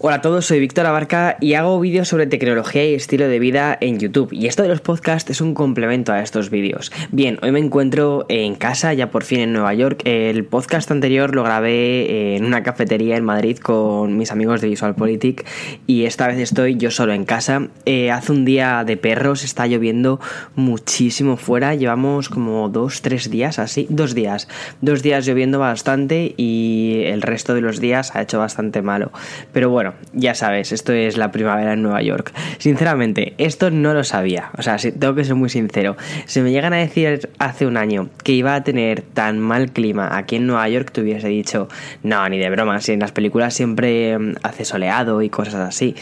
Hola 0.00 0.16
a 0.16 0.20
todos, 0.20 0.46
soy 0.46 0.60
Víctor 0.60 0.86
Abarca 0.86 1.36
y 1.40 1.54
hago 1.54 1.80
vídeos 1.80 2.06
sobre 2.06 2.28
tecnología 2.28 2.88
y 2.88 2.94
estilo 2.94 3.26
de 3.26 3.40
vida 3.40 3.76
en 3.80 3.98
YouTube. 3.98 4.32
Y 4.32 4.46
esto 4.46 4.62
de 4.62 4.68
los 4.68 4.80
podcasts 4.80 5.28
es 5.28 5.40
un 5.40 5.54
complemento 5.54 6.12
a 6.12 6.22
estos 6.22 6.50
vídeos. 6.50 6.92
Bien, 7.10 7.40
hoy 7.42 7.50
me 7.50 7.58
encuentro 7.58 8.24
en 8.28 8.54
casa, 8.54 8.94
ya 8.94 9.10
por 9.10 9.24
fin 9.24 9.40
en 9.40 9.52
Nueva 9.52 9.74
York. 9.74 10.02
El 10.04 10.44
podcast 10.44 10.92
anterior 10.92 11.34
lo 11.34 11.42
grabé 11.42 12.36
en 12.36 12.44
una 12.44 12.62
cafetería 12.62 13.16
en 13.16 13.24
Madrid 13.24 13.58
con 13.58 14.16
mis 14.16 14.30
amigos 14.30 14.60
de 14.60 14.68
VisualPolitik 14.68 15.44
y 15.88 16.04
esta 16.04 16.28
vez 16.28 16.38
estoy 16.38 16.76
yo 16.76 16.92
solo 16.92 17.12
en 17.12 17.24
casa. 17.24 17.66
Eh, 17.84 18.12
hace 18.12 18.30
un 18.30 18.44
día 18.44 18.84
de 18.84 18.96
perros, 18.96 19.42
está 19.42 19.66
lloviendo 19.66 20.20
muchísimo 20.54 21.36
fuera. 21.36 21.74
Llevamos 21.74 22.28
como 22.28 22.68
dos, 22.68 23.02
tres 23.02 23.30
días 23.30 23.58
así, 23.58 23.88
dos 23.90 24.14
días. 24.14 24.46
Dos 24.80 25.02
días 25.02 25.26
lloviendo 25.26 25.58
bastante 25.58 26.34
y 26.36 27.02
el 27.06 27.20
resto 27.20 27.52
de 27.56 27.62
los 27.62 27.80
días 27.80 28.14
ha 28.14 28.22
hecho 28.22 28.38
bastante 28.38 28.80
malo. 28.80 29.10
Pero 29.52 29.70
bueno 29.70 29.87
ya 30.12 30.34
sabes, 30.34 30.72
esto 30.72 30.92
es 30.92 31.16
la 31.16 31.30
primavera 31.30 31.72
en 31.72 31.82
Nueva 31.82 32.02
York. 32.02 32.32
Sinceramente, 32.58 33.34
esto 33.38 33.70
no 33.70 33.94
lo 33.94 34.04
sabía. 34.04 34.50
O 34.56 34.62
sea, 34.62 34.76
tengo 34.76 35.14
que 35.14 35.24
ser 35.24 35.34
muy 35.34 35.48
sincero. 35.48 35.96
Si 36.26 36.40
me 36.40 36.50
llegan 36.50 36.72
a 36.72 36.76
decir 36.76 37.30
hace 37.38 37.66
un 37.66 37.76
año 37.76 38.10
que 38.24 38.32
iba 38.32 38.54
a 38.54 38.64
tener 38.64 39.02
tan 39.02 39.38
mal 39.38 39.70
clima 39.72 40.16
aquí 40.16 40.36
en 40.36 40.46
Nueva 40.46 40.68
York, 40.68 40.92
te 40.92 41.00
hubiese 41.00 41.28
dicho, 41.28 41.68
no, 42.02 42.28
ni 42.28 42.38
de 42.38 42.50
broma. 42.50 42.80
Si 42.80 42.92
en 42.92 43.00
las 43.00 43.12
películas 43.12 43.54
siempre 43.54 44.18
mm, 44.18 44.34
hace 44.42 44.64
soleado 44.64 45.22
y 45.22 45.30
cosas 45.30 45.54
así. 45.54 45.94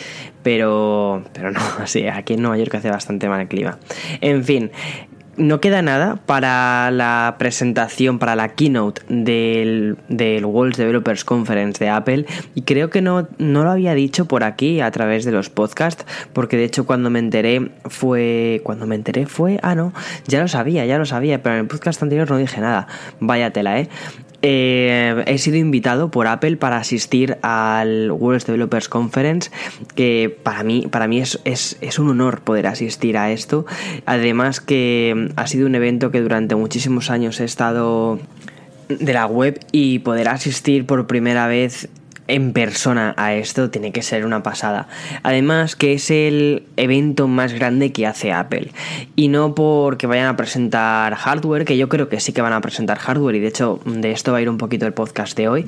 Pero, 0.42 1.24
pero 1.32 1.50
no, 1.50 1.60
sí, 1.86 2.06
aquí 2.06 2.34
en 2.34 2.42
Nueva 2.42 2.58
York 2.58 2.74
hace 2.74 2.90
bastante 2.90 3.28
mal 3.28 3.48
clima. 3.48 3.78
En 4.20 4.44
fin, 4.44 4.70
no 5.36 5.60
queda 5.60 5.82
nada 5.82 6.16
para 6.26 6.90
la 6.90 7.36
presentación, 7.38 8.18
para 8.18 8.36
la 8.36 8.54
keynote 8.54 9.02
del, 9.08 9.96
del 10.08 10.44
World 10.44 10.76
Developers 10.76 11.24
Conference 11.24 11.82
de 11.82 11.90
Apple 11.90 12.26
y 12.54 12.62
creo 12.62 12.90
que 12.90 13.02
no, 13.02 13.28
no 13.38 13.64
lo 13.64 13.70
había 13.70 13.94
dicho 13.94 14.26
por 14.26 14.44
aquí 14.44 14.80
a 14.80 14.90
través 14.90 15.24
de 15.24 15.32
los 15.32 15.50
podcasts 15.50 16.06
porque 16.32 16.56
de 16.56 16.64
hecho 16.64 16.86
cuando 16.86 17.10
me 17.10 17.18
enteré 17.18 17.70
fue... 17.84 18.60
Cuando 18.64 18.86
me 18.86 18.94
enteré 18.94 19.26
fue... 19.26 19.58
Ah, 19.62 19.74
no, 19.74 19.92
ya 20.26 20.40
lo 20.40 20.48
sabía, 20.48 20.86
ya 20.86 20.98
lo 20.98 21.06
sabía, 21.06 21.42
pero 21.42 21.56
en 21.56 21.62
el 21.62 21.66
podcast 21.66 22.02
anterior 22.02 22.30
no 22.30 22.38
dije 22.38 22.60
nada. 22.60 22.86
Váyatela, 23.20 23.80
¿eh? 23.80 23.88
Eh, 24.42 25.24
he 25.26 25.38
sido 25.38 25.56
invitado 25.56 26.10
por 26.10 26.26
Apple 26.26 26.56
para 26.56 26.76
asistir 26.76 27.38
al 27.42 28.10
World 28.10 28.44
Developers 28.44 28.88
Conference, 28.88 29.50
que 29.94 30.36
para 30.42 30.62
mí, 30.62 30.86
para 30.90 31.08
mí 31.08 31.20
es, 31.20 31.40
es, 31.44 31.98
un 31.98 32.10
honor 32.10 32.40
poder 32.42 32.66
asistir 32.66 33.16
a 33.16 33.30
esto. 33.30 33.66
Además 34.04 34.60
que 34.60 35.30
ha 35.36 35.46
sido 35.46 35.66
un 35.66 35.74
evento 35.74 36.10
que 36.10 36.20
durante 36.20 36.54
muchísimos 36.54 37.10
años 37.10 37.40
he 37.40 37.44
estado 37.44 38.18
de 38.88 39.12
la 39.12 39.26
web 39.26 39.58
y 39.72 39.98
poder 40.00 40.28
asistir 40.28 40.86
por 40.86 41.06
primera 41.06 41.48
vez 41.48 41.88
en 42.28 42.52
persona 42.52 43.14
a 43.16 43.34
esto 43.34 43.70
tiene 43.70 43.92
que 43.92 44.02
ser 44.02 44.24
una 44.24 44.42
pasada. 44.42 44.88
Además 45.22 45.76
que 45.76 45.94
es 45.94 46.10
el 46.10 46.64
evento 46.76 47.28
más 47.28 47.52
grande 47.52 47.92
que 47.92 48.06
hace 48.06 48.32
Apple. 48.32 48.70
Y 49.14 49.28
no 49.28 49.54
porque 49.54 50.06
vayan 50.06 50.26
a 50.26 50.36
presentar 50.36 51.14
hardware, 51.14 51.64
que 51.64 51.76
yo 51.76 51.88
creo 51.88 52.08
que 52.08 52.20
sí 52.20 52.32
que 52.32 52.42
van 52.42 52.52
a 52.52 52.60
presentar 52.60 52.98
hardware 52.98 53.36
y 53.36 53.40
de 53.40 53.48
hecho 53.48 53.80
de 53.84 54.10
esto 54.10 54.32
va 54.32 54.38
a 54.38 54.42
ir 54.42 54.48
un 54.48 54.58
poquito 54.58 54.86
el 54.86 54.92
podcast 54.92 55.36
de 55.36 55.48
hoy. 55.48 55.64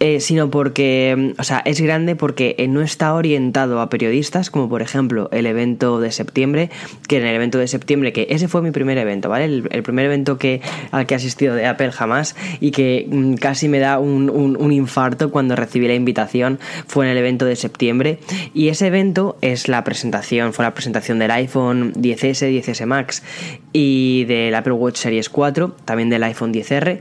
Eh, 0.00 0.20
sino 0.20 0.48
porque, 0.48 1.34
o 1.38 1.42
sea, 1.42 1.60
es 1.64 1.80
grande 1.80 2.14
porque 2.14 2.54
no 2.68 2.82
está 2.82 3.14
orientado 3.14 3.80
a 3.80 3.90
periodistas, 3.90 4.48
como 4.48 4.68
por 4.68 4.80
ejemplo 4.80 5.28
el 5.32 5.44
evento 5.44 5.98
de 5.98 6.12
septiembre, 6.12 6.70
que 7.08 7.16
en 7.16 7.26
el 7.26 7.34
evento 7.34 7.58
de 7.58 7.66
septiembre, 7.66 8.12
que 8.12 8.28
ese 8.30 8.46
fue 8.46 8.62
mi 8.62 8.70
primer 8.70 8.96
evento, 8.96 9.28
¿vale? 9.28 9.46
El, 9.46 9.82
primer 9.82 10.06
evento 10.06 10.38
que, 10.38 10.60
al 10.92 11.06
que 11.06 11.14
he 11.14 11.16
asistido 11.16 11.56
de 11.56 11.66
Apple 11.66 11.90
jamás 11.90 12.36
y 12.60 12.70
que 12.70 13.08
mm, 13.10 13.34
casi 13.34 13.66
me 13.66 13.80
da 13.80 13.98
un, 13.98 14.30
un, 14.30 14.72
infarto 14.72 15.32
cuando 15.32 15.56
recibí 15.56 15.88
la 15.88 15.94
invitación, 15.94 16.60
fue 16.86 17.06
en 17.06 17.12
el 17.12 17.18
evento 17.18 17.44
de 17.44 17.56
septiembre. 17.56 18.20
Y 18.54 18.68
ese 18.68 18.86
evento 18.86 19.36
es 19.40 19.66
la 19.66 19.82
presentación, 19.82 20.52
fue 20.52 20.64
la 20.64 20.74
presentación 20.74 21.18
del 21.18 21.32
iPhone 21.32 21.92
10S, 21.94 22.48
10S 22.48 22.86
Max 22.86 23.24
y 23.72 24.26
del 24.26 24.54
Apple 24.54 24.74
Watch 24.74 24.98
Series 24.98 25.28
4, 25.28 25.74
también 25.84 26.08
del 26.08 26.22
iPhone 26.22 26.54
10R. 26.54 27.00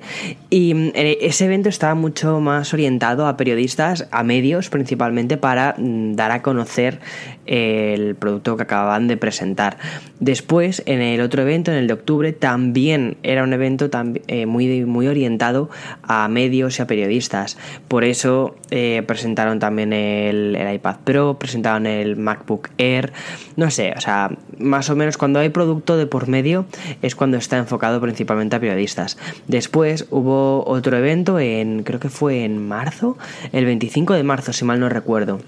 Y 0.50 0.74
mm, 0.74 0.92
ese 0.96 1.46
evento 1.46 1.70
estaba 1.70 1.94
mucho 1.94 2.40
más 2.40 2.74
orientado 2.74 2.87
a 2.88 3.38
periodistas, 3.38 4.08
a 4.12 4.24
medios 4.24 4.70
principalmente, 4.70 5.38
para 5.38 5.76
mm, 5.78 6.16
dar 6.16 6.32
a 6.32 6.42
conocer 6.42 7.00
el 7.46 8.16
producto 8.16 8.58
que 8.58 8.64
acababan 8.64 9.08
de 9.08 9.18
presentar. 9.18 9.78
Después, 10.20 10.84
en 10.86 11.02
el 11.02 11.22
otro 11.22 11.42
evento, 11.42 11.72
en 11.72 11.78
el 11.78 11.88
de 11.88 11.94
octubre, 11.94 12.34
también 12.34 13.18
era 13.24 13.44
un 13.44 13.54
evento 13.54 13.90
eh, 14.28 14.46
muy, 14.46 14.86
muy 14.86 15.08
orientado 15.08 15.70
a 16.04 16.28
medios 16.28 16.80
y 16.80 16.82
a 16.82 16.88
periodistas. 16.88 17.58
Por 17.88 18.04
eso 18.04 18.56
eh, 18.72 19.04
presentaron 19.06 19.60
también 19.60 19.94
el, 19.94 20.56
el, 20.56 20.76
iPad 20.76 20.98
Pro, 21.04 21.38
presentaron 21.40 21.86
el 21.86 22.16
MacBook 22.18 22.70
Air, 22.78 23.14
no 23.56 23.70
sé, 23.72 23.94
o 23.96 24.02
sea, 24.02 24.30
más 24.60 24.90
o 24.90 24.96
menos 24.96 25.18
cuando 25.18 25.40
hay 25.40 25.50
producto 25.50 25.98
de 25.98 26.08
por 26.08 26.28
medio 26.28 26.66
es 27.02 27.16
cuando 27.16 27.38
está 27.38 27.58
enfocado 27.58 28.02
principalmente 28.02 28.56
a 28.56 28.60
periodistas. 28.60 29.18
Después 29.48 30.08
hubo 30.10 30.68
otro 30.68 30.98
evento 30.98 31.40
en, 31.40 31.84
creo 31.84 32.00
que 32.00 32.10
fue 32.10 32.44
en 32.44 32.68
marzo, 32.68 33.18
el 33.52 33.66
25 33.66 34.14
de 34.14 34.24
marzo, 34.24 34.54
si 34.54 34.66
mal 34.66 34.80
no 34.80 34.90
recuerdo 34.90 35.40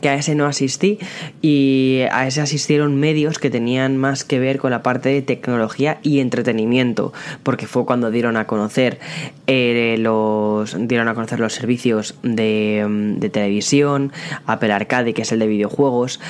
que 0.00 0.08
a 0.08 0.14
ese 0.14 0.34
no 0.34 0.46
asistí 0.46 0.98
y 1.42 2.02
a 2.12 2.26
ese 2.26 2.40
asistieron 2.40 2.96
medios 2.96 3.38
que 3.38 3.50
tenían 3.50 3.96
más 3.96 4.24
que 4.24 4.38
ver 4.38 4.58
con 4.58 4.70
la 4.70 4.82
parte 4.82 5.08
de 5.08 5.22
tecnología 5.22 5.98
y 6.02 6.20
entretenimiento 6.20 7.12
porque 7.42 7.66
fue 7.66 7.84
cuando 7.84 8.10
dieron 8.10 8.36
a 8.36 8.46
conocer 8.46 8.98
eh, 9.46 9.96
los 9.98 10.76
dieron 10.78 11.08
a 11.08 11.14
conocer 11.14 11.40
los 11.40 11.52
servicios 11.52 12.14
de, 12.22 12.86
de 13.18 13.30
televisión 13.30 14.12
Apple 14.46 14.72
Arcade 14.72 15.12
que 15.12 15.22
es 15.22 15.32
el 15.32 15.40
de 15.40 15.48
videojuegos 15.48 16.20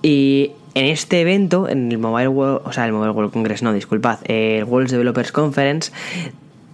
y 0.00 0.52
en 0.78 0.86
este 0.86 1.20
evento, 1.20 1.68
en 1.68 1.90
el 1.90 1.98
Mobile 1.98 2.28
World, 2.28 2.60
o 2.64 2.72
sea, 2.72 2.86
el 2.86 2.92
Mobile 2.92 3.10
World 3.10 3.32
Congress, 3.32 3.62
no, 3.62 3.72
disculpad, 3.72 4.18
el 4.24 4.64
World 4.64 4.90
Developers 4.90 5.32
Conference, 5.32 5.92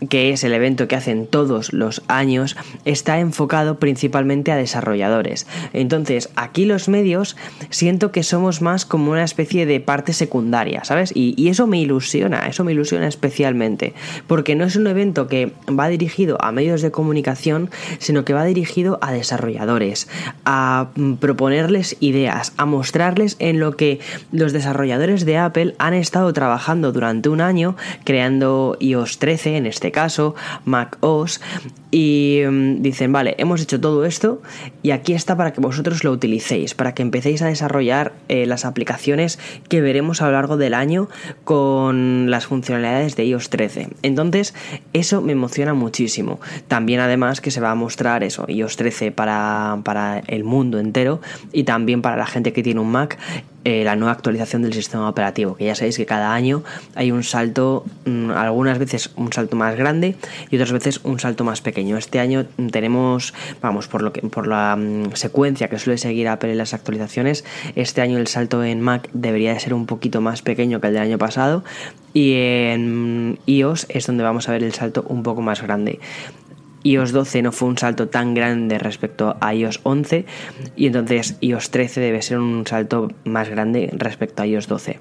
que 0.09 0.31
es 0.31 0.44
el 0.44 0.53
evento 0.53 0.88
que 0.88 0.97
hacen 0.97 1.26
todos 1.26 1.72
los 1.72 2.03
años, 2.09 2.56
está 2.84 3.19
enfocado 3.20 3.78
principalmente 3.78 4.53
a 4.53 4.56
desarrolladores. 4.56 5.47
Entonces, 5.72 6.31
aquí 6.37 6.65
los 6.65 6.88
medios 6.88 7.37
siento 7.70 8.12
que 8.12 8.22
somos 8.22 8.62
más 8.62 8.84
como 8.84 9.10
una 9.10 9.25
especie 9.25 9.66
de 9.66 9.81
parte 9.81 10.12
secundaria, 10.12 10.84
¿sabes? 10.84 11.12
Y, 11.14 11.44
eso 11.44 11.66
me 11.66 11.78
ilusiona, 11.78 12.47
eso 12.47 12.64
me 12.64 12.72
ilusiona 12.72 13.06
especialmente, 13.06 13.93
porque 14.26 14.54
no 14.54 14.64
es 14.64 14.76
un 14.76 14.87
evento 14.87 15.28
que 15.28 15.53
va 15.69 15.88
dirigido 15.88 16.43
a 16.43 16.53
medios 16.53 16.81
de 16.82 16.91
comunicación, 16.91 17.70
sino 17.98 18.25
que 18.25 18.32
va 18.32 18.44
dirigido 18.44 18.98
a 19.03 19.12
desarrolladores, 19.12 20.09
a 20.44 20.88
proponerles 21.20 21.97
ideas, 22.00 22.54
a 22.56 22.64
mostrarles 22.64 23.37
en 23.38 23.60
lo 23.60 23.76
que 23.76 24.00
los 24.32 24.53
desarrolladores 24.53 25.25
de 25.25 25.37
Apple 25.37 25.75
han 25.78 25.94
estado 25.94 26.32
trabajando 26.32 26.93
durante 26.93 27.28
un 27.28 27.41
año 27.41 27.76
creando 28.04 28.76
iOS 28.81 29.19
13 29.19 29.56
en 29.56 29.66
este 29.66 29.93
caso, 29.94 30.34
Mac 30.65 30.99
OS, 31.00 31.41
y 31.94 32.43
mm, 32.44 32.82
dicen, 32.82 33.12
vale, 33.12 33.37
hemos 33.38 33.62
hecho 33.62 33.81
todo 33.81 34.05
esto 34.05 34.43
y 34.82 34.91
aquí 34.91 35.12
está 35.12 35.37
para 35.37 35.53
que 35.53 35.60
vosotros 35.60 36.03
lo 36.03 36.10
utilicéis, 36.10 36.75
para 36.75 36.93
que 36.93 37.03
empecéis 37.03 37.41
a 37.41 37.47
desarrollar 37.47 38.15
eh, 38.27 38.47
las 38.47 38.65
aplicaciones 38.65 39.38
que 39.69 39.81
veremos 39.81 40.21
a 40.21 40.27
lo 40.27 40.32
largo 40.32 40.56
del 40.56 40.75
año 40.75 41.09
con 41.44 42.32
las 42.32 42.47
funcionalidades 42.47 43.15
de 43.15 43.27
iOS 43.27 43.49
13. 43.49 43.91
Entonces, 44.03 44.55
eso 44.93 45.22
me 45.22 45.31
emociona 45.31 45.72
muchísimo. 45.72 46.41
También 46.66 46.99
además 46.99 47.41
que 47.41 47.53
se 47.53 47.60
va 47.60 47.71
a 47.71 47.77
mostrar 47.77 48.25
eso, 48.25 48.44
iOS 48.49 48.75
13 48.75 49.12
para, 49.12 49.78
para 49.84 50.19
el 50.26 50.43
mundo 50.43 50.81
entero 50.81 51.21
y 51.53 51.62
también 51.62 52.03
para 52.03 52.16
la 52.16 52.26
gente 52.26 52.53
que 52.53 52.65
tiene 52.65 52.81
un 52.81 52.91
Mac 52.91 53.19
eh, 53.66 53.82
la 53.82 53.97
nueva 53.97 54.12
actualización 54.12 54.61
del 54.61 54.75
sistema 54.75 55.09
operativo, 55.09 55.56
que 55.56 55.65
ya 55.65 55.75
sabéis 55.75 55.97
que 55.97 56.05
cada 56.05 56.34
año 56.34 56.62
hay 56.94 57.11
un 57.11 57.22
salto, 57.22 57.87
mm, 58.05 58.31
algunas 58.32 58.78
veces 58.78 59.11
un 59.16 59.32
salto 59.32 59.56
más 59.56 59.75
grande 59.75 60.16
y 60.50 60.56
otras 60.56 60.72
veces 60.72 61.00
un 61.03 61.19
salto 61.19 61.44
más 61.44 61.62
pequeño. 61.62 61.84
Este 61.93 62.21
año 62.21 62.47
tenemos, 62.71 63.34
vamos, 63.61 63.89
por, 63.89 64.03
lo 64.03 64.12
que, 64.12 64.22
por 64.22 64.47
la 64.47 64.77
mm, 64.77 65.15
secuencia 65.15 65.69
que 65.69 65.78
suele 65.78 65.99
seguir 65.99 66.28
Apple 66.28 66.53
en 66.53 66.58
las 66.58 66.75
actualizaciones, 66.75 67.44
este 67.76 68.00
año 68.00 68.19
el 68.19 68.26
salto 68.26 68.64
en 68.64 68.81
Mac 68.81 69.08
debería 69.12 69.53
de 69.53 69.61
ser 69.61 69.75
un 69.75 69.87
poquito 69.87 70.20
más 70.20 70.43
pequeño 70.43 70.81
que 70.81 70.88
el 70.88 70.94
del 70.94 71.03
año 71.03 71.19
pasado 71.19 71.64
y 72.12 72.35
en 72.35 73.38
iOS 73.47 73.87
es 73.88 74.06
donde 74.06 74.25
vamos 74.25 74.49
a 74.49 74.53
ver 74.53 74.62
el 74.62 74.73
salto 74.73 75.05
un 75.08 75.23
poco 75.23 75.43
más 75.43 75.62
grande 75.62 76.00
iOS 76.85 77.12
12 77.12 77.43
no 77.43 77.50
fue 77.50 77.69
un 77.69 77.79
salto 77.79 78.08
tan 78.08 78.35
grande 78.35 78.79
respecto 78.79 79.37
a 79.41 79.55
iOS 79.55 79.81
11 79.82 80.26
y 80.76 80.87
entonces 80.87 81.37
iOS 81.41 81.70
13 81.70 82.00
debe 82.00 82.23
ser 82.23 82.38
un 82.38 82.67
salto 82.67 83.11
más 83.25 83.49
grande 83.49 83.91
respecto 83.93 84.43
a 84.43 84.47
iOS 84.47 84.69
12. 84.69 84.99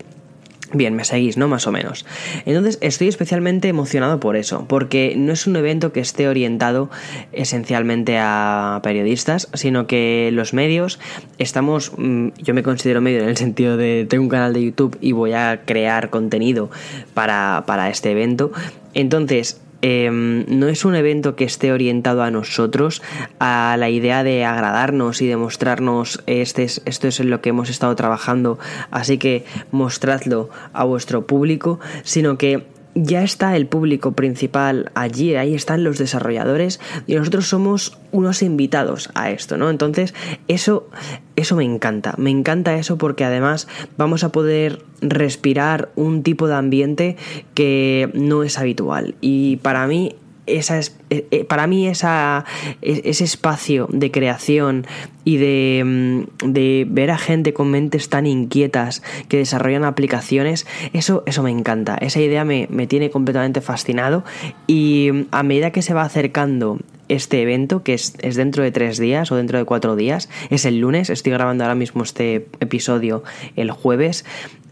Bien, 0.73 0.95
me 0.95 1.05
seguís, 1.05 1.37
¿no? 1.37 1.47
Más 1.47 1.67
o 1.67 1.71
menos. 1.71 2.03
Entonces 2.45 2.79
estoy 2.81 3.07
especialmente 3.07 3.67
emocionado 3.67 4.19
por 4.19 4.35
eso, 4.35 4.65
porque 4.67 5.13
no 5.15 5.31
es 5.31 5.45
un 5.45 5.55
evento 5.55 5.91
que 5.91 5.99
esté 5.99 6.27
orientado 6.27 6.89
esencialmente 7.31 8.17
a 8.19 8.79
periodistas, 8.81 9.49
sino 9.53 9.85
que 9.85 10.31
los 10.33 10.53
medios 10.53 10.99
estamos, 11.37 11.91
mm, 11.95 12.29
yo 12.39 12.55
me 12.55 12.63
considero 12.63 13.01
medio 13.01 13.21
en 13.21 13.29
el 13.29 13.37
sentido 13.37 13.77
de 13.77 14.07
tengo 14.09 14.23
un 14.23 14.29
canal 14.29 14.53
de 14.53 14.63
YouTube 14.63 14.97
y 14.99 15.11
voy 15.11 15.33
a 15.33 15.61
crear 15.63 16.09
contenido 16.09 16.71
para, 17.13 17.63
para 17.67 17.89
este 17.89 18.09
evento. 18.11 18.51
Entonces, 18.95 19.62
em, 19.83 20.45
no 20.47 20.67
es 20.67 20.85
un 20.85 20.95
evento 20.95 21.35
que 21.35 21.43
esté 21.43 21.71
orientado 21.71 22.23
a 22.23 22.31
nosotros, 22.31 23.03
a 23.39 23.75
la 23.77 23.89
idea 23.89 24.23
de 24.23 24.45
agradarnos 24.45 25.21
y 25.21 25.27
de 25.27 25.37
mostrarnos 25.37 26.23
este 26.25 26.63
esto 26.63 27.07
es 27.07 27.19
en 27.19 27.29
lo 27.29 27.41
que 27.41 27.49
hemos 27.49 27.69
estado 27.69 27.95
trabajando, 27.95 28.57
así 28.89 29.17
que 29.17 29.45
mostradlo 29.71 30.49
a 30.71 30.85
vuestro 30.85 31.27
público, 31.27 31.79
sino 32.03 32.37
que 32.37 32.72
ya 32.95 33.23
está 33.23 33.55
el 33.55 33.67
público 33.67 34.13
principal 34.13 34.91
allí, 34.93 35.35
ahí 35.35 35.55
están 35.55 35.83
los 35.83 35.97
desarrolladores 35.97 36.79
y 37.07 37.15
nosotros 37.15 37.47
somos 37.47 37.97
unos 38.11 38.41
invitados 38.43 39.09
a 39.15 39.31
esto, 39.31 39.57
¿no? 39.57 39.69
Entonces, 39.69 40.13
eso 40.47 40.89
eso 41.35 41.55
me 41.55 41.63
encanta, 41.63 42.13
me 42.17 42.29
encanta 42.29 42.75
eso 42.75 42.97
porque 42.97 43.25
además 43.25 43.67
vamos 43.97 44.23
a 44.23 44.31
poder 44.31 44.83
respirar 45.01 45.89
un 45.95 46.21
tipo 46.21 46.47
de 46.47 46.55
ambiente 46.55 47.17
que 47.55 48.11
no 48.13 48.43
es 48.43 48.59
habitual 48.59 49.15
y 49.19 49.57
para 49.57 49.87
mí 49.87 50.15
esa 50.45 50.77
es, 50.77 50.97
eh, 51.09 51.25
eh, 51.31 51.45
para 51.45 51.67
mí 51.67 51.87
esa, 51.87 52.45
ese 52.81 53.23
espacio 53.23 53.87
de 53.91 54.11
creación 54.11 54.85
y 55.23 55.37
de, 55.37 55.83
mm, 55.85 56.51
de, 56.51 56.85
ver 56.89 57.11
a 57.11 57.17
gente 57.17 57.53
con 57.53 57.71
mentes 57.71 58.09
tan 58.09 58.27
inquietas 58.27 59.01
que 59.29 59.37
desarrollan 59.37 59.85
aplicaciones, 59.85 60.67
eso, 60.93 61.23
eso 61.25 61.43
me 61.43 61.51
encanta. 61.51 61.95
Esa 61.95 62.19
idea 62.19 62.43
me, 62.43 62.67
me 62.69 62.87
tiene 62.87 63.09
completamente 63.09 63.61
fascinado 63.61 64.23
y 64.67 65.09
mm, 65.13 65.25
a 65.31 65.43
medida 65.43 65.71
que 65.71 65.81
se 65.81 65.93
va 65.93 66.03
acercando 66.03 66.79
este 67.09 67.41
evento, 67.41 67.83
que 67.83 67.93
es, 67.93 68.15
es, 68.21 68.35
dentro 68.35 68.63
de 68.63 68.71
tres 68.71 68.97
días 68.97 69.31
o 69.31 69.35
dentro 69.35 69.57
de 69.57 69.65
cuatro 69.65 69.95
días, 69.95 70.29
es 70.49 70.65
el 70.65 70.79
lunes, 70.79 71.09
estoy 71.09 71.31
grabando 71.31 71.63
ahora 71.63 71.75
mismo 71.75 72.03
este 72.03 72.47
episodio 72.59 73.23
el 73.55 73.71
jueves, 73.71 74.25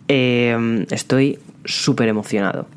eh, 0.08 0.86
estoy 0.90 1.40
súper 1.66 2.08
emocionado. 2.08 2.68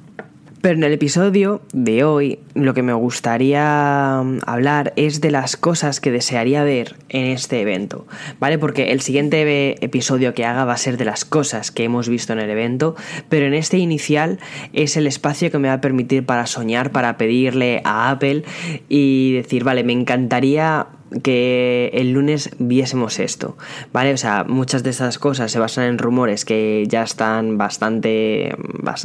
Pero 0.64 0.76
en 0.76 0.84
el 0.84 0.94
episodio 0.94 1.60
de 1.74 2.04
hoy 2.04 2.38
lo 2.54 2.72
que 2.72 2.82
me 2.82 2.94
gustaría 2.94 4.22
mm, 4.24 4.38
hablar 4.46 4.94
es 4.96 5.20
de 5.20 5.30
las 5.30 5.58
cosas 5.58 6.00
que 6.00 6.10
desearía 6.10 6.64
ver 6.64 6.96
en 7.10 7.26
este 7.26 7.60
evento, 7.60 8.06
¿vale? 8.40 8.56
Porque 8.56 8.90
el 8.92 9.02
siguiente 9.02 9.84
episodio 9.84 10.32
que 10.32 10.46
haga 10.46 10.64
va 10.64 10.72
a 10.72 10.78
ser 10.78 10.96
de 10.96 11.04
las 11.04 11.26
cosas 11.26 11.70
que 11.70 11.84
hemos 11.84 12.08
visto 12.08 12.32
en 12.32 12.38
el 12.38 12.48
evento, 12.48 12.96
pero 13.28 13.44
en 13.44 13.52
este 13.52 13.76
inicial 13.76 14.38
es 14.72 14.96
el 14.96 15.06
espacio 15.06 15.50
que 15.50 15.58
me 15.58 15.68
va 15.68 15.74
a 15.74 15.80
permitir 15.82 16.24
para 16.24 16.46
soñar, 16.46 16.92
para 16.92 17.18
pedirle 17.18 17.82
a 17.84 18.08
Apple 18.08 18.44
y 18.88 19.34
decir, 19.34 19.64
vale, 19.64 19.84
me 19.84 19.92
encantaría 19.92 20.86
que 21.22 21.90
el 21.94 22.12
lunes 22.12 22.50
viésemos 22.58 23.18
esto, 23.18 23.56
¿vale? 23.92 24.12
O 24.12 24.16
sea, 24.16 24.44
muchas 24.44 24.82
de 24.82 24.90
estas 24.90 25.18
cosas 25.18 25.52
se 25.52 25.58
basan 25.58 25.84
en 25.84 25.98
rumores 25.98 26.44
que 26.44 26.84
ya 26.88 27.02
están 27.02 27.58
bastante, 27.58 28.56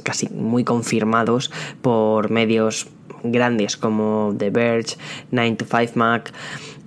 casi 0.03 0.29
muy 0.29 0.63
confirmados 0.63 1.51
por 1.81 2.29
medios 2.31 2.87
grandes 3.23 3.77
como 3.77 4.33
The 4.37 4.49
Verge, 4.49 4.97
9 5.31 5.55
to 5.57 5.65
5 5.65 5.93
Mac, 5.95 6.31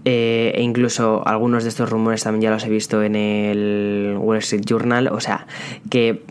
eh, 0.04 0.52
e 0.56 0.62
incluso 0.62 1.26
algunos 1.26 1.62
de 1.62 1.68
estos 1.68 1.88
rumores 1.88 2.24
también 2.24 2.42
ya 2.42 2.50
los 2.50 2.64
he 2.64 2.68
visto 2.68 3.02
en 3.02 3.14
el 3.14 4.16
Wall 4.18 4.38
Street 4.38 4.64
Journal, 4.66 5.08
o 5.08 5.20
sea, 5.20 5.46
que 5.90 6.22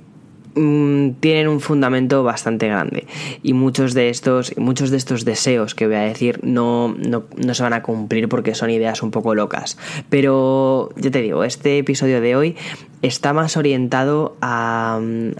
Mm, 0.53 1.11
tienen 1.21 1.47
un 1.47 1.61
fundamento 1.61 2.23
bastante 2.23 2.67
grande 2.67 3.07
y 3.41 3.53
muchos 3.53 3.93
de 3.93 4.09
estos 4.09 4.57
muchos 4.57 4.89
de 4.89 4.97
estos 4.97 5.23
deseos 5.23 5.75
que 5.75 5.87
voy 5.87 5.95
a 5.95 6.01
decir 6.01 6.41
no, 6.43 6.93
no, 6.97 7.53
se 7.53 7.63
van 7.63 7.71
a 7.71 7.81
cumplir 7.81 8.27
porque 8.27 8.53
son 8.53 8.69
ideas 8.69 9.01
un 9.01 9.11
poco 9.11 9.33
locas 9.33 9.77
pero 10.09 10.89
ya 10.97 11.09
te 11.09 11.21
digo 11.21 11.45
este 11.45 11.77
episodio 11.77 12.19
de 12.19 12.35
hoy 12.35 12.57
está 13.01 13.31
más 13.31 13.55
orientado 13.55 14.35
a, 14.41 14.99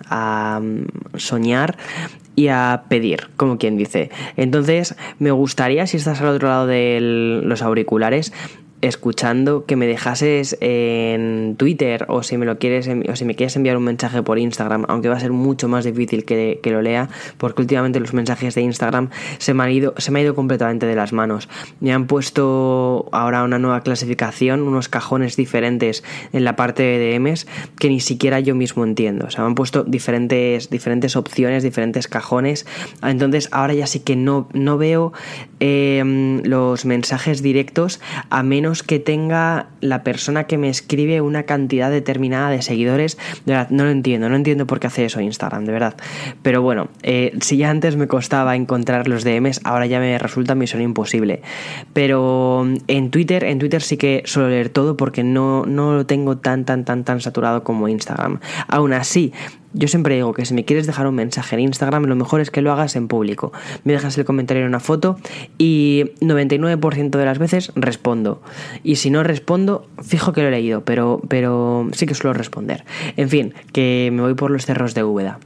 a 0.10 0.62
soñar 1.18 1.78
y 2.34 2.48
a 2.48 2.84
pedir, 2.88 3.30
como 3.36 3.58
quien 3.58 3.76
dice. 3.78 4.10
Entonces, 4.38 4.96
me 5.20 5.32
gustaría, 5.32 5.86
si 5.86 5.98
estás 5.98 6.22
al 6.22 6.30
otro 6.30 6.48
lado 6.48 6.66
de 6.66 7.00
los 7.44 7.62
auriculares, 7.62 8.32
escuchando 8.82 9.66
que 9.66 9.76
me 9.76 9.86
dejases 9.88 10.58
en 10.60 11.56
Twitter 11.58 12.06
o 12.08 12.24
si 12.24 12.38
me 12.38 12.46
lo 12.46 12.58
quieres 12.58 12.88
o 12.88 13.16
si 13.16 13.26
me 13.26 13.36
quieres 13.36 13.56
enviar 13.56 13.78
un 13.78 13.84
mensaje 13.84 14.24
por 14.24 14.40
Instagram, 14.40 14.86
aunque 14.88 15.10
va 15.10 15.16
a 15.16 15.20
ser 15.20 15.32
mucho 15.32 15.68
más 15.68 15.86
difícil 15.86 16.26
que, 16.26 16.60
lo 16.66 16.82
lea, 16.82 17.10
porque 17.38 17.62
últimamente 17.62 18.00
los 18.00 18.14
mensajes 18.14 18.56
de 18.56 18.62
Instagram 18.62 19.10
se 19.38 19.54
me, 19.54 19.64
han 19.64 19.72
ido, 19.72 19.94
se 19.98 20.12
me 20.12 20.20
ha 20.20 20.24
ido 20.24 20.36
completamente 20.36 20.86
de 20.86 20.96
las 20.96 21.14
manos. 21.14 21.50
Me 21.80 21.94
han 21.94 22.08
puesto 22.08 23.10
ahora 23.12 23.44
una 23.44 23.60
nueva 23.60 23.82
clasificación, 23.82 24.62
unos 24.62 24.90
cajones 24.90 25.36
diferentes 25.36 26.04
en 26.34 26.44
la 26.44 26.56
parte 26.56 26.84
de 26.84 27.14
DMs 27.14 27.48
que 27.78 27.90
ni 27.90 28.00
siquiera 28.00 28.40
yo 28.40 28.56
mismo 28.56 28.84
entiendo. 28.84 29.26
O 29.28 29.30
sea, 29.30 29.42
me 29.42 29.48
han 29.48 29.56
puesto 29.56 29.84
diferentes, 29.84 30.70
diferentes 30.70 31.16
opciones, 31.16 31.64
diferentes 31.64 32.08
cajones. 32.08 32.66
Entonces 33.04 33.50
ahora 33.52 33.74
ya 33.74 33.86
sí 33.86 34.00
que 34.00 34.16
no, 34.16 34.48
no 34.54 34.78
veo 34.78 35.14
em, 35.60 36.42
los 36.44 36.86
mensajes 36.86 37.42
directos 37.42 38.00
a 38.30 38.44
menos 38.44 38.71
que 38.84 39.00
tenga 39.00 39.68
la 39.82 40.04
persona 40.04 40.46
que 40.46 40.58
me 40.58 40.70
escribe 40.70 41.22
una 41.22 41.44
cantidad 41.44 41.92
determinada 41.92 42.50
de 42.50 42.62
seguidores. 42.62 43.18
De 43.46 43.54
verdad, 43.54 43.70
no 43.70 43.84
lo 43.84 43.90
entiendo, 43.92 44.30
no 44.30 44.36
entiendo 44.36 44.66
por 44.68 44.80
qué 44.80 44.88
hace 44.88 45.06
eso 45.06 45.22
Instagram, 45.22 45.66
de 45.66 45.72
verdad. 45.72 45.96
Pero 46.42 46.62
bueno, 46.62 46.90
eh, 47.04 47.38
si 47.42 47.58
ya 47.58 47.70
antes 47.70 47.96
me 47.96 48.08
costaba 48.08 48.56
encontrar 48.56 49.08
los 49.08 49.24
DMs, 49.24 49.62
ahora 49.64 49.86
ya 49.86 50.00
me 50.00 50.18
resulta 50.18 50.56
misión 50.56 50.82
imposible. 50.82 51.42
Pero 51.94 52.66
en 52.88 53.12
Twitter, 53.12 53.44
en 53.44 53.60
Twitter 53.60 53.82
sí 53.82 53.98
que 53.98 54.24
suelo 54.26 54.50
leer 54.50 54.70
todo 54.70 54.98
porque 54.98 55.24
no, 55.24 55.66
no 55.66 55.94
lo 55.94 56.06
tengo 56.06 56.38
tan, 56.38 56.66
tan, 56.66 56.86
tan, 56.86 57.04
tan 57.04 57.22
saturado 57.22 57.64
como 57.64 57.88
Instagram. 57.88 58.40
Aún 58.68 58.94
así, 58.94 59.34
yo 59.74 59.88
siempre 59.88 60.16
digo 60.16 60.34
que 60.34 60.46
si 60.46 60.54
me 60.54 60.66
quieres 60.66 60.88
dejar 60.88 61.08
un 61.08 61.16
mensaje 61.16 61.56
en 61.56 61.62
Instagram, 61.62 62.04
lo 62.04 62.16
mejor 62.16 62.42
es 62.42 62.52
que 62.52 62.62
lo 62.62 62.72
hagas 62.72 62.96
en 62.96 63.08
público. 63.08 63.52
Me 63.84 63.94
dejas 63.94 64.18
el 64.18 64.26
comentario 64.26 64.64
en 64.64 64.70
una 64.70 64.80
foto 64.80 65.18
y 65.58 66.06
99% 66.20 67.10
de 67.10 67.26
las 67.26 67.40
veces 67.40 67.72
respondo. 67.76 68.42
Y 68.84 68.98
si 68.98 69.10
no 69.10 69.24
respondo, 69.24 69.88
fijo 70.02 70.34
que 70.34 70.42
lo 70.42 70.50
he 70.50 70.52
leído, 70.52 70.84
pero, 70.84 71.22
pero 71.28 71.88
sí 71.94 72.06
que 72.06 72.16
suelo 72.16 72.34
responder. 72.34 72.84
En 73.18 73.30
fin, 73.30 73.54
que 73.72 74.10
me 74.14 74.22
voy 74.22 74.34
por 74.34 74.52
los 74.52 74.66
cerros 74.66 74.94
de 74.94 75.04
Úbeda. 75.04 75.40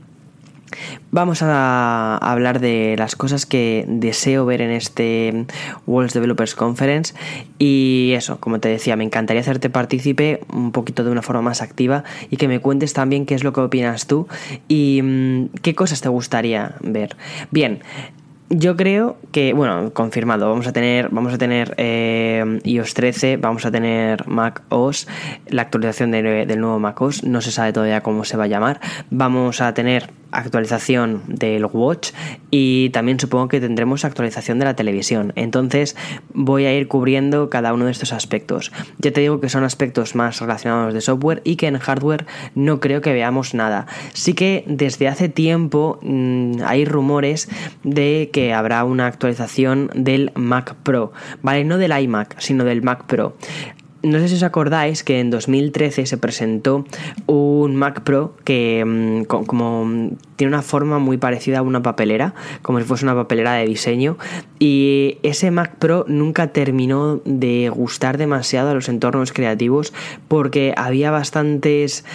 Vamos 1.11 1.41
a 1.41 2.17
hablar 2.17 2.59
de 2.59 2.95
las 2.97 3.15
cosas 3.15 3.45
que 3.45 3.85
deseo 3.87 4.45
ver 4.45 4.61
en 4.61 4.71
este 4.71 5.45
World 5.87 6.11
Developers 6.11 6.55
Conference 6.55 7.13
y 7.57 8.13
eso, 8.15 8.39
como 8.39 8.59
te 8.59 8.69
decía, 8.69 8.95
me 8.95 9.03
encantaría 9.03 9.41
hacerte 9.41 9.69
partícipe 9.69 10.41
un 10.51 10.71
poquito 10.71 11.03
de 11.03 11.11
una 11.11 11.21
forma 11.21 11.41
más 11.41 11.61
activa 11.61 12.03
y 12.29 12.37
que 12.37 12.47
me 12.47 12.59
cuentes 12.59 12.93
también 12.93 13.25
qué 13.25 13.35
es 13.35 13.43
lo 13.43 13.53
que 13.53 13.61
opinas 13.61 14.07
tú 14.07 14.27
y 14.67 15.01
mm, 15.01 15.49
qué 15.61 15.75
cosas 15.75 16.01
te 16.01 16.09
gustaría 16.09 16.75
ver. 16.81 17.15
Bien, 17.51 17.81
yo 18.49 18.75
creo 18.75 19.17
que, 19.31 19.53
bueno, 19.53 19.91
confirmado, 19.91 20.47
vamos 20.49 20.67
a 20.67 20.73
tener, 20.73 21.09
vamos 21.09 21.33
a 21.33 21.37
tener 21.37 21.73
eh, 21.77 22.59
iOS 22.63 22.93
13, 22.93 23.37
vamos 23.37 23.65
a 23.65 23.71
tener 23.71 24.27
Mac 24.27 24.61
OS, 24.69 25.07
la 25.47 25.63
actualización 25.63 26.11
del 26.11 26.59
nuevo 26.59 26.79
Mac 26.79 27.01
OS, 27.01 27.23
no 27.23 27.41
se 27.41 27.51
sabe 27.51 27.73
todavía 27.73 28.01
cómo 28.01 28.23
se 28.23 28.37
va 28.37 28.43
a 28.43 28.47
llamar, 28.47 28.79
vamos 29.09 29.61
a 29.61 29.73
tener 29.73 30.11
actualización 30.37 31.23
del 31.27 31.65
Watch 31.65 32.11
y 32.51 32.89
también 32.89 33.19
supongo 33.19 33.47
que 33.47 33.59
tendremos 33.59 34.05
actualización 34.05 34.59
de 34.59 34.65
la 34.65 34.75
televisión. 34.75 35.33
Entonces 35.35 35.95
voy 36.33 36.65
a 36.65 36.73
ir 36.73 36.87
cubriendo 36.87 37.49
cada 37.49 37.73
uno 37.73 37.85
de 37.85 37.91
estos 37.91 38.13
aspectos. 38.13 38.71
Ya 38.97 39.11
te 39.11 39.21
digo 39.21 39.39
que 39.39 39.49
son 39.49 39.63
aspectos 39.63 40.15
más 40.15 40.39
relacionados 40.39 40.93
de 40.93 41.01
software 41.01 41.41
y 41.43 41.55
que 41.55 41.67
en 41.67 41.77
hardware 41.77 42.25
no 42.53 42.79
creo 42.79 43.01
que 43.01 43.13
veamos 43.13 43.53
nada. 43.53 43.87
Sí 44.13 44.33
que 44.33 44.63
desde 44.67 45.07
hace 45.07 45.29
tiempo 45.29 45.99
mm, 46.01 46.61
hay 46.65 46.85
rumores 46.85 47.49
de 47.83 48.29
que 48.31 48.53
habrá 48.53 48.83
una 48.83 49.07
actualización 49.07 49.89
del 49.93 50.31
Mac 50.35 50.75
Pro, 50.83 51.11
¿vale? 51.41 51.63
No 51.63 51.77
del 51.77 51.97
iMac, 51.97 52.39
sino 52.39 52.63
del 52.63 52.81
Mac 52.81 53.05
Pro 53.05 53.35
no 54.05 54.19
sé 54.19 54.27
si 54.29 54.35
os 54.35 54.43
acordáis 54.43 55.03
que 55.03 55.19
en 55.19 55.29
2013 55.29 56.05
se 56.05 56.17
presentó 56.17 56.85
un 57.25 57.75
Mac 57.75 58.01
Pro 58.01 58.35
que 58.43 58.83
mm, 58.85 59.23
como 59.25 60.11
tiene 60.35 60.53
una 60.53 60.61
forma 60.61 60.99
muy 60.99 61.17
parecida 61.17 61.59
a 61.59 61.61
una 61.61 61.81
papelera, 61.81 62.33
como 62.61 62.79
si 62.79 62.85
fuese 62.85 63.05
una 63.05 63.15
papelera 63.15 63.53
de 63.53 63.65
diseño, 63.65 64.17
y 64.59 65.17
ese 65.23 65.51
Mac 65.51 65.75
Pro 65.77 66.05
nunca 66.07 66.47
terminó 66.47 67.21
de 67.25 67.69
gustar 67.69 68.17
demasiado 68.17 68.69
a 68.69 68.73
los 68.73 68.89
entornos 68.89 69.33
creativos 69.33 69.93
porque 70.27 70.73
había 70.77 71.11
bastantes 71.11 72.05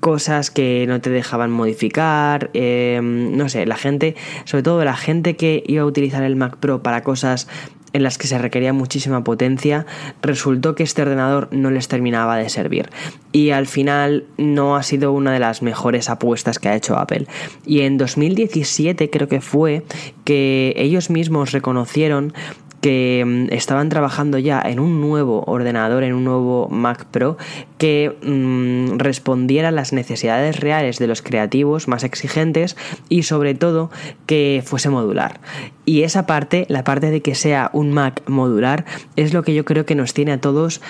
cosas 0.00 0.50
que 0.50 0.86
no 0.86 1.00
te 1.00 1.10
dejaban 1.10 1.50
modificar, 1.50 2.50
em, 2.52 3.36
no 3.36 3.48
sé, 3.48 3.66
la 3.66 3.76
gente, 3.76 4.14
sobre 4.44 4.62
todo 4.62 4.84
la 4.84 4.96
gente 4.96 5.36
que 5.36 5.64
iba 5.66 5.82
a 5.82 5.86
utilizar 5.86 6.22
el 6.22 6.36
Mac 6.36 6.56
Pro 6.58 6.82
para 6.82 7.02
cosas 7.02 7.48
en 7.92 8.02
las 8.02 8.18
que 8.18 8.26
se 8.26 8.38
requería 8.38 8.72
muchísima 8.72 9.24
potencia, 9.24 9.86
resultó 10.22 10.74
que 10.74 10.82
este 10.82 11.02
ordenador 11.02 11.48
no 11.52 11.70
les 11.70 11.88
terminaba 11.88 12.36
de 12.36 12.48
servir. 12.48 12.90
Y 13.32 13.50
al 13.50 13.66
final 13.66 14.24
no 14.36 14.76
ha 14.76 14.82
sido 14.82 15.12
una 15.12 15.32
de 15.32 15.38
las 15.38 15.62
mejores 15.62 16.08
apuestas 16.08 16.58
que 16.58 16.68
ha 16.68 16.76
hecho 16.76 16.98
Apple. 16.98 17.26
Y 17.66 17.80
en 17.80 17.98
2017 17.98 19.10
creo 19.10 19.28
que 19.28 19.40
fue 19.40 19.82
que 20.24 20.74
ellos 20.76 21.10
mismos 21.10 21.52
reconocieron 21.52 22.32
que 22.80 23.24
mm, 23.26 23.52
estaban 23.52 23.88
trabajando 23.88 24.38
ya 24.38 24.62
en 24.62 24.80
un 24.80 25.00
nuevo 25.00 25.44
ordenador, 25.46 26.02
en 26.04 26.14
un 26.14 26.24
nuevo 26.24 26.68
Mac 26.70 27.06
Pro 27.06 27.36
que 27.78 28.16
mm, 28.22 28.98
respondiera 28.98 29.68
a 29.68 29.72
las 29.72 29.92
necesidades 29.92 30.60
reales 30.60 30.98
de 30.98 31.06
los 31.06 31.22
creativos 31.22 31.88
más 31.88 32.04
exigentes 32.04 32.76
y 33.08 33.22
sobre 33.22 33.54
todo 33.54 33.90
que 34.26 34.62
fuese 34.64 34.90
modular. 34.90 35.40
Y 35.84 36.02
esa 36.02 36.26
parte, 36.26 36.66
la 36.68 36.84
parte 36.84 37.10
de 37.10 37.22
que 37.22 37.34
sea 37.34 37.70
un 37.72 37.92
Mac 37.92 38.22
modular, 38.26 38.84
es 39.16 39.32
lo 39.32 39.42
que 39.42 39.54
yo 39.54 39.64
creo 39.64 39.86
que 39.86 39.94
nos 39.94 40.12
tiene 40.12 40.32
a 40.32 40.40
todos 40.40 40.80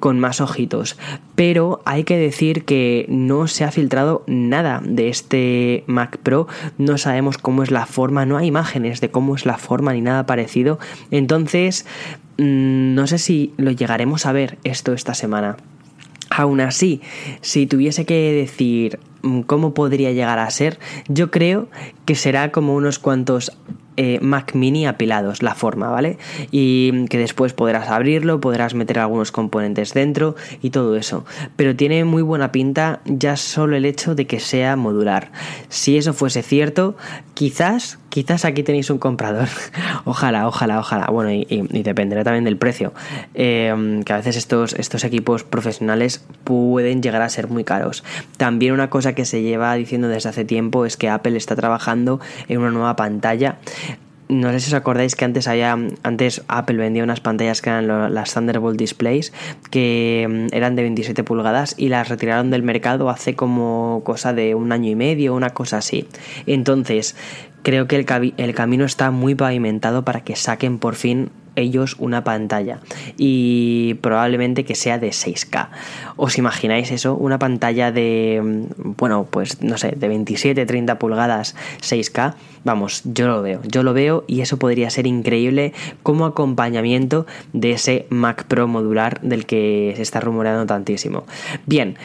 con 0.00 0.20
más 0.20 0.40
ojitos. 0.40 0.96
Pero 1.34 1.80
hay 1.84 2.04
que 2.04 2.16
decir 2.16 2.64
que 2.64 3.06
no 3.08 3.46
se 3.48 3.64
ha 3.64 3.70
filtrado 3.70 4.24
nada 4.26 4.80
de 4.84 5.08
este 5.08 5.84
Mac 5.86 6.18
Pro. 6.18 6.48
No 6.78 6.98
sabemos 6.98 7.38
cómo 7.38 7.62
es 7.62 7.70
la 7.70 7.86
forma, 7.86 8.26
no 8.26 8.36
hay 8.36 8.48
imágenes 8.48 9.00
de 9.00 9.10
cómo 9.10 9.34
es 9.34 9.46
la 9.46 9.58
forma 9.58 9.92
ni 9.92 10.00
nada 10.00 10.26
parecido. 10.26 10.78
Entonces, 11.10 11.86
mm, 12.38 12.94
no 12.94 13.06
sé 13.06 13.18
si 13.18 13.52
lo 13.56 13.70
llegaremos 13.70 14.26
a 14.26 14.32
ver 14.32 14.58
esto 14.64 14.92
esta 14.92 15.14
semana. 15.14 15.56
Aún 16.30 16.60
así, 16.60 17.00
si 17.40 17.66
tuviese 17.66 18.04
que 18.04 18.32
decir 18.32 18.98
mm, 19.22 19.42
cómo 19.42 19.74
podría 19.74 20.12
llegar 20.12 20.38
a 20.38 20.50
ser, 20.50 20.78
yo 21.08 21.30
creo 21.30 21.68
que 22.04 22.14
será 22.14 22.50
como 22.50 22.74
unos 22.74 22.98
cuantos 22.98 23.56
eh, 23.96 24.18
Mac 24.20 24.54
Mini 24.54 24.86
apilados, 24.86 25.42
la 25.42 25.54
forma, 25.54 25.88
¿vale? 25.88 26.18
Y 26.50 27.06
que 27.06 27.18
después 27.18 27.52
podrás 27.52 27.88
abrirlo, 27.88 28.40
podrás 28.40 28.74
meter 28.74 28.98
algunos 28.98 29.32
componentes 29.32 29.94
dentro 29.94 30.36
y 30.62 30.70
todo 30.70 30.96
eso. 30.96 31.24
Pero 31.56 31.74
tiene 31.76 32.04
muy 32.04 32.22
buena 32.22 32.52
pinta 32.52 33.00
ya 33.04 33.36
solo 33.36 33.76
el 33.76 33.84
hecho 33.84 34.14
de 34.14 34.26
que 34.26 34.40
sea 34.40 34.76
modular. 34.76 35.30
Si 35.68 35.96
eso 35.96 36.12
fuese 36.12 36.42
cierto, 36.42 36.96
quizás, 37.34 37.98
quizás 38.08 38.44
aquí 38.44 38.62
tenéis 38.62 38.90
un 38.90 38.98
comprador. 38.98 39.48
ojalá, 40.04 40.46
ojalá, 40.46 40.78
ojalá. 40.78 41.06
Bueno, 41.06 41.32
y, 41.32 41.46
dependerá 41.82 42.24
también 42.24 42.44
del 42.44 42.56
precio. 42.56 42.92
Em, 43.34 44.02
que 44.02 44.12
a 44.12 44.16
veces 44.16 44.36
estos, 44.36 44.74
estos 44.74 45.04
equipos 45.04 45.44
profesionales 45.44 46.24
pueden 46.44 47.02
llegar 47.02 47.22
a 47.22 47.28
ser 47.28 47.48
muy 47.48 47.64
caros. 47.64 48.04
También 48.36 48.72
una 48.72 48.90
cosa 48.90 49.14
que 49.14 49.24
se 49.24 49.42
lleva 49.42 49.74
diciendo 49.74 50.08
desde 50.08 50.28
hace 50.28 50.44
tiempo 50.44 50.86
es 50.86 50.96
que 50.96 51.08
Apple 51.08 51.36
está 51.36 51.56
trabajando 51.56 52.20
en 52.48 52.58
una 52.58 52.70
nueva 52.70 52.96
pantalla 52.96 53.58
no 54.28 54.50
sé 54.52 54.60
si 54.60 54.70
os 54.70 54.74
acordáis 54.74 55.14
que 55.14 55.24
antes 55.24 55.46
había, 55.46 55.76
antes 56.02 56.42
Apple 56.48 56.76
vendía 56.76 57.04
unas 57.04 57.20
pantallas 57.20 57.62
que 57.62 57.70
eran 57.70 58.12
las 58.12 58.34
Thunderbolt 58.34 58.78
Displays, 58.78 59.32
que 59.70 60.26
mm, 60.28 60.54
eran 60.54 60.76
de 60.76 60.82
27 60.82 61.24
pulgadas 61.24 61.74
y 61.78 61.88
las 61.88 62.08
retiraron 62.08 62.50
del 62.50 62.62
mercado 62.62 63.08
hace 63.10 63.34
como 63.34 64.02
cosa 64.04 64.32
de 64.32 64.54
un 64.54 64.72
año 64.72 64.90
y 64.90 64.96
medio, 64.96 65.34
una 65.34 65.50
cosa 65.50 65.78
así. 65.78 66.08
Entonces, 66.46 67.14
creo 67.62 67.86
que 67.86 67.96
el, 67.96 68.34
el 68.36 68.54
camino 68.54 68.84
está 68.84 69.10
muy 69.10 69.34
pavimentado 69.34 70.04
para 70.04 70.22
que 70.22 70.36
saquen 70.36 70.78
por 70.78 70.96
fin 70.96 71.30
ellos 71.56 71.96
una 71.98 72.22
pantalla 72.22 72.80
y 73.16 73.94
probablemente 73.94 74.64
que 74.64 74.74
sea 74.74 74.98
de 74.98 75.08
6K. 75.08 75.68
¿Os 76.16 76.38
imagináis 76.38 76.90
eso? 76.90 77.14
Una 77.16 77.38
pantalla 77.38 77.90
de, 77.90 78.40
mm, 78.42 78.92
bueno, 78.96 79.26
pues 79.30 79.62
no 79.62 79.78
sé, 79.78 79.94
de 79.96 80.08
27, 80.08 80.66
30 80.66 80.98
pulgadas 80.98 81.56
6K. 81.80 82.34
Vamos, 82.64 83.02
yo 83.04 83.26
lo 83.26 83.42
veo, 83.42 83.60
yo 83.64 83.82
lo 83.82 83.92
veo 83.94 84.24
y 84.26 84.40
eso 84.40 84.58
podría 84.58 84.90
ser 84.90 85.06
increíble 85.06 85.72
como 86.02 86.26
acompañamiento 86.26 87.26
de 87.52 87.72
ese 87.72 88.06
Mac 88.10 88.44
Pro 88.44 88.68
modular 88.68 89.20
del 89.20 89.46
que 89.46 89.92
se 89.96 90.02
está 90.02 90.20
rumoreando 90.20 90.66
tantísimo. 90.66 91.24
Bien, 91.66 91.96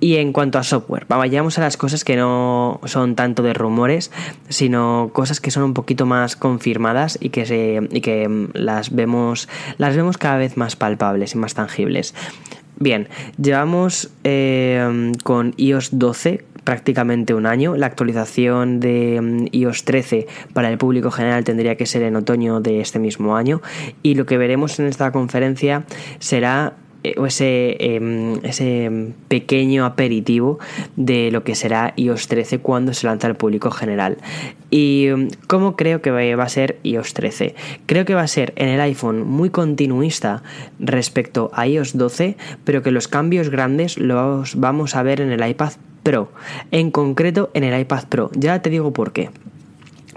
y 0.00 0.16
en 0.16 0.32
cuanto 0.32 0.58
a 0.58 0.62
software, 0.62 1.06
vayamos 1.08 1.58
a 1.58 1.62
las 1.62 1.76
cosas 1.76 2.04
que 2.04 2.16
no 2.16 2.80
son 2.84 3.16
tanto 3.16 3.42
de 3.42 3.52
rumores, 3.52 4.10
sino 4.48 5.10
cosas 5.12 5.40
que 5.40 5.50
son 5.50 5.64
un 5.64 5.74
poquito 5.74 6.06
más 6.06 6.36
confirmadas 6.36 7.18
y 7.20 7.30
que, 7.30 7.46
se, 7.46 7.80
y 7.90 8.00
que 8.00 8.28
mm, 8.28 8.50
las, 8.54 8.94
vemos, 8.94 9.48
las 9.76 9.96
vemos 9.96 10.18
cada 10.18 10.36
vez 10.36 10.56
más 10.56 10.76
palpables 10.76 11.34
y 11.34 11.38
más 11.38 11.54
tangibles. 11.54 12.14
Bien, 12.80 13.08
llevamos 13.40 14.10
eh, 14.22 15.12
con 15.24 15.52
iOS 15.56 15.98
12 15.98 16.44
prácticamente 16.62 17.34
un 17.34 17.46
año. 17.46 17.76
La 17.76 17.86
actualización 17.86 18.78
de 18.78 19.20
mm, 19.20 19.46
iOS 19.52 19.84
13 19.84 20.26
para 20.52 20.70
el 20.70 20.78
público 20.78 21.10
general 21.10 21.42
tendría 21.42 21.76
que 21.76 21.86
ser 21.86 22.02
en 22.02 22.14
otoño 22.14 22.60
de 22.60 22.80
este 22.80 22.98
mismo 22.98 23.36
año. 23.36 23.62
Y 24.02 24.14
lo 24.14 24.26
que 24.26 24.38
veremos 24.38 24.78
en 24.78 24.86
esta 24.86 25.10
conferencia 25.10 25.84
será 26.20 26.74
eh, 27.04 27.14
ese, 27.26 27.76
em, 27.78 28.44
ese 28.44 29.12
pequeño 29.28 29.84
aperitivo 29.84 30.58
de 30.96 31.30
lo 31.30 31.44
que 31.44 31.54
será 31.54 31.92
iOS 31.96 32.28
13 32.28 32.58
cuando 32.58 32.92
se 32.92 33.06
lanza 33.06 33.26
al 33.26 33.36
público 33.36 33.70
general. 33.70 34.18
¿Y 34.70 35.06
em, 35.06 35.28
cómo 35.46 35.76
creo 35.76 36.02
que 36.02 36.10
va 36.10 36.42
a 36.42 36.48
ser 36.48 36.78
iOS 36.82 37.14
13? 37.14 37.54
Creo 37.86 38.04
que 38.04 38.14
va 38.14 38.22
a 38.22 38.28
ser 38.28 38.52
en 38.56 38.68
el 38.68 38.80
iPhone 38.80 39.26
muy 39.26 39.50
continuista 39.50 40.42
respecto 40.80 41.50
a 41.54 41.66
iOS 41.66 41.96
12, 41.96 42.36
pero 42.64 42.82
que 42.82 42.90
los 42.90 43.08
cambios 43.08 43.50
grandes 43.50 43.98
los 43.98 44.56
vamos 44.56 44.96
a 44.96 45.02
ver 45.02 45.20
en 45.20 45.30
el 45.30 45.48
iPad 45.48 45.72
Pro, 46.02 46.30
en 46.70 46.90
concreto 46.90 47.50
en 47.54 47.64
el 47.64 47.78
iPad 47.78 48.04
Pro. 48.08 48.30
Ya 48.34 48.62
te 48.62 48.70
digo 48.70 48.92
por 48.92 49.12
qué. 49.12 49.30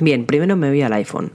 Bien, 0.02 0.26
primero 0.26 0.56
me 0.56 0.70
voy 0.70 0.82
al 0.82 0.94
iPhone. 0.94 1.32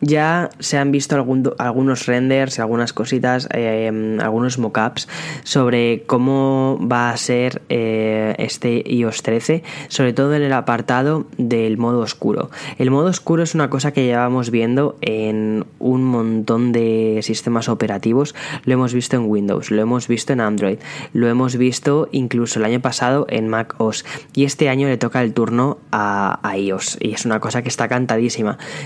Ya 0.00 0.48
se 0.58 0.78
han 0.78 0.90
visto 0.90 1.16
algunos 1.58 2.06
renders, 2.06 2.58
algunas 2.58 2.94
cositas, 2.94 3.46
eh, 3.52 4.18
algunos 4.22 4.58
mockups 4.58 5.06
sobre 5.44 6.04
cómo 6.06 6.80
va 6.80 7.10
a 7.10 7.16
ser 7.18 7.60
eh, 7.68 8.34
este 8.38 8.82
iOS 8.86 9.22
13, 9.22 9.62
sobre 9.88 10.14
todo 10.14 10.34
en 10.34 10.42
el 10.42 10.54
apartado 10.54 11.26
del 11.36 11.76
modo 11.76 12.00
oscuro. 12.00 12.50
El 12.78 12.90
modo 12.90 13.08
oscuro 13.10 13.42
es 13.42 13.54
una 13.54 13.68
cosa 13.68 13.92
que 13.92 14.06
llevamos 14.06 14.50
viendo 14.50 14.96
en 15.02 15.66
un 15.78 16.02
montón 16.02 16.72
de 16.72 17.20
sistemas 17.20 17.68
operativos. 17.68 18.34
Lo 18.64 18.72
hemos 18.72 18.94
visto 18.94 19.16
en 19.16 19.26
Windows, 19.26 19.70
lo 19.70 19.82
hemos 19.82 20.08
visto 20.08 20.32
en 20.32 20.40
Android, 20.40 20.78
lo 21.12 21.28
hemos 21.28 21.56
visto 21.56 22.08
incluso 22.12 22.60
el 22.60 22.64
año 22.64 22.80
pasado 22.80 23.26
en 23.28 23.48
Mac 23.48 23.74
OS. 23.76 24.06
Y 24.32 24.44
este 24.44 24.70
año 24.70 24.88
le 24.88 24.96
toca 24.96 25.20
el 25.20 25.34
turno 25.34 25.76
a, 25.92 26.40
a 26.42 26.56
iOS. 26.56 26.96
Y 26.98 27.12
es 27.12 27.26
una 27.26 27.40
cosa 27.40 27.60
que 27.60 27.68
está 27.68 27.88
cantando 27.88 28.05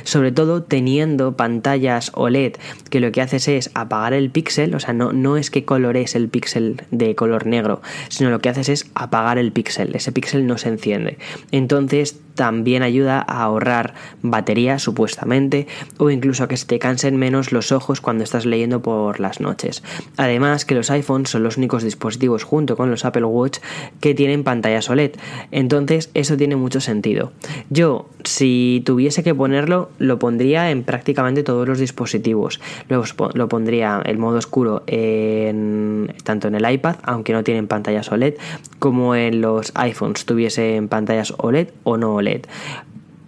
sobre 0.05 0.33
todo 0.33 0.63
teniendo 0.63 1.37
pantallas 1.37 2.13
OLED 2.15 2.55
que 2.91 3.01
lo 3.01 3.13
que 3.13 3.23
haces 3.23 3.49
es 3.49 3.71
apagar 3.75 4.13
el 4.13 4.31
píxel, 4.31 4.75
o 4.75 4.81
sea, 4.81 4.93
no, 4.95 5.13
no 5.13 5.37
es 5.37 5.51
que 5.51 5.65
colores 5.65 6.15
el 6.15 6.29
píxel 6.29 6.83
de 6.91 7.15
color 7.15 7.47
negro, 7.47 7.83
sino 8.09 8.31
lo 8.31 8.41
que 8.41 8.49
haces 8.49 8.69
es 8.69 8.91
apagar 8.95 9.39
el 9.39 9.53
píxel, 9.53 9.95
ese 9.95 10.13
píxel 10.13 10.47
no 10.47 10.59
se 10.59 10.69
enciende. 10.69 11.19
Entonces 11.53 12.21
también 12.41 12.83
ayuda 12.83 13.23
a 13.29 13.43
ahorrar 13.43 13.93
batería 14.23 14.79
supuestamente 14.79 15.67
o 15.99 16.09
incluso 16.09 16.45
a 16.45 16.49
que 16.49 16.57
se 16.57 16.65
te 16.65 16.79
cansen 16.79 17.19
menos 17.19 17.53
los 17.53 17.71
ojos 17.71 18.01
cuando 18.01 18.25
estás 18.25 18.47
leyendo 18.47 18.81
por 18.81 19.21
las 19.21 19.41
noches. 19.41 19.83
Además 20.17 20.65
que 20.65 20.75
los 20.75 20.91
iPhones 20.91 21.29
son 21.29 21.43
los 21.43 21.59
únicos 21.59 21.83
dispositivos 21.83 22.45
junto 22.45 22.79
con 22.79 22.91
los 22.91 23.05
Apple 23.05 23.25
Watch 23.25 23.59
que 24.01 24.15
tienen 24.15 24.43
pantallas 24.43 24.89
OLED. 24.89 25.17
Entonces 25.51 26.09
eso 26.15 26.39
tiene 26.39 26.57
mucho 26.57 26.81
sentido. 26.81 27.33
Yo 27.69 28.09
si 28.25 28.83
tuviese 28.87 29.23
que 29.23 29.35
ponerlo 29.35 29.91
lo 29.99 30.19
pondría 30.19 30.71
en 30.71 30.83
prácticamente 30.83 31.43
todos 31.43 31.69
los 31.69 31.79
dispositivos. 31.79 32.59
Lo 32.89 33.49
pondría 33.51 34.01
el 34.07 34.17
modo 34.17 34.39
oscuro 34.39 34.83
en, 34.87 36.15
tanto 36.25 36.49
en 36.49 36.55
el 36.55 36.73
iPad 36.73 36.97
aunque 37.03 37.35
no 37.35 37.45
tienen 37.45 37.67
pantallas 37.67 38.11
OLED 38.11 38.37
como 38.79 39.15
en 39.15 39.43
los 39.43 39.73
iPhones 39.75 40.25
tuviesen 40.25 40.89
pantallas 40.89 41.35
OLED 41.37 41.69
o 41.85 41.99
no 41.99 42.15
OLED. 42.15 42.30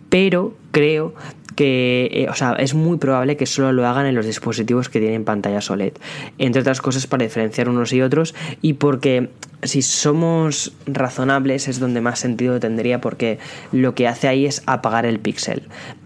Pero 0.09 0.55
creo 0.73 1.15
que, 1.55 2.09
eh, 2.13 2.27
o 2.29 2.35
sea, 2.35 2.55
es 2.55 2.75
muy 2.75 2.99
probable 2.99 3.37
que 3.37 3.47
solo 3.47 3.73
lo 3.73 3.87
hagan 3.87 4.07
en 4.07 4.15
los 4.15 4.27
dispositivos 4.27 4.89
que 4.89 5.01
tienen 5.01 5.25
pantallas 5.25 5.71
OLED. 5.71 5.93
Entre 6.39 6.61
otras 6.61 6.81
cosas 6.81 7.07
para 7.07 7.25
diferenciar 7.25 7.69
unos 7.69 7.93
y 7.93 8.03
otros 8.03 8.35
y 8.61 8.75
porque 8.75 9.31
si 9.63 9.83
somos 9.83 10.73
razonables 10.87 11.69
es 11.69 11.79
donde 11.79 12.01
más 12.01 12.19
sentido 12.19 12.59
tendría 12.59 13.01
porque 13.01 13.39
lo 13.71 13.95
que 13.95 14.09
hace 14.09 14.29
ahí 14.29 14.47
es 14.47 14.63
apagar 14.67 15.07
el 15.07 15.21
píxel. 15.21 15.63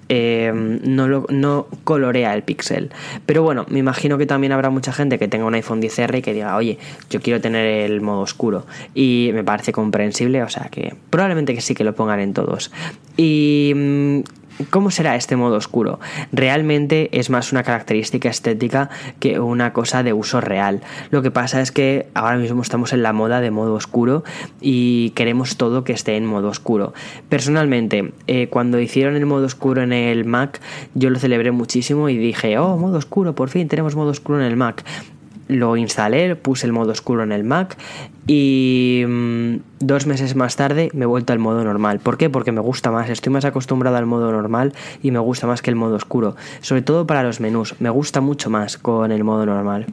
Eh, 0.09 0.53
no, 0.55 1.27
no 1.29 1.67
colorea 1.85 2.35
el 2.35 2.43
píxel. 2.43 2.91
Pero 3.25 3.43
bueno, 3.43 3.67
me 3.69 3.79
imagino 3.79 4.19
que 4.19 4.27
también 4.27 4.53
habrá 4.53 4.71
mucha 4.71 4.93
gente 4.93 5.19
que 5.19 5.27
tenga 5.27 5.47
un 5.47 5.55
iPhone 5.55 5.81
10R 5.81 6.19
y 6.19 6.23
que 6.23 6.33
diga, 6.33 6.57
oye, 6.57 6.79
yo 7.11 7.21
quiero 7.21 7.41
tener 7.41 7.67
el 7.67 8.01
modo 8.01 8.21
oscuro. 8.21 8.67
Y 8.95 9.31
me 9.33 9.43
parece 9.43 9.73
comprensible, 9.73 10.43
o 10.43 10.49
sea 10.49 10.69
que 10.71 10.95
probablemente 11.11 11.55
que 11.55 11.61
sí 11.61 11.75
que 11.75 11.83
lo 11.83 11.95
pongan 11.95 12.21
en 12.21 12.35
todos. 12.35 12.71
Y 13.17 13.73
mm, 13.75 14.21
¿Cómo 14.71 14.91
será 14.91 15.17
este 15.17 15.37
modo 15.37 15.57
oscuro? 15.57 16.01
Realmente 16.33 17.11
es 17.13 17.29
más 17.29 17.53
una 17.53 17.63
característica 17.63 18.31
estética 18.31 18.89
que 19.21 19.39
una 19.39 19.75
cosa 19.75 20.03
de 20.03 20.15
uso 20.15 20.41
real. 20.41 20.81
Lo 21.11 21.21
que 21.21 21.31
pasa 21.31 21.61
es 21.61 21.73
que 21.73 22.07
ahora 22.15 22.39
mismo 22.39 22.63
estamos 22.63 22.95
en 22.95 23.03
la 23.03 23.13
moda 23.13 23.41
de 23.41 23.51
modo 23.51 23.75
oscuro 23.75 24.25
y 24.61 25.11
queremos 25.11 25.59
todo 25.59 25.85
que 25.85 25.93
esté 25.93 26.17
en 26.17 26.25
modo 26.25 26.49
oscuro. 26.49 26.95
Personalmente, 27.29 28.13
eh, 28.29 28.49
cuando 28.49 28.81
hicieron 28.81 29.17
el 29.17 29.27
modo 29.27 29.45
oscuro 29.45 29.83
en 29.83 29.93
el 29.93 30.25
Mac, 30.25 30.61
yo 30.95 31.11
lo 31.11 31.19
celebré 31.19 31.51
muchísimo 31.51 32.09
y 32.09 32.17
dije, 32.17 32.59
oh, 32.59 32.79
modo 32.79 32.97
oscuro, 32.97 33.35
por 33.35 33.51
fin 33.51 33.69
tenemos 33.69 33.95
modo 33.95 34.11
oscuro 34.11 34.41
en 34.41 34.47
el 34.47 34.57
Mac 34.57 34.85
lo 35.49 35.77
instalé, 35.77 36.37
puse 36.37 36.67
el 36.67 36.73
modo 36.73 36.93
oscuro 36.93 37.23
en 37.23 37.33
el 37.33 37.45
Mac 37.45 37.77
y 38.27 39.05
mm, 39.07 39.57
dos 39.81 40.07
meses 40.07 40.35
más 40.35 40.57
tarde 40.57 40.91
me 40.93 41.05
he 41.05 41.07
vuelto 41.07 41.33
al 41.33 41.39
modo 41.39 41.63
normal. 41.65 42.01
¿Por 42.01 42.19
qué? 42.19 42.31
Porque 42.31 42.53
me 42.53 42.61
gusta 42.61 42.91
más, 42.91 43.09
estoy 43.09 43.33
más 43.33 43.45
acostumbrado 43.45 43.97
al 43.97 44.07
modo 44.07 44.33
normal 44.33 44.73
y 45.03 45.11
me 45.11 45.19
gusta 45.19 45.47
más 45.47 45.63
que 45.63 45.71
el 45.71 45.77
modo 45.77 45.97
oscuro. 45.97 46.37
Sobre 46.61 46.83
todo 46.83 47.07
para 47.07 47.23
los 47.23 47.41
menús, 47.41 47.75
me 47.81 47.91
gusta 47.91 48.21
mucho 48.21 48.51
más 48.51 48.79
con 48.79 49.13
el 49.13 49.25
modo 49.25 49.47
normal. 49.47 49.87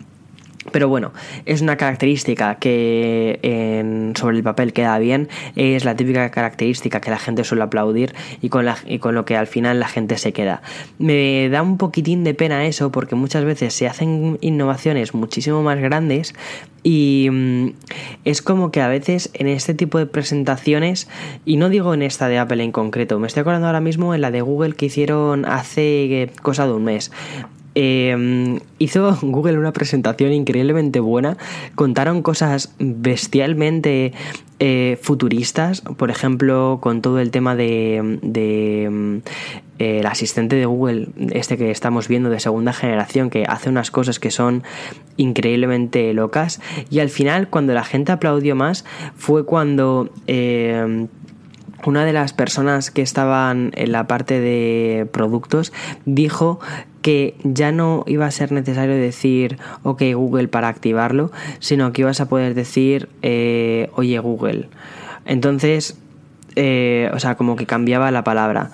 Pero 0.74 0.89
bueno, 0.89 1.13
es 1.46 1.62
una 1.62 1.77
característica 1.77 2.56
que 2.56 4.12
sobre 4.15 4.38
el 4.38 4.44
papel 4.44 4.74
queda 4.74 4.98
bien, 4.98 5.30
es 5.56 5.86
la 5.86 5.96
típica 5.96 6.32
característica 6.32 7.00
que 7.00 7.12
la 7.12 7.20
gente 7.20 7.44
suele 7.44 7.63
aplaudir 7.63 8.15
y 8.42 8.50
con, 8.50 8.65
lo 8.65 9.25
que 9.25 9.38
al 9.38 9.46
final 9.46 9.80
la 9.80 9.88
gente 9.88 10.18
se 10.18 10.34
queda. 10.34 10.63
Me 10.98 11.48
da 11.50 11.62
un 11.62 11.77
poquitín 11.77 12.24
de 12.24 12.34
pena 12.34 12.65
eso 12.65 12.92
porque 12.92 13.13
muchas 13.13 13.46
veces 13.46 13.75
se 13.75 13.88
hacen 13.88 14.39
innovaciones 14.42 15.13
muchísimo 15.13 15.62
más 15.62 15.80
grandes 15.80 16.34
y 16.82 17.30
mm, 17.32 17.68
es 18.25 18.42
como 18.42 18.72
que 18.72 18.82
a 18.82 18.88
veces 18.88 19.30
en 19.36 19.48
este 19.48 19.75
tipo 19.75 20.00
de 20.00 20.08
presentaciones, 20.08 21.08
y 21.46 21.58
no 21.58 21.70
digo 21.70 21.94
en 21.94 22.01
esta 22.01 22.27
de 22.27 22.39
Apple 22.39 22.63
en 22.63 22.72
concreto, 22.72 23.20
me 23.20 23.27
estoy 23.27 23.42
acordando 23.42 23.68
ahora 23.68 23.80
mismo 23.80 24.15
en 24.15 24.22
la 24.22 24.32
de 24.32 24.42
Google 24.42 24.74
que 24.74 24.88
hicieron 24.88 25.46
hace 25.46 26.32
cosa 26.42 26.65
de 26.65 26.74
un 26.74 26.84
mes, 26.84 27.12
eh, 27.75 28.60
hizo 28.80 29.15
Google 29.22 29.58
una 29.58 29.74
presentación 29.74 30.32
increíblemente 30.34 31.00
buena. 31.00 31.38
Contaron 31.75 32.22
cosas 32.22 32.74
bestialmente 32.80 34.13
eh, 34.60 34.98
futuristas, 35.01 35.82
por 35.82 36.10
ejemplo, 36.10 36.80
con 36.82 37.01
todo 37.01 37.20
el 37.20 37.32
tema 37.32 37.56
de, 37.56 38.20
de 38.22 39.22
eh, 39.80 40.00
el 40.00 40.06
asistente 40.06 40.56
de 40.56 40.65
Google, 40.65 41.10
este 41.32 41.58
que 41.58 41.72
estamos 41.72 42.08
viendo 42.08 42.30
de 42.30 42.39
segunda 42.39 42.74
generación, 42.74 43.30
que 43.30 43.46
hace 43.46 43.70
unas 43.70 43.92
cosas 43.92 44.20
que 44.20 44.32
son 44.32 44.63
increíblemente 45.18 46.13
locas. 46.13 46.62
Y 46.89 47.00
al 47.00 47.10
final, 47.10 47.50
cuando 47.50 47.74
la 47.74 47.84
gente 47.84 48.12
aplaudió 48.12 48.56
más, 48.56 48.86
fue 49.15 49.46
cuando 49.46 50.10
eh, 50.27 51.08
una 51.86 52.06
de 52.06 52.13
las 52.13 52.34
personas 52.34 52.92
que 52.92 53.02
estaban 53.02 53.72
en 53.75 53.92
la 53.92 54.08
parte 54.08 54.40
de 54.40 55.08
productos 55.12 55.74
dijo 56.06 56.60
que 57.02 57.36
ya 57.44 57.72
no 57.72 58.04
iba 58.08 58.25
a 58.25 58.32
ser 58.32 58.52
necesario 58.52 58.96
decir 58.96 59.58
ok 59.84 60.02
Google 60.16 60.48
para 60.48 60.70
activarlo, 60.70 61.32
sino 61.60 61.92
que 61.92 62.02
ibas 62.02 62.22
a 62.22 62.30
poder 62.30 62.54
decir 62.54 63.10
eh, 63.22 63.90
oye 63.96 64.18
Google. 64.20 64.70
Entonces, 65.25 65.98
eh, 66.56 67.10
o 67.13 67.20
sea, 67.20 67.36
como 67.36 67.56
que 67.56 67.66
cambiaba 67.66 68.12
la 68.12 68.24
palabra. 68.24 68.72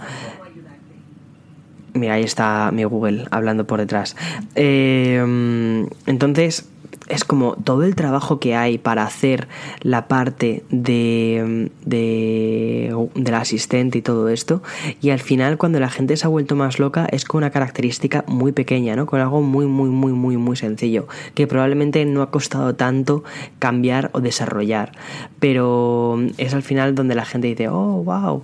Mira, 1.94 2.14
ahí 2.14 2.24
está 2.24 2.70
mi 2.72 2.84
Google 2.84 3.26
hablando 3.32 3.66
por 3.66 3.80
detrás. 3.80 4.16
Eh, 4.56 5.88
entonces, 6.06 6.69
es 7.10 7.26
como 7.26 7.56
todo 7.56 7.84
el 7.84 7.96
trabajo 7.96 8.40
que 8.40 8.56
hay 8.56 8.78
para 8.78 9.04
hacer 9.04 9.48
la 9.82 10.08
parte 10.08 10.64
de, 10.70 11.70
de, 11.86 12.96
del 13.16 13.34
asistente 13.34 13.98
y 13.98 14.02
todo 14.02 14.30
esto. 14.30 14.62
Y 15.02 15.10
al 15.10 15.20
final, 15.20 15.58
cuando 15.58 15.80
la 15.80 15.90
gente 15.90 16.16
se 16.16 16.26
ha 16.26 16.30
vuelto 16.30 16.56
más 16.56 16.80
loca, 16.80 17.08
es 17.12 17.26
con 17.26 17.40
una 17.40 17.50
característica 17.50 18.24
muy 18.28 18.52
pequeña, 18.52 18.96
¿no? 18.96 19.08
Con 19.08 19.20
algo 19.20 19.42
muy, 19.42 19.66
muy, 19.66 19.90
muy, 19.90 20.12
muy, 20.12 20.38
muy 20.38 20.56
sencillo. 20.56 21.08
Que 21.34 21.48
probablemente 21.48 22.06
no 22.06 22.22
ha 22.22 22.32
costado 22.32 22.76
tanto 22.76 23.24
cambiar 23.58 24.12
o 24.14 24.22
desarrollar. 24.22 24.92
Pero 25.40 26.20
es 26.38 26.54
al 26.54 26.64
final 26.64 26.96
donde 26.96 27.16
la 27.16 27.26
gente 27.26 27.48
dice, 27.48 27.70
oh, 27.70 28.04
wow. 28.04 28.44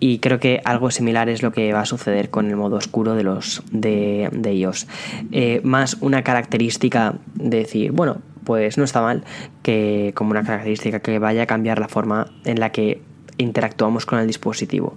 Y 0.00 0.18
creo 0.18 0.38
que 0.38 0.60
algo 0.64 0.90
similar 0.90 1.28
es 1.28 1.42
lo 1.42 1.52
que 1.52 1.72
va 1.72 1.80
a 1.80 1.86
suceder 1.86 2.30
con 2.30 2.46
el 2.46 2.56
modo 2.56 2.76
oscuro 2.76 3.14
de 3.14 3.24
los 3.24 3.62
de, 3.72 4.28
de 4.32 4.54
iOS. 4.54 4.86
Eh, 5.32 5.60
más 5.64 5.96
una 6.00 6.22
característica 6.22 7.14
de 7.34 7.58
decir, 7.58 7.92
bueno, 7.92 8.18
pues 8.44 8.78
no 8.78 8.84
está 8.84 9.02
mal 9.02 9.24
que 9.62 10.12
como 10.14 10.30
una 10.30 10.44
característica 10.44 11.00
que 11.00 11.18
vaya 11.18 11.42
a 11.42 11.46
cambiar 11.46 11.80
la 11.80 11.88
forma 11.88 12.32
en 12.44 12.60
la 12.60 12.70
que 12.70 13.02
interactuamos 13.38 14.06
con 14.06 14.18
el 14.18 14.26
dispositivo 14.26 14.96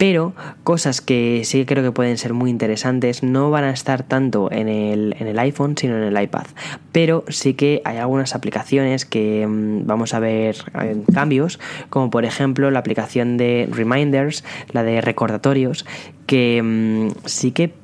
pero 0.00 0.32
cosas 0.64 1.02
que 1.02 1.42
sí 1.44 1.66
creo 1.66 1.84
que 1.84 1.92
pueden 1.92 2.16
ser 2.16 2.32
muy 2.32 2.48
interesantes 2.48 3.22
no 3.22 3.50
van 3.50 3.64
a 3.64 3.70
estar 3.70 4.02
tanto 4.02 4.50
en 4.50 4.66
el, 4.66 5.14
en 5.18 5.26
el 5.26 5.38
iPhone 5.38 5.76
sino 5.76 5.94
en 5.94 6.04
el 6.04 6.22
iPad. 6.22 6.46
Pero 6.90 7.22
sí 7.28 7.52
que 7.52 7.82
hay 7.84 7.98
algunas 7.98 8.34
aplicaciones 8.34 9.04
que 9.04 9.46
mm, 9.46 9.86
vamos 9.86 10.14
a 10.14 10.18
ver 10.18 10.56
en 10.72 11.02
cambios, 11.02 11.60
como 11.90 12.08
por 12.08 12.24
ejemplo 12.24 12.70
la 12.70 12.78
aplicación 12.78 13.36
de 13.36 13.68
Reminders, 13.70 14.42
la 14.72 14.84
de 14.84 15.02
recordatorios, 15.02 15.84
que 16.24 16.62
mm, 16.62 17.26
sí 17.26 17.52
que 17.52 17.74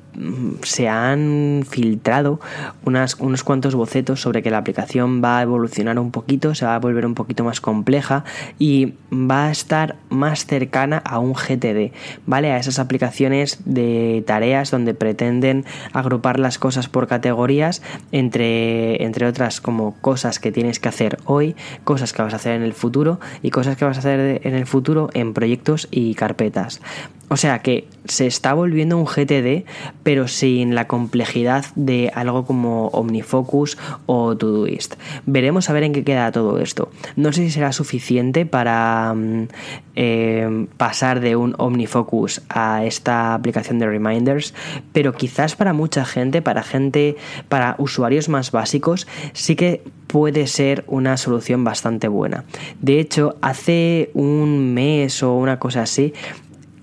se 0.63 0.87
han 0.87 1.65
filtrado 1.69 2.39
unos 2.83 3.43
cuantos 3.43 3.75
bocetos 3.75 4.21
sobre 4.21 4.41
que 4.41 4.49
la 4.49 4.57
aplicación 4.57 5.23
va 5.23 5.39
a 5.39 5.41
evolucionar 5.43 5.99
un 5.99 6.11
poquito, 6.11 6.55
se 6.55 6.65
va 6.65 6.75
a 6.75 6.79
volver 6.79 7.05
un 7.05 7.15
poquito 7.15 7.43
más 7.43 7.61
compleja 7.61 8.23
y 8.57 8.93
va 9.11 9.47
a 9.47 9.51
estar 9.51 9.95
más 10.09 10.45
cercana 10.45 10.97
a 10.97 11.19
un 11.19 11.33
GTD, 11.33 11.91
¿vale? 12.25 12.51
A 12.51 12.57
esas 12.57 12.79
aplicaciones 12.79 13.59
de 13.65 14.23
tareas 14.25 14.71
donde 14.71 14.93
pretenden 14.93 15.65
agrupar 15.93 16.39
las 16.39 16.57
cosas 16.57 16.87
por 16.87 17.07
categorías, 17.07 17.81
entre, 18.11 19.03
entre 19.03 19.27
otras 19.27 19.61
como 19.61 19.95
cosas 20.01 20.39
que 20.39 20.51
tienes 20.51 20.79
que 20.79 20.89
hacer 20.89 21.17
hoy, 21.25 21.55
cosas 21.83 22.13
que 22.13 22.21
vas 22.21 22.33
a 22.33 22.37
hacer 22.37 22.53
en 22.53 22.63
el 22.63 22.73
futuro 22.73 23.19
y 23.41 23.51
cosas 23.51 23.77
que 23.77 23.85
vas 23.85 23.97
a 23.97 23.99
hacer 23.99 24.41
en 24.43 24.55
el 24.55 24.65
futuro 24.65 25.09
en 25.13 25.33
proyectos 25.33 25.87
y 25.91 26.15
carpetas. 26.15 26.81
O 27.29 27.35
sea 27.35 27.59
que 27.59 27.87
se 28.05 28.25
está 28.25 28.53
volviendo 28.53 28.97
un 28.97 29.05
GTD, 29.05 29.65
pero 30.03 30.27
sin 30.27 30.75
la 30.75 30.87
complejidad 30.87 31.65
de 31.75 32.09
algo 32.15 32.45
como 32.45 32.87
OmniFocus 32.87 33.77
o 34.05 34.37
Todoist. 34.37 34.95
Veremos 35.25 35.69
a 35.69 35.73
ver 35.73 35.83
en 35.83 35.93
qué 35.93 36.03
queda 36.03 36.31
todo 36.31 36.59
esto. 36.59 36.89
No 37.17 37.33
sé 37.33 37.43
si 37.43 37.51
será 37.51 37.73
suficiente 37.73 38.45
para 38.45 39.13
mm, 39.13 39.47
eh, 39.95 40.67
pasar 40.77 41.19
de 41.19 41.35
un 41.35 41.53
OmniFocus 41.57 42.41
a 42.49 42.85
esta 42.85 43.33
aplicación 43.33 43.79
de 43.79 43.87
reminders, 43.87 44.53
pero 44.93 45.13
quizás 45.13 45.55
para 45.55 45.73
mucha 45.73 46.05
gente, 46.05 46.41
para 46.41 46.63
gente, 46.63 47.17
para 47.49 47.75
usuarios 47.77 48.29
más 48.29 48.51
básicos, 48.51 49.05
sí 49.33 49.55
que 49.55 49.83
puede 50.07 50.47
ser 50.47 50.85
una 50.87 51.17
solución 51.17 51.63
bastante 51.63 52.07
buena. 52.07 52.45
De 52.79 52.99
hecho, 52.99 53.35
hace 53.41 54.11
un 54.13 54.73
mes 54.73 55.21
o 55.21 55.35
una 55.35 55.59
cosa 55.59 55.81
así, 55.81 56.13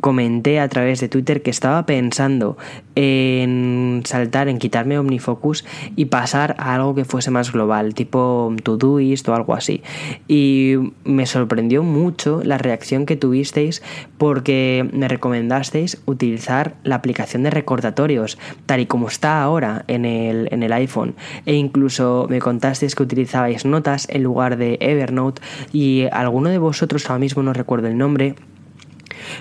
comenté 0.04 0.60
a 0.60 0.68
través 0.68 1.00
de 1.00 1.08
Twitter 1.08 1.40
que 1.40 1.48
estaba 1.48 1.86
pensando 1.86 2.58
en 2.94 4.02
saltar, 4.04 4.48
en 4.48 4.58
quitarme 4.58 4.98
OmniFocus 4.98 5.64
y 5.96 6.04
pasar 6.04 6.54
a 6.58 6.74
algo 6.74 6.94
que 6.94 7.06
fuese 7.06 7.30
más 7.30 7.52
global, 7.52 7.94
tipo 7.94 8.54
Todoist 8.62 9.26
o 9.30 9.34
algo 9.34 9.54
así. 9.54 9.82
Y 10.28 10.74
me 11.04 11.24
sorprendió 11.24 11.82
mucho 11.82 12.42
la 12.44 12.58
reacción 12.58 13.06
que 13.06 13.16
tuvisteis 13.16 13.82
porque 14.18 14.86
me 14.92 15.08
recomendasteis 15.08 16.02
utilizar 16.04 16.74
la 16.82 16.96
aplicación 16.96 17.42
de 17.42 17.48
recordatorios, 17.48 18.36
tal 18.66 18.80
y 18.80 18.86
como 18.86 19.08
está 19.08 19.42
ahora 19.42 19.86
en 19.88 20.04
el, 20.04 20.48
en 20.50 20.62
el 20.62 20.74
iPhone. 20.74 21.14
E 21.46 21.54
incluso 21.54 22.26
me 22.28 22.40
contasteis 22.40 22.94
que 22.94 23.04
utilizabais 23.04 23.64
notas 23.64 24.06
en 24.10 24.22
lugar 24.22 24.58
de 24.58 24.76
Evernote 24.82 25.40
y 25.72 26.08
alguno 26.12 26.50
de 26.50 26.58
vosotros, 26.58 27.08
ahora 27.08 27.20
mismo 27.20 27.42
no 27.42 27.54
recuerdo 27.54 27.88
el 27.88 27.96
nombre, 27.96 28.34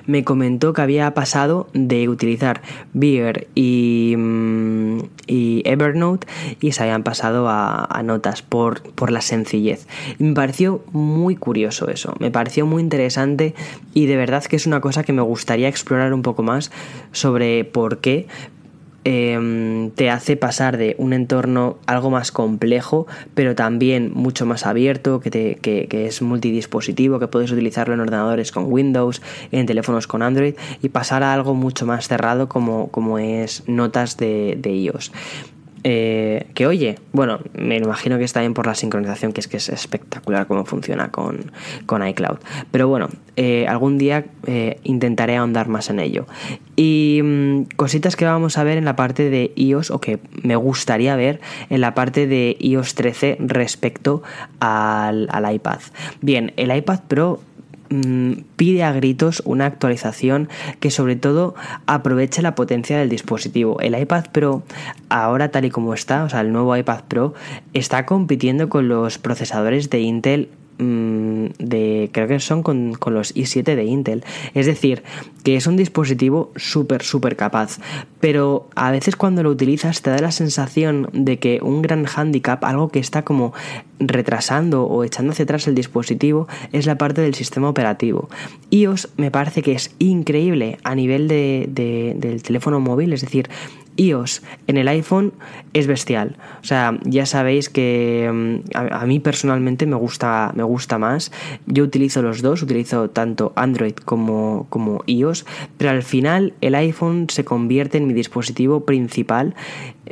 me 0.06 0.24
comentó 0.24 0.74
que 0.74 0.82
había 0.82 1.14
pasado 1.14 1.68
de 1.74 2.10
utilizar 2.10 2.62
Beer 2.94 3.48
y, 3.56 4.16
mm, 4.18 5.00
y 5.28 5.62
Evernote 5.66 6.28
y 6.60 6.72
se 6.72 6.84
habían 6.84 7.04
pasado 7.04 7.48
a, 7.50 8.02
notas 8.04 8.42
por, 8.42 8.82
por, 8.82 9.12
la 9.12 9.22
sencillez. 9.22 9.88
Me 10.20 10.34
pareció 10.34 10.84
muy 10.92 11.36
curioso 11.36 11.90
eso, 11.90 12.14
me 12.20 12.32
pareció 12.32 12.66
muy 12.66 12.82
interesante 12.82 13.56
y 13.94 14.08
de 14.08 14.18
verdad 14.18 14.44
que 14.44 14.56
es 14.56 14.68
una 14.68 14.82
cosa 14.82 15.04
que 15.04 15.14
me 15.14 15.22
gustaría 15.22 15.68
explorar 15.68 16.14
un 16.14 16.22
poco 16.22 16.44
más 16.44 16.72
sobre 17.12 17.64
por 17.64 18.00
qué, 18.00 18.28
Em, 19.06 19.92
te 19.92 20.10
hace 20.10 20.38
pasar 20.38 20.78
de 20.78 20.96
un 20.98 21.12
entorno 21.12 21.78
algo 21.88 22.10
más 22.10 22.32
complejo, 22.32 23.06
pero 23.34 23.54
también 23.54 24.12
mucho 24.14 24.46
más 24.46 24.66
abierto, 24.66 25.20
que, 25.20 25.30
te, 25.30 26.06
es 26.06 26.22
multidispositivo, 26.22 27.20
que 27.20 27.28
puedes 27.28 27.52
utilizarlo 27.52 27.94
en 27.94 28.00
ordenadores 28.00 28.52
con 28.52 28.72
Windows, 28.72 29.22
en 29.52 29.66
teléfonos 29.66 30.08
con 30.08 30.22
Android, 30.22 30.56
y 30.82 30.90
pasar 30.90 31.24
a 31.24 31.34
algo 31.34 31.54
mucho 31.54 31.86
más 31.86 32.08
cerrado 32.08 32.48
como, 32.48 32.88
como 32.90 33.20
es 33.20 33.64
notas 33.68 34.16
de, 34.16 34.58
de 34.58 34.72
iOS. 34.72 35.12
Eh, 35.84 36.48
que 36.54 36.66
oye, 36.66 36.98
bueno, 37.12 37.40
me 37.54 37.78
imagino 37.78 38.18
que 38.18 38.24
está 38.24 38.40
bien 38.40 38.54
por 38.54 38.66
la 38.66 38.76
sincronización, 38.76 39.34
que 39.34 39.42
es 39.42 39.48
que 39.48 39.58
es 39.58 39.70
espectacular 39.70 40.48
cómo 40.48 40.66
funciona 40.66 41.12
con, 41.12 41.52
con 41.86 42.08
iCloud. 42.08 42.38
Pero 42.72 42.88
bueno, 42.88 43.10
eh, 43.36 43.66
algún 43.68 43.98
día 43.98 44.26
eh, 44.48 44.80
intentaré 44.84 45.36
ahondar 45.36 45.68
más 45.68 45.90
en 45.90 46.00
ello. 46.00 46.26
Y 46.76 47.20
mm, 47.24 47.64
cositas 47.76 48.16
que 48.16 48.26
vamos 48.26 48.58
a 48.58 48.64
ver 48.64 48.78
en 48.78 48.86
la 48.86 48.96
parte 48.96 49.30
de 49.30 49.52
iOS, 49.56 49.92
o 49.92 50.00
que 50.00 50.20
me 50.42 50.56
gustaría 50.56 51.16
ver 51.16 51.42
en 51.70 51.82
la 51.82 51.94
parte 51.94 52.28
de 52.28 52.56
iOS 52.60 52.96
13 52.96 53.38
respecto 53.40 54.24
al, 54.60 55.28
al 55.32 55.54
iPad. 55.54 55.80
Bien, 56.22 56.54
el 56.56 56.76
iPad 56.76 57.02
Pro 57.08 57.42
mm, 57.94 58.44
pide 58.56 58.84
a 58.84 58.92
gritos 58.92 59.42
una 59.46 59.66
actualización 59.66 60.50
que 60.80 60.92
sobre 60.92 61.16
todo 61.16 61.56
aproveche 61.86 62.42
la 62.42 62.56
potencia 62.56 62.98
del 62.98 63.10
dispositivo. 63.10 63.80
El 63.80 64.00
iPad 64.00 64.26
Pro, 64.32 64.64
ahora 65.10 65.50
tal 65.50 65.66
y 65.66 65.70
como 65.70 65.94
está, 65.94 66.24
o 66.24 66.30
sea, 66.30 66.42
el 66.42 66.52
nuevo 66.52 66.76
iPad 66.76 67.04
Pro, 67.08 67.34
está 67.74 68.06
compitiendo 68.06 68.70
con 68.70 68.88
los 68.88 69.18
procesadores 69.18 69.90
de 69.90 70.00
Intel 70.00 70.50
de 71.58 72.10
creo 72.12 72.28
que 72.28 72.40
son 72.40 72.64
con, 72.64 72.94
los 73.08 73.36
i7 73.36 73.76
de 73.76 73.84
Intel. 73.84 74.24
Es 74.54 74.66
decir, 74.66 75.04
que 75.44 75.56
es 75.56 75.68
un 75.68 75.78
dispositivo 75.78 76.52
súper, 76.56 77.04
súper 77.04 77.36
capaz. 77.36 77.80
Pero 78.20 78.68
a 78.76 78.92
veces 78.92 79.16
cuando 79.16 79.44
lo 79.44 79.50
utilizas 79.50 80.02
te 80.02 80.10
da 80.10 80.20
la 80.20 80.32
sensación 80.32 81.10
de 81.14 81.40
que 81.40 81.60
un 81.62 81.82
gran 81.82 82.06
handicap, 82.06 82.64
algo 82.64 82.90
que 82.90 83.00
está 83.00 83.24
como 83.24 83.54
retrasando 84.00 84.86
o 84.86 85.04
echando 85.04 85.32
hacia 85.32 85.44
atrás 85.44 85.68
el 85.68 85.76
dispositivo, 85.76 86.48
es 86.72 86.86
la 86.86 86.98
parte 86.98 87.22
del 87.22 87.36
sistema 87.36 87.70
operativo. 87.70 88.30
iOS 88.70 89.10
me 89.18 89.32
parece 89.32 89.62
que 89.62 89.74
es 89.74 89.94
increíble 90.00 90.78
a 90.84 90.96
nivel 90.96 91.28
de, 91.28 91.70
del 92.16 92.44
teléfono 92.44 92.80
móvil, 92.80 93.14
es 93.14 93.22
decir, 93.22 93.50
iOS 93.96 94.42
en 94.68 94.78
el 94.78 94.88
iPhone 94.88 95.34
es 95.74 95.88
bestial. 95.88 96.38
O 96.62 96.66
sea, 96.66 96.98
ya 97.04 97.26
sabéis 97.26 97.70
que 97.70 98.30
mm, 98.32 98.76
a, 98.76 99.06
mí 99.06 99.20
personalmente 99.20 99.86
me 99.86 99.96
gusta, 99.96 100.52
me 100.56 100.64
gusta 100.64 100.98
más. 100.98 101.32
Yo 101.66 101.84
utilizo 101.84 102.22
los 102.22 102.42
dos, 102.42 102.62
utilizo 102.64 103.10
tanto 103.10 103.54
Android 103.56 103.96
como, 103.96 104.68
como 104.70 105.04
iOS, 105.06 105.46
pero 105.78 105.92
al 105.92 106.04
final 106.04 106.54
el 106.62 106.76
iPhone 106.76 107.28
se 107.30 107.46
convierte 107.46 107.98
en 107.98 108.08
mi 108.08 108.14
dispositivo 108.14 108.86
principal 108.86 109.56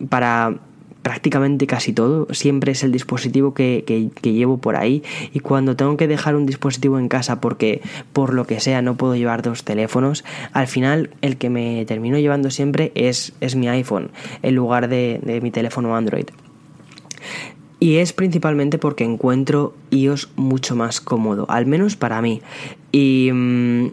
para 0.09 0.59
prácticamente 1.01 1.67
casi 1.67 1.93
todo, 1.93 2.27
siempre 2.31 2.73
es 2.73 2.83
el 2.83 2.91
dispositivo 2.91 3.53
que, 3.53 3.83
llevo 4.21 4.57
por 4.57 4.75
ahí 4.75 5.03
y 5.33 5.39
cuando 5.39 5.75
tengo 5.75 5.97
que 5.97 6.07
dejar 6.07 6.35
un 6.35 6.45
dispositivo 6.45 6.99
en 6.99 7.07
casa 7.07 7.41
porque 7.41 7.81
por 8.13 8.33
lo 8.33 8.45
que 8.45 8.59
sea 8.59 8.81
no 8.81 8.95
puedo 8.95 9.15
llevar 9.15 9.41
dos 9.41 9.63
teléfonos, 9.63 10.23
al 10.53 10.67
final 10.67 11.09
el 11.21 11.37
que 11.37 11.49
me 11.49 11.85
termino 11.85 12.19
llevando 12.19 12.51
siempre 12.51 12.91
es, 12.95 13.33
es 13.41 13.55
mi 13.55 13.67
iPhone 13.67 14.11
en 14.43 14.55
lugar 14.55 14.87
de, 14.87 15.39
mi 15.41 15.51
teléfono 15.51 15.95
Android. 15.95 16.25
Y 17.79 17.95
es 17.95 18.13
principalmente 18.13 18.77
porque 18.77 19.03
encuentro 19.03 19.73
iOS 19.89 20.29
mucho 20.35 20.75
más 20.75 21.01
cómodo, 21.01 21.47
al 21.49 21.65
menos 21.65 21.95
para 21.95 22.21
mí. 22.21 22.41
Y 22.91 23.31
mm, 23.33 23.87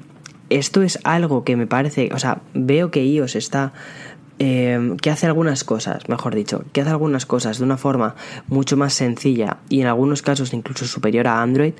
esto 0.50 0.82
es 0.82 0.98
algo 1.04 1.42
que 1.44 1.56
me 1.56 1.66
parece, 1.66 2.10
o 2.12 2.18
sea, 2.18 2.42
veo 2.52 2.90
que 2.90 3.04
iOS 3.04 3.36
está 3.36 3.72
Em, 4.40 4.96
que 4.96 5.10
hace 5.10 5.26
algunas 5.26 5.64
cosas, 5.64 6.08
mejor 6.08 6.34
dicho, 6.34 6.64
que 6.72 6.80
hace 6.80 6.90
algunas 6.90 7.26
cosas 7.26 7.58
de 7.58 7.64
una 7.64 7.76
forma 7.76 8.14
mucho 8.46 8.76
más 8.76 8.94
sencilla 8.94 9.56
y 9.68 9.80
en 9.80 9.88
algunos 9.88 10.22
casos 10.22 10.52
incluso 10.52 10.86
superior 10.86 11.26
a 11.26 11.42
Android, 11.42 11.72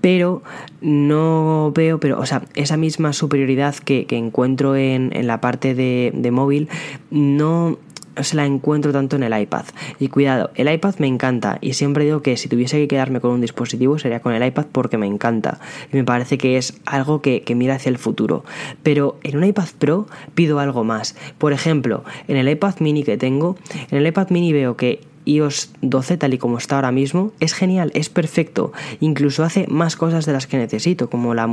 pero 0.00 0.42
no 0.80 1.72
veo, 1.74 2.00
pero, 2.00 2.18
o 2.18 2.24
sea, 2.24 2.42
esa 2.54 2.78
misma 2.78 3.12
superioridad 3.12 3.74
que, 3.74 4.06
encuentro 4.10 4.76
en, 4.76 5.10
la 5.26 5.42
parte 5.42 5.74
de 5.74 6.30
móvil, 6.30 6.70
no 7.10 7.76
se 8.22 8.36
la 8.36 8.46
encuentro 8.46 8.92
tanto 8.92 9.16
en 9.16 9.22
el 9.22 9.38
iPad. 9.38 9.64
Y 9.98 10.08
cuidado, 10.08 10.50
el 10.54 10.72
iPad 10.72 10.96
me 10.98 11.06
encanta 11.06 11.58
y 11.60 11.74
siempre 11.74 12.04
digo 12.04 12.22
que 12.22 12.36
si 12.36 12.48
tuviese 12.48 12.78
que 12.78 12.88
quedarme 12.88 13.20
con 13.20 13.30
un 13.30 13.40
dispositivo 13.40 13.98
sería 13.98 14.20
con 14.20 14.32
el 14.32 14.44
iPad 14.44 14.66
porque 14.72 14.98
me 14.98 15.06
encanta. 15.06 15.60
Y 15.92 15.96
me 15.96 16.04
parece 16.04 16.38
que 16.38 16.56
es 16.56 16.80
algo 16.86 17.22
que, 17.22 17.42
que 17.42 17.54
mira 17.54 17.74
hacia 17.74 17.90
el 17.90 17.98
futuro. 17.98 18.44
Pero 18.82 19.18
en 19.22 19.36
un 19.36 19.44
iPad 19.44 19.68
Pro 19.78 20.06
pido 20.34 20.58
algo 20.60 20.84
más. 20.84 21.16
Por 21.38 21.52
ejemplo, 21.52 22.04
en 22.28 22.36
el 22.36 22.48
iPad 22.48 22.76
mini 22.80 23.02
que 23.02 23.16
tengo, 23.16 23.56
en 23.90 23.98
el 23.98 24.06
iPad 24.06 24.30
mini 24.30 24.52
veo 24.52 24.76
que 24.76 25.00
iOS 25.24 25.70
12 25.82 26.16
tal 26.16 26.34
y 26.34 26.38
como 26.38 26.58
está 26.58 26.76
ahora 26.76 26.92
mismo 26.92 27.32
es 27.40 27.52
genial, 27.52 27.90
es 27.94 28.08
perfecto, 28.08 28.72
incluso 29.00 29.44
hace 29.44 29.66
más 29.68 29.96
cosas 29.96 30.26
de 30.26 30.32
las 30.32 30.46
que 30.46 30.56
necesito, 30.56 31.10
como 31.10 31.34
la, 31.34 31.46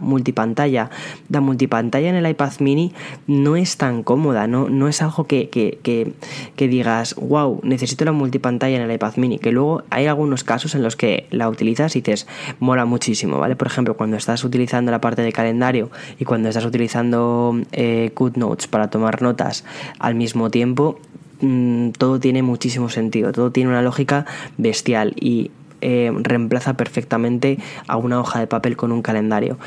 multipantalla. 0.00 0.90
La 1.28 1.40
multipantalla 1.40 2.08
en 2.08 2.16
el 2.16 2.28
iPad 2.28 2.52
mini 2.60 2.92
no 3.26 3.56
es 3.56 3.76
tan 3.76 4.02
cómoda, 4.02 4.46
no, 4.46 4.68
no 4.68 4.88
es 4.88 5.02
algo 5.02 5.24
que, 5.24 5.48
que, 5.48 6.68
digas, 6.68 7.14
wow, 7.16 7.60
necesito 7.62 8.04
la 8.04 8.12
multipantalla 8.12 8.76
en 8.76 8.82
el 8.82 8.92
iPad 8.92 9.16
mini, 9.16 9.38
que 9.38 9.52
luego 9.52 9.82
hay 9.90 10.06
algunos 10.06 10.44
casos 10.44 10.74
en 10.74 10.82
los 10.82 10.96
que 10.96 11.26
la 11.30 11.48
utilizas 11.48 11.96
y 11.96 12.00
dices, 12.00 12.26
mola 12.60 12.84
muchísimo, 12.84 13.38
¿vale? 13.38 13.56
Por 13.56 13.66
ejemplo, 13.66 13.96
cuando 13.96 14.16
estás 14.16 14.44
utilizando 14.44 14.90
la 14.90 15.00
parte 15.00 15.22
de 15.22 15.32
calendario 15.32 15.90
y 16.18 16.24
cuando 16.24 16.48
estás 16.48 16.64
utilizando 16.64 17.58
eh, 17.72 18.10
GoodNotes 18.14 18.66
para 18.66 18.90
tomar 18.90 19.22
notas 19.22 19.64
al 19.98 20.14
mismo 20.14 20.50
tiempo, 20.50 20.98
Mm, 21.40 21.90
todo 21.90 22.18
tiene 22.18 22.42
muchísimo 22.42 22.88
sentido, 22.88 23.32
todo 23.32 23.50
tiene 23.52 23.70
una 23.70 23.82
lógica 23.82 24.24
bestial 24.56 25.12
y 25.20 25.50
eh, 25.82 26.10
reemplaza 26.14 26.74
perfectamente 26.74 27.58
a 27.86 27.96
una 27.96 28.18
hoja 28.20 28.40
de 28.40 28.46
papel 28.46 28.76
con 28.76 28.92
un 28.92 29.02
calendario. 29.02 29.58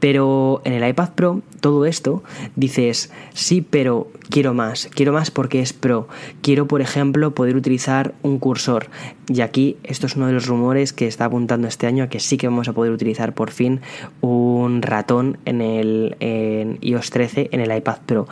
Pero 0.00 0.62
en 0.64 0.72
el 0.72 0.88
iPad 0.88 1.10
Pro, 1.10 1.42
todo 1.60 1.84
esto, 1.84 2.22
dices, 2.54 3.12
sí, 3.34 3.62
pero 3.62 4.08
quiero 4.30 4.54
más, 4.54 4.88
quiero 4.94 5.12
más 5.12 5.30
porque 5.30 5.60
es 5.60 5.72
Pro. 5.72 6.08
Quiero, 6.40 6.68
por 6.68 6.80
ejemplo, 6.80 7.34
poder 7.34 7.56
utilizar 7.56 8.14
un 8.22 8.38
cursor. 8.38 8.86
Y 9.28 9.42
aquí, 9.42 9.76
esto 9.84 10.06
es 10.06 10.16
uno 10.16 10.26
de 10.26 10.32
los 10.32 10.46
rumores 10.46 10.92
que 10.92 11.06
está 11.06 11.26
apuntando 11.26 11.68
este 11.68 11.86
año 11.86 12.04
a 12.04 12.08
que 12.08 12.18
sí 12.18 12.38
que 12.38 12.48
vamos 12.48 12.68
a 12.68 12.72
poder 12.72 12.92
utilizar 12.92 13.34
por 13.34 13.50
fin 13.50 13.80
un 14.20 14.80
ratón 14.82 15.38
en 15.44 15.60
el 15.60 16.16
en 16.20 16.78
iOS 16.80 17.10
13 17.10 17.50
en 17.52 17.60
el 17.60 17.76
iPad 17.76 17.98
Pro 18.06 18.26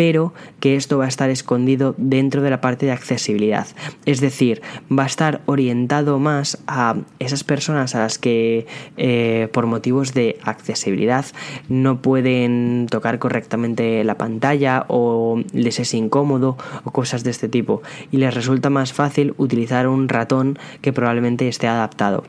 pero 0.00 0.32
que 0.60 0.76
esto 0.76 0.96
va 0.96 1.04
a 1.04 1.08
estar 1.08 1.28
escondido 1.28 1.94
dentro 1.98 2.40
de 2.40 2.48
la 2.48 2.62
parte 2.62 2.86
de 2.86 2.92
accesibilidad. 2.92 3.66
Es 4.06 4.22
decir, 4.22 4.62
va 4.90 5.02
a 5.02 5.06
estar 5.06 5.42
orientado 5.44 6.18
más 6.18 6.56
a 6.66 6.96
esas 7.18 7.44
personas 7.44 7.94
a 7.94 7.98
las 7.98 8.16
que 8.16 8.66
eh, 8.96 9.48
por 9.52 9.66
motivos 9.66 10.14
de 10.14 10.38
accesibilidad 10.42 11.26
no 11.68 12.00
pueden 12.00 12.86
tocar 12.90 13.18
correctamente 13.18 14.02
la 14.02 14.16
pantalla 14.16 14.86
o 14.88 15.42
les 15.52 15.78
es 15.80 15.92
incómodo 15.92 16.56
o 16.84 16.92
cosas 16.92 17.22
de 17.22 17.30
este 17.30 17.50
tipo 17.50 17.82
y 18.10 18.16
les 18.16 18.32
resulta 18.32 18.70
más 18.70 18.94
fácil 18.94 19.34
utilizar 19.36 19.86
un 19.86 20.08
ratón 20.08 20.39
que 20.80 20.92
probablemente 20.92 21.48
esté 21.48 21.68
adaptado. 21.68 22.24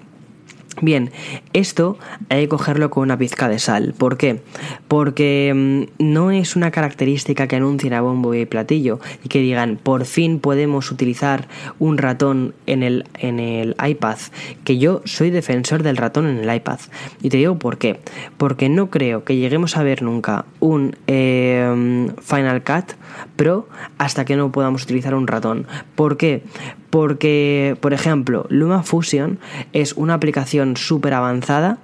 Bien, 0.79 1.11
esto 1.51 1.97
hay 2.29 2.43
que 2.43 2.47
cogerlo 2.47 2.89
con 2.89 3.03
una 3.03 3.17
pizca 3.17 3.49
de 3.49 3.59
sal. 3.59 3.93
¿Por 3.97 4.17
qué? 4.17 4.41
Porque 4.87 5.51
mm, 5.53 6.03
no 6.03 6.31
es 6.31 6.55
una 6.55 6.71
característica 6.71 7.47
que 7.47 7.57
anuncien 7.57 7.93
a 7.93 8.01
bombo 8.01 8.33
y 8.33 8.45
platillo 8.45 8.99
y 9.23 9.27
que 9.27 9.39
digan 9.39 9.77
por 9.81 10.05
fin 10.05 10.39
podemos 10.39 10.89
utilizar 10.89 11.47
un 11.77 11.97
ratón 11.97 12.55
en 12.67 12.83
el, 12.83 13.05
en 13.19 13.39
el 13.39 13.75
iPad. 13.85 14.17
Que 14.63 14.77
yo 14.77 15.01
soy 15.03 15.29
defensor 15.29 15.83
del 15.83 15.97
ratón 15.97 16.27
en 16.27 16.37
el 16.37 16.55
iPad. 16.55 16.79
Y 17.21 17.29
te 17.29 17.37
digo 17.37 17.59
por 17.59 17.77
qué. 17.77 17.99
Porque 18.37 18.69
no 18.69 18.89
creo 18.89 19.25
que 19.25 19.35
lleguemos 19.35 19.75
a 19.75 19.83
ver 19.83 20.01
nunca 20.01 20.45
un 20.61 20.95
eh, 21.05 22.07
Final 22.21 22.63
Cut 22.63 22.93
Pro 23.35 23.67
hasta 23.97 24.25
que 24.25 24.35
no 24.35 24.51
podamos 24.51 24.83
utilizar 24.83 25.15
un 25.15 25.27
ratón. 25.27 25.67
¿Por 25.95 26.17
qué? 26.17 26.43
Porque, 26.89 27.77
por 27.79 27.93
ejemplo, 27.93 28.45
Luma 28.49 28.83
Fusion 28.83 29.39
es 29.73 29.93
una 29.93 30.13
aplicación 30.13 30.77
súper 30.77 31.13
avanzada 31.13 31.77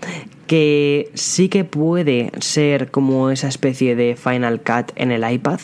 que 0.47 1.11
sí 1.13 1.49
que 1.49 1.65
puede 1.65 2.31
ser 2.39 2.89
como 2.89 3.29
esa 3.29 3.47
especie 3.47 3.95
de 3.95 4.15
Final 4.15 4.61
Cut 4.61 4.91
en 4.95 5.11
el 5.11 5.29
iPad, 5.29 5.59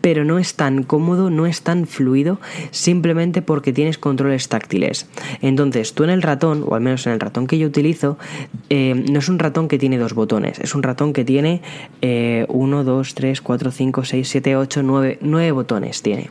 pero 0.00 0.24
no 0.24 0.38
es 0.38 0.54
tan 0.54 0.82
cómodo, 0.82 1.30
no 1.30 1.46
es 1.46 1.62
tan 1.62 1.86
fluido, 1.86 2.38
simplemente 2.70 3.42
porque 3.42 3.72
tienes 3.72 3.98
controles 3.98 4.48
táctiles. 4.48 5.08
Entonces, 5.42 5.94
tú 5.94 6.04
en 6.04 6.10
el 6.10 6.22
ratón, 6.22 6.64
o 6.66 6.74
al 6.74 6.80
menos 6.80 7.06
en 7.06 7.12
el 7.12 7.20
ratón 7.20 7.46
que 7.46 7.58
yo 7.58 7.66
utilizo, 7.66 8.18
eh, 8.68 8.94
no 9.10 9.18
es 9.18 9.28
un 9.28 9.38
ratón 9.38 9.68
que 9.68 9.78
tiene 9.78 9.98
dos 9.98 10.14
botones, 10.14 10.58
es 10.58 10.74
un 10.74 10.82
ratón 10.82 11.12
que 11.12 11.24
tiene 11.24 11.62
1, 12.02 12.84
2, 12.84 13.14
3, 13.14 13.40
4, 13.40 13.70
5, 13.70 14.04
6, 14.04 14.28
7, 14.28 14.56
8, 14.56 14.82
9, 14.82 15.18
9 15.20 15.52
botones 15.52 16.02
tiene. 16.02 16.30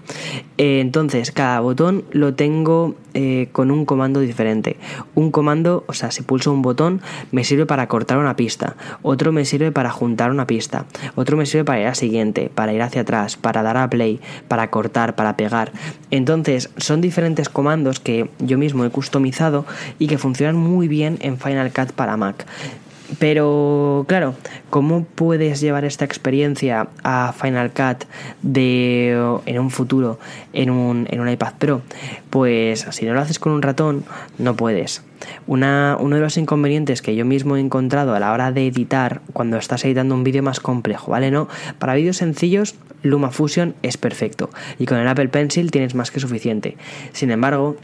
Eh, 0.58 0.80
entonces, 0.80 1.32
cada 1.32 1.60
botón 1.62 2.04
lo 2.12 2.34
tengo 2.34 2.96
eh, 3.14 3.50
con 3.52 3.72
un 3.72 3.86
comando 3.86 4.20
diferente. 4.20 4.78
Un 5.16 5.32
comando, 5.32 5.84
o 5.88 5.94
sea, 5.94 6.12
si 6.12 6.22
pulso 6.22 6.52
un 6.52 6.62
botón, 6.62 7.02
me 7.32 7.44
sirve 7.44 7.66
para 7.66 7.88
cortar 7.88 8.18
una 8.18 8.36
pista, 8.36 8.76
otro 9.02 9.32
me 9.32 9.46
sirve 9.46 9.72
para 9.72 9.90
juntar 9.90 10.32
una 10.32 10.48
pista, 10.48 10.86
otro 11.16 11.38
me 11.38 11.46
sirve 11.46 11.66
para 11.66 11.82
ir 11.82 11.88
a 11.88 11.96
siguiente, 11.96 12.52
para 12.54 12.74
ir 12.74 12.82
hacia 12.82 13.02
atrás, 13.02 13.38
para 13.38 13.59
dar 13.64 13.78
a 13.78 13.90
play, 13.90 14.20
para 14.48 14.70
cortar, 14.70 15.16
para 15.16 15.36
pegar. 15.36 15.72
Entonces, 16.12 16.70
son 16.78 17.02
diferentes 17.02 17.50
comandos 17.50 18.00
que 18.00 18.30
yo 18.40 18.58
mismo 18.58 18.86
he 18.86 18.90
customizado 18.90 19.66
y 19.98 20.08
que 20.08 20.18
funcionan 20.18 20.56
muy 20.56 20.88
bien 20.88 21.18
en 21.22 21.38
Final 21.38 21.72
Cut 21.72 21.92
para 21.92 22.18
Mac. 22.18 22.46
Pero 23.18 24.06
claro, 24.08 24.36
¿cómo 24.70 25.04
puedes 25.04 25.62
llevar 25.62 25.84
esta 25.84 26.06
experiencia 26.06 26.90
a 27.04 27.34
Final 27.34 27.72
Cut 27.72 28.06
de, 28.44 29.40
en 29.46 29.60
un 29.60 29.72
futuro 29.72 30.20
en 30.54 30.70
un, 30.70 31.08
en 31.10 31.20
un 31.20 31.30
iPad 31.30 31.54
Pro? 31.58 31.82
Pues 32.30 32.86
si 32.92 33.06
no 33.06 33.14
lo 33.14 33.22
haces 33.22 33.40
con 33.40 33.54
un 33.54 33.64
ratón, 33.64 34.04
no 34.38 34.56
puedes. 34.56 35.02
Una, 35.48 35.98
uno 36.00 36.16
de 36.16 36.22
los 36.22 36.38
inconvenientes 36.38 37.02
que 37.02 37.16
yo 37.16 37.26
mismo 37.26 37.56
he 37.56 37.60
encontrado 37.60 38.16
a 38.16 38.20
la 38.20 38.32
hora 38.32 38.52
de 38.52 38.68
editar 38.68 39.22
cuando 39.34 39.58
estás 39.58 39.84
editando 39.86 40.16
un 40.16 40.24
vídeo 40.24 40.44
más 40.44 40.60
complejo, 40.60 41.12
¿vale? 41.12 41.32
No, 41.32 41.48
para 41.78 41.96
vídeos 41.96 42.18
sencillos 42.18 42.76
LumaFusion 43.04 43.76
es 43.82 43.98
perfecto 43.98 44.50
y 44.78 44.86
con 44.86 44.98
el 44.98 45.08
Apple 45.08 45.30
Pencil 45.30 45.72
tienes 45.72 45.96
más 45.96 46.12
que 46.12 46.20
suficiente. 46.20 46.78
Sin 47.14 47.32
embargo, 47.32 47.78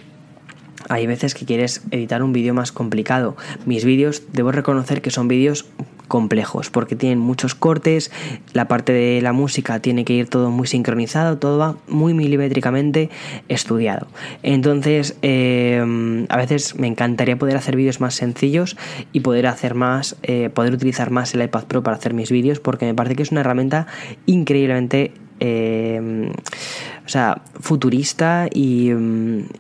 hay 0.90 1.08
veces 1.08 1.34
que 1.34 1.46
quieres 1.46 1.82
editar 1.92 2.22
un 2.22 2.34
vídeo 2.34 2.54
más 2.54 2.72
complicado. 2.72 3.36
Mis 3.66 3.86
vídeos, 3.86 4.24
debo 4.34 4.52
reconocer 4.52 5.02
que 5.02 5.12
son 5.12 5.28
vídeos 5.28 5.66
complejos 6.08 6.70
porque 6.70 6.96
tienen 6.96 7.20
muchos 7.20 7.56
cortes, 7.56 8.12
la 8.54 8.68
parte 8.68 8.94
de 8.94 9.22
la 9.22 9.34
música 9.34 9.80
tiene 9.80 10.06
que 10.06 10.14
ir 10.14 10.30
todo 10.30 10.52
muy 10.52 10.68
sincronizado, 10.68 11.38
todo 11.38 11.58
va 11.58 11.76
muy 11.88 12.14
milimétricamente 12.14 13.10
estudiado. 13.48 14.08
Entonces, 14.44 15.18
em, 15.22 16.26
a 16.30 16.38
veces 16.38 16.76
me 16.76 16.88
encantaría 16.88 17.38
poder 17.38 17.58
hacer 17.58 17.76
vídeos 17.76 18.00
más 18.00 18.16
sencillos 18.16 18.78
y 19.12 19.22
poder 19.22 19.48
hacer 19.48 19.76
más, 19.76 20.16
eh, 20.24 20.50
poder 20.54 20.74
utilizar 20.74 21.12
más 21.12 21.34
el 21.34 21.44
iPad 21.44 21.66
Pro 21.66 21.84
para 21.84 21.98
hacer 21.98 22.14
mis 22.14 22.32
vídeos 22.32 22.60
porque 22.60 22.86
me 22.86 22.94
parece 22.94 23.16
que 23.16 23.24
es 23.24 23.32
una 23.32 23.42
herramienta 23.42 23.88
increíblemente 24.26 25.14
em, 25.40 26.30
o 26.30 27.10
sea, 27.10 27.42
futurista 27.60 28.48
y, 28.52 28.92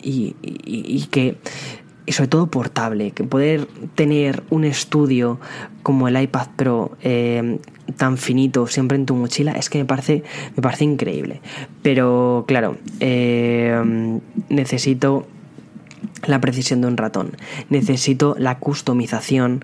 y 0.01 1.07
que 1.11 1.35
y 2.05 2.11
sobre 2.11 2.27
todo 2.27 2.47
portable, 2.47 3.11
que 3.11 3.23
poder 3.23 3.67
tener 3.95 4.43
un 4.49 4.63
estudio 4.63 5.39
como 5.83 6.07
el 6.07 6.21
iPad 6.21 6.47
Pro 6.55 6.91
eh, 7.01 7.59
tan 7.97 8.17
finito 8.17 8.67
siempre 8.67 8.97
en 8.97 9.05
tu 9.05 9.15
mochila 9.15 9.51
es 9.53 9.69
que 9.69 9.77
me 9.77 9.85
parece, 9.85 10.23
me 10.55 10.61
parece 10.61 10.83
increíble. 10.83 11.41
Pero 11.81 12.45
claro, 12.47 12.77
eh, 12.99 14.19
necesito 14.49 15.27
la 16.25 16.39
precisión 16.41 16.81
de 16.81 16.87
un 16.87 16.97
ratón, 16.97 17.31
necesito 17.69 18.35
la 18.37 18.59
customización 18.59 19.63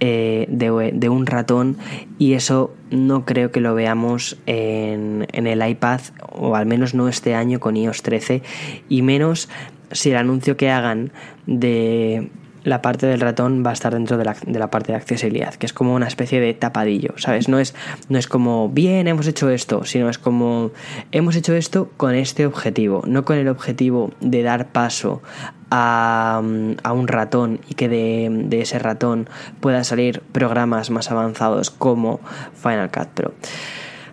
eh, 0.00 0.46
de, 0.48 1.08
un 1.08 1.24
ratón 1.24 1.78
y 2.18 2.32
eso 2.32 2.74
no 2.90 3.24
creo 3.24 3.52
que 3.52 3.60
lo 3.60 3.74
veamos 3.74 4.36
en, 4.44 5.26
en, 5.32 5.46
el 5.46 5.66
iPad 5.66 6.00
o 6.32 6.56
al 6.56 6.66
menos 6.66 6.94
no 6.94 7.08
este 7.08 7.34
año 7.34 7.60
con 7.60 7.76
iOS 7.76 8.02
13 8.02 8.42
y 8.88 9.02
menos 9.02 9.48
si 9.94 10.10
el 10.10 10.16
anuncio 10.16 10.56
que 10.56 10.70
hagan 10.70 11.10
de 11.46 12.30
la 12.64 12.80
parte 12.80 13.06
del 13.06 13.20
ratón 13.20 13.62
va 13.64 13.70
a 13.70 13.72
estar 13.74 13.92
dentro 13.92 14.16
de 14.16 14.24
la, 14.24 14.70
parte 14.70 14.92
de 14.92 14.96
accesibilidad, 14.96 15.54
que 15.54 15.66
es 15.66 15.72
como 15.72 15.94
una 15.94 16.08
especie 16.08 16.40
de 16.40 16.54
tapadillo, 16.54 17.14
¿sabes? 17.16 17.48
No 17.48 17.58
es, 17.58 17.74
no 18.08 18.18
es 18.18 18.26
como, 18.26 18.70
bien, 18.70 19.06
hemos 19.06 19.26
hecho 19.26 19.50
esto, 19.50 19.84
sino 19.84 20.08
es 20.08 20.18
como, 20.18 20.72
hemos 21.12 21.36
hecho 21.36 21.54
esto 21.54 21.90
con 21.96 22.14
este 22.14 22.46
objetivo, 22.46 23.02
no 23.06 23.24
con 23.24 23.36
el 23.36 23.48
objetivo 23.48 24.12
de 24.20 24.42
dar 24.42 24.68
paso 24.68 25.22
a, 25.70 26.40
un 26.42 27.08
ratón 27.08 27.60
y 27.68 27.74
que 27.74 27.88
de, 27.88 28.28
de, 28.30 28.62
ese 28.62 28.78
ratón 28.78 29.28
pueda 29.60 29.84
salir 29.84 30.22
programas 30.32 30.90
más 30.90 31.10
avanzados 31.10 31.70
como 31.70 32.20
Final 32.54 32.90
Cut 32.90 33.08
Pro. 33.08 33.34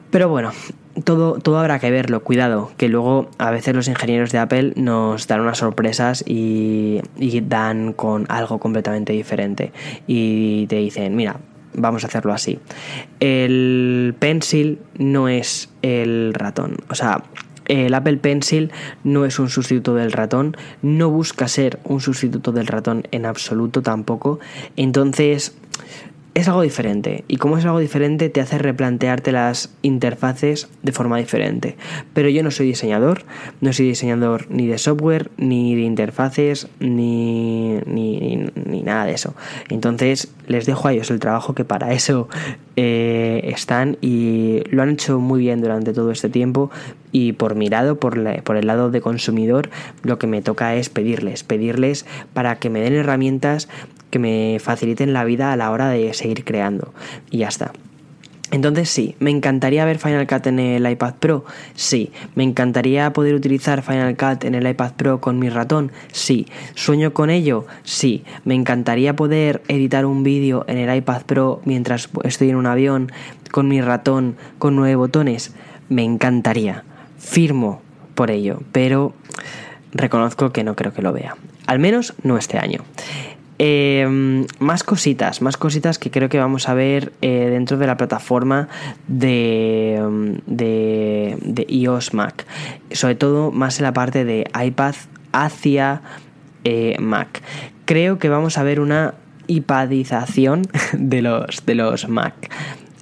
Pero 0.09 0.27
bueno, 0.27 0.51
todo, 1.03 1.35
todo 1.35 1.57
habrá 1.59 1.79
que 1.79 1.91
verlo, 1.91 2.23
cuidado, 2.23 2.71
que 2.77 2.89
luego 2.89 3.29
a 3.37 3.51
veces 3.51 3.75
los 3.75 3.87
ingenieros 3.87 4.31
de 4.31 4.39
Apple 4.39 4.73
nos 4.75 5.27
dan 5.27 5.41
unas 5.41 5.57
sorpresas 5.57 6.23
y, 6.27 7.01
dan 7.43 7.93
con 7.93 8.25
algo 8.29 8.59
completamente 8.59 9.13
diferente. 9.13 9.71
Y 10.07 10.67
te 10.67 10.77
dicen, 10.77 11.15
mira, 11.15 11.37
vamos 11.73 12.03
a 12.03 12.07
hacerlo 12.07 12.33
así. 12.33 12.59
El 13.19 14.15
Pencil 14.19 14.79
no 14.97 15.27
es 15.27 15.69
el 15.81 16.33
ratón. 16.33 16.77
O 16.89 16.95
sea, 16.95 17.23
el 17.65 17.93
Apple 17.93 18.17
Pencil 18.17 18.71
no 19.03 19.25
es 19.25 19.39
un 19.39 19.49
sustituto 19.49 19.95
del 19.95 20.11
ratón, 20.11 20.57
no 20.81 21.09
busca 21.09 21.47
ser 21.47 21.79
un 21.85 22.01
sustituto 22.01 22.51
del 22.51 22.67
ratón 22.67 23.07
en 23.11 23.25
absoluto 23.25 23.81
tampoco. 23.81 24.39
Entonces, 24.75 25.55
es 26.33 26.47
algo 26.47 26.61
diferente 26.61 27.25
y 27.27 27.37
como 27.37 27.57
es 27.57 27.65
algo 27.65 27.79
diferente 27.79 28.29
te 28.29 28.39
hace 28.39 28.57
replantearte 28.57 29.31
las 29.31 29.73
interfaces 29.81 30.69
de 30.81 30.91
forma 30.91 31.17
diferente. 31.17 31.75
Pero 32.13 32.29
yo 32.29 32.41
no 32.41 32.51
soy 32.51 32.67
diseñador, 32.67 33.25
no 33.59 33.73
soy 33.73 33.87
diseñador 33.87 34.45
ni 34.49 34.67
de 34.67 34.77
software, 34.77 35.29
ni 35.37 35.75
de 35.75 35.81
interfaces, 35.81 36.69
ni, 36.79 37.79
ni, 37.85 38.81
nada 38.83 39.05
de 39.05 39.13
eso. 39.13 39.35
Entonces 39.69 40.33
les 40.47 40.65
dejo 40.65 40.87
a 40.87 40.93
ellos 40.93 41.11
el 41.11 41.19
trabajo 41.19 41.53
que 41.53 41.65
para 41.65 41.91
eso 41.91 42.29
eh, 42.77 43.41
están 43.45 43.97
y 44.01 44.63
lo 44.69 44.81
han 44.81 44.89
hecho 44.91 45.19
muy 45.19 45.41
bien 45.41 45.61
durante 45.61 45.93
todo 45.93 46.11
este 46.11 46.29
tiempo 46.29 46.71
y 47.11 47.33
por 47.33 47.55
mirado, 47.55 47.99
por, 47.99 48.41
por 48.43 48.55
el 48.55 48.67
lado 48.67 48.89
de 48.89 49.01
consumidor, 49.01 49.69
lo 50.03 50.17
que 50.17 50.27
me 50.27 50.41
toca 50.41 50.75
es 50.75 50.89
pedirles, 50.89 51.43
pedirles 51.43 52.05
para 52.33 52.55
que 52.55 52.69
me 52.69 52.79
den 52.79 52.93
herramientas 52.93 53.67
que 54.11 54.19
me 54.19 54.59
faciliten 54.59 55.13
la 55.13 55.23
vida 55.23 55.51
a 55.51 55.55
la 55.55 55.71
hora 55.71 55.89
de 55.89 56.13
seguir 56.13 56.43
creando. 56.43 56.93
Y 57.31 57.39
ya 57.39 57.47
está. 57.47 57.71
Entonces 58.51 58.89
sí, 58.89 59.15
me 59.19 59.31
encantaría 59.31 59.85
ver 59.85 59.97
Final 59.97 60.27
Cut 60.27 60.45
en 60.45 60.59
el 60.59 60.89
iPad 60.89 61.13
Pro, 61.19 61.45
sí. 61.73 62.11
Me 62.35 62.43
encantaría 62.43 63.13
poder 63.13 63.33
utilizar 63.33 63.81
Final 63.81 64.17
Cut 64.17 64.43
en 64.43 64.55
el 64.55 64.67
iPad 64.67 64.91
Pro 64.97 65.21
con 65.21 65.39
mi 65.39 65.49
ratón, 65.49 65.93
sí. 66.11 66.47
¿Sueño 66.75 67.13
con 67.13 67.29
ello? 67.29 67.65
Sí. 67.83 68.25
Me 68.43 68.53
encantaría 68.53 69.15
poder 69.15 69.63
editar 69.69 70.05
un 70.05 70.23
vídeo 70.23 70.65
en 70.67 70.77
el 70.77 70.93
iPad 70.93 71.21
Pro 71.21 71.61
mientras 71.63 72.09
estoy 72.25 72.49
en 72.49 72.57
un 72.57 72.65
avión 72.65 73.09
con 73.51 73.69
mi 73.69 73.79
ratón 73.79 74.35
con 74.59 74.75
nueve 74.75 74.95
botones. 74.95 75.53
Me 75.87 76.03
encantaría. 76.03 76.83
Firmo 77.17 77.81
por 78.15 78.31
ello, 78.31 78.61
pero 78.73 79.13
reconozco 79.93 80.51
que 80.51 80.65
no 80.65 80.75
creo 80.75 80.93
que 80.93 81.01
lo 81.01 81.13
vea. 81.13 81.37
Al 81.67 81.79
menos 81.79 82.15
no 82.23 82.37
este 82.37 82.57
año. 82.57 82.81
Em, 83.63 84.47
más 84.57 84.83
cositas, 84.83 85.43
más 85.43 85.55
cositas 85.55 85.99
que 85.99 86.09
creo 86.09 86.29
que 86.29 86.39
vamos 86.39 86.67
a 86.67 86.73
ver 86.73 87.13
eh, 87.21 87.47
dentro 87.51 87.77
de 87.77 87.85
la 87.85 87.95
plataforma 87.95 88.69
de, 89.07 89.97
em, 89.97 90.39
de, 90.47 91.37
de, 91.43 91.67
iOS 91.69 92.15
Mac. 92.15 92.47
Sobre 92.89 93.13
todo 93.13 93.51
más 93.51 93.77
en 93.77 93.83
la 93.83 93.93
parte 93.93 94.25
de 94.25 94.49
iPad 94.59 94.95
hacia 95.31 96.01
eh, 96.63 96.95
Mac. 96.99 97.43
Creo 97.85 98.17
que 98.17 98.29
vamos 98.29 98.57
a 98.57 98.63
ver 98.63 98.79
una 98.79 99.13
iPadización 99.45 100.63
de 100.93 101.21
los, 101.21 101.63
de 101.63 101.75
los 101.75 102.09
Mac. 102.09 102.49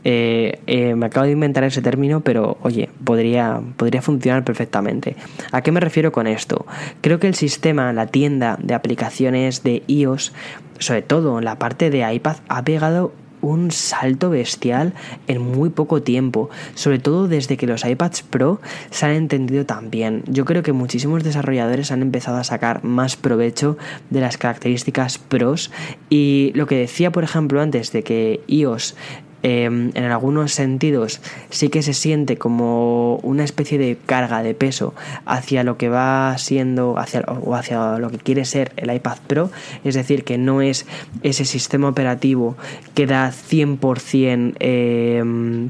Eh, 0.04 0.60
eh, 0.68 0.96
me 0.96 1.08
acabo 1.08 1.26
de 1.26 1.34
inventar 1.34 1.64
ese 1.64 1.82
término, 1.82 2.22
pero 2.22 2.58
oye, 2.62 2.90
podría, 3.04 3.62
podría 3.78 4.02
funcionar 4.02 4.44
perfectamente. 4.44 5.16
¿A 5.52 5.62
qué 5.62 5.72
me 5.72 5.80
refiero 5.80 6.12
con 6.12 6.28
esto? 6.28 6.66
Creo 7.02 7.20
que 7.20 7.28
el 7.28 7.36
sistema, 7.36 7.92
la 7.94 8.08
tienda 8.08 8.58
de 8.62 8.74
aplicaciones 8.74 9.64
de 9.64 9.84
iOS, 9.88 10.34
sobre 10.80 11.02
todo 11.02 11.40
en 11.40 11.46
la 11.46 11.58
parte 11.58 11.90
de 11.90 12.14
iPad, 12.14 12.38
ha 12.48 12.64
pegado 12.64 13.12
un 13.42 13.72
salto 13.72 14.30
bestial 14.30 14.94
en 15.28 15.42
muy 15.42 15.70
poco 15.70 16.02
tiempo, 16.02 16.50
sobre 16.76 17.00
todo 17.00 17.28
desde 17.28 17.58
que 17.58 17.68
los 17.68 17.86
iPads 17.86 18.24
Pro 18.24 18.60
se 18.90 19.06
han 19.06 19.14
entendido 19.14 19.66
tan 19.66 19.90
bien. 19.90 20.24
Yo 20.28 20.46
creo 20.46 20.64
que 20.64 20.74
muchísimos 20.74 21.24
desarrolladores 21.24 21.92
han 21.92 22.02
empezado 22.02 22.38
a 22.38 22.44
sacar 22.44 22.84
más 22.84 23.16
provecho 23.16 23.78
de 24.10 24.22
las 24.22 24.38
características 24.38 25.18
pros 25.18 25.72
y 26.10 26.52
lo 26.56 26.68
que 26.68 26.78
decía 26.78 27.12
por 27.12 27.24
ejemplo 27.24 27.62
antes 27.62 27.92
de 27.92 28.04
que 28.04 28.42
iOS 28.48 28.96
Em, 29.42 29.92
en 29.94 30.04
algunos 30.04 30.52
sentidos 30.52 31.22
sí 31.50 31.70
que 31.70 31.82
se 31.82 31.94
siente 31.94 32.38
como 32.38 33.16
una 33.24 33.46
especie 33.46 33.78
de 33.78 33.98
carga 34.06 34.44
de 34.44 34.54
peso 34.54 34.94
hacia 35.26 35.64
lo 35.64 35.78
que 35.78 35.88
va 35.88 36.38
siendo 36.38 36.98
hacia, 36.98 37.22
o 37.22 37.56
hacia 37.56 38.00
lo 38.00 38.10
que 38.10 38.18
quiere 38.18 38.44
ser 38.44 38.74
el 38.76 38.94
iPad 38.94 39.18
Pro, 39.28 39.50
es 39.86 39.96
decir, 39.96 40.26
que 40.26 40.38
no 40.38 40.62
es 40.62 40.86
ese 41.24 41.46
sistema 41.46 41.88
operativo 41.88 42.58
que 42.96 43.06
da 43.06 43.32
100% 43.32 44.56
eh, 44.60 45.70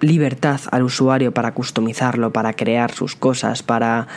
libertad 0.00 0.60
al 0.70 0.82
usuario 0.82 1.32
para 1.32 1.52
customizarlo, 1.52 2.32
para 2.32 2.52
crear 2.54 2.92
sus 2.92 3.16
cosas, 3.16 3.62
para... 3.62 4.08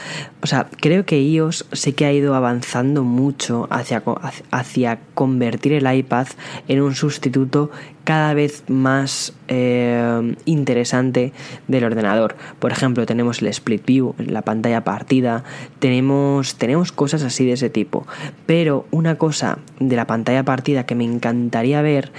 O 0.41 0.47
sea, 0.47 0.67
creo 0.79 1.05
que 1.05 1.21
iOS 1.21 1.65
sí 1.71 1.93
que 1.93 2.05
ha 2.05 2.11
ido 2.11 2.35
avanzando 2.35 3.03
mucho 3.03 3.67
hacia, 3.69 4.03
hacia 4.51 4.99
convertir 5.13 5.73
el 5.73 5.93
iPad 5.93 6.27
en 6.67 6.81
un 6.81 6.95
sustituto 6.95 7.71
cada 8.03 8.33
vez 8.33 8.63
más 8.67 9.33
eh, 9.47 10.35
interesante 10.45 11.31
del 11.67 11.85
ordenador. 11.85 12.35
Por 12.59 12.71
ejemplo, 12.71 13.05
tenemos 13.05 13.41
el 13.41 13.47
split 13.47 13.85
view, 13.85 14.15
la 14.17 14.41
pantalla 14.41 14.83
partida, 14.83 15.43
tenemos, 15.79 16.55
tenemos 16.55 16.91
cosas 16.91 17.23
así 17.23 17.45
de 17.45 17.53
ese 17.53 17.69
tipo. 17.69 18.05
Pero 18.45 18.85
una 18.91 19.15
cosa 19.17 19.59
de 19.79 19.95
la 19.95 20.07
pantalla 20.07 20.43
partida 20.43 20.85
que 20.85 20.95
me 20.95 21.05
encantaría 21.05 21.81
ver 21.81 22.11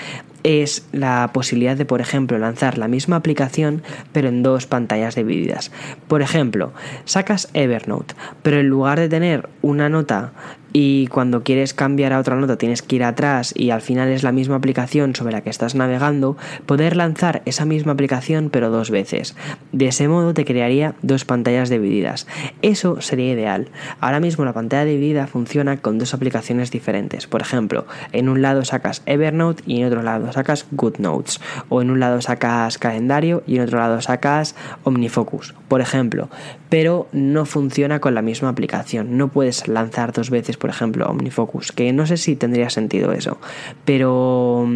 es 0.44 0.86
la 0.92 1.30
posibilidad 1.32 1.76
de, 1.76 1.86
por 1.86 2.00
ejemplo, 2.00 2.38
lanzar 2.38 2.78
la 2.78 2.86
misma 2.86 3.16
aplicación 3.16 3.82
pero 4.12 4.28
en 4.28 4.42
dos 4.42 4.66
pantallas 4.66 5.16
divididas. 5.16 5.72
Por 6.06 6.22
ejemplo, 6.22 6.72
sacas 7.04 7.48
Evernote, 7.54 8.14
pero 8.42 8.60
en 8.60 8.68
lugar 8.68 9.00
de 9.00 9.08
tener 9.08 9.48
una 9.62 9.88
nota 9.88 10.32
y 10.76 11.06
cuando 11.06 11.44
quieres 11.44 11.72
cambiar 11.72 12.12
a 12.12 12.18
otra 12.18 12.34
nota 12.34 12.58
tienes 12.58 12.82
que 12.82 12.96
ir 12.96 13.04
atrás 13.04 13.54
y 13.56 13.70
al 13.70 13.80
final 13.80 14.08
es 14.08 14.24
la 14.24 14.32
misma 14.32 14.56
aplicación 14.56 15.14
sobre 15.14 15.32
la 15.32 15.40
que 15.40 15.48
estás 15.48 15.76
navegando, 15.76 16.36
poder 16.66 16.96
lanzar 16.96 17.42
esa 17.46 17.64
misma 17.64 17.92
aplicación 17.92 18.50
pero 18.50 18.70
dos 18.70 18.90
veces. 18.90 19.36
De 19.70 19.86
ese 19.86 20.08
modo 20.08 20.34
te 20.34 20.44
crearía 20.44 20.96
dos 21.00 21.24
pantallas 21.24 21.70
divididas. 21.70 22.26
Eso 22.60 23.00
sería 23.00 23.32
ideal. 23.32 23.68
Ahora 24.00 24.18
mismo 24.18 24.44
la 24.44 24.52
pantalla 24.52 24.84
dividida 24.84 25.28
funciona 25.28 25.76
con 25.76 25.98
dos 25.98 26.12
aplicaciones 26.12 26.72
diferentes. 26.72 27.28
Por 27.28 27.40
ejemplo, 27.40 27.86
en 28.10 28.28
un 28.28 28.42
lado 28.42 28.64
sacas 28.64 29.02
Evernote 29.06 29.62
y 29.66 29.80
en 29.80 29.86
otro 29.86 30.02
lado 30.02 30.32
sacas 30.32 30.66
GoodNotes. 30.72 31.40
O 31.68 31.82
en 31.82 31.92
un 31.92 32.00
lado 32.00 32.20
sacas 32.20 32.78
calendario 32.78 33.44
y 33.46 33.56
en 33.56 33.62
otro 33.62 33.78
lado 33.78 34.00
sacas 34.00 34.56
OmniFocus, 34.82 35.54
por 35.68 35.80
ejemplo. 35.80 36.28
Pero 36.74 37.06
no 37.12 37.46
funciona 37.46 38.00
con 38.00 38.16
la 38.16 38.20
misma 38.20 38.48
aplicación. 38.48 39.16
No 39.16 39.28
puedes 39.28 39.68
lanzar 39.68 40.12
dos 40.12 40.28
veces 40.28 40.56
por 40.56 40.70
ejemplo, 40.70 41.06
OmniFocus, 41.08 41.70
que 41.70 41.92
no 41.92 42.04
sé 42.04 42.16
si 42.16 42.34
tendría 42.34 42.68
sentido 42.68 43.12
eso, 43.12 43.38
pero, 43.84 44.66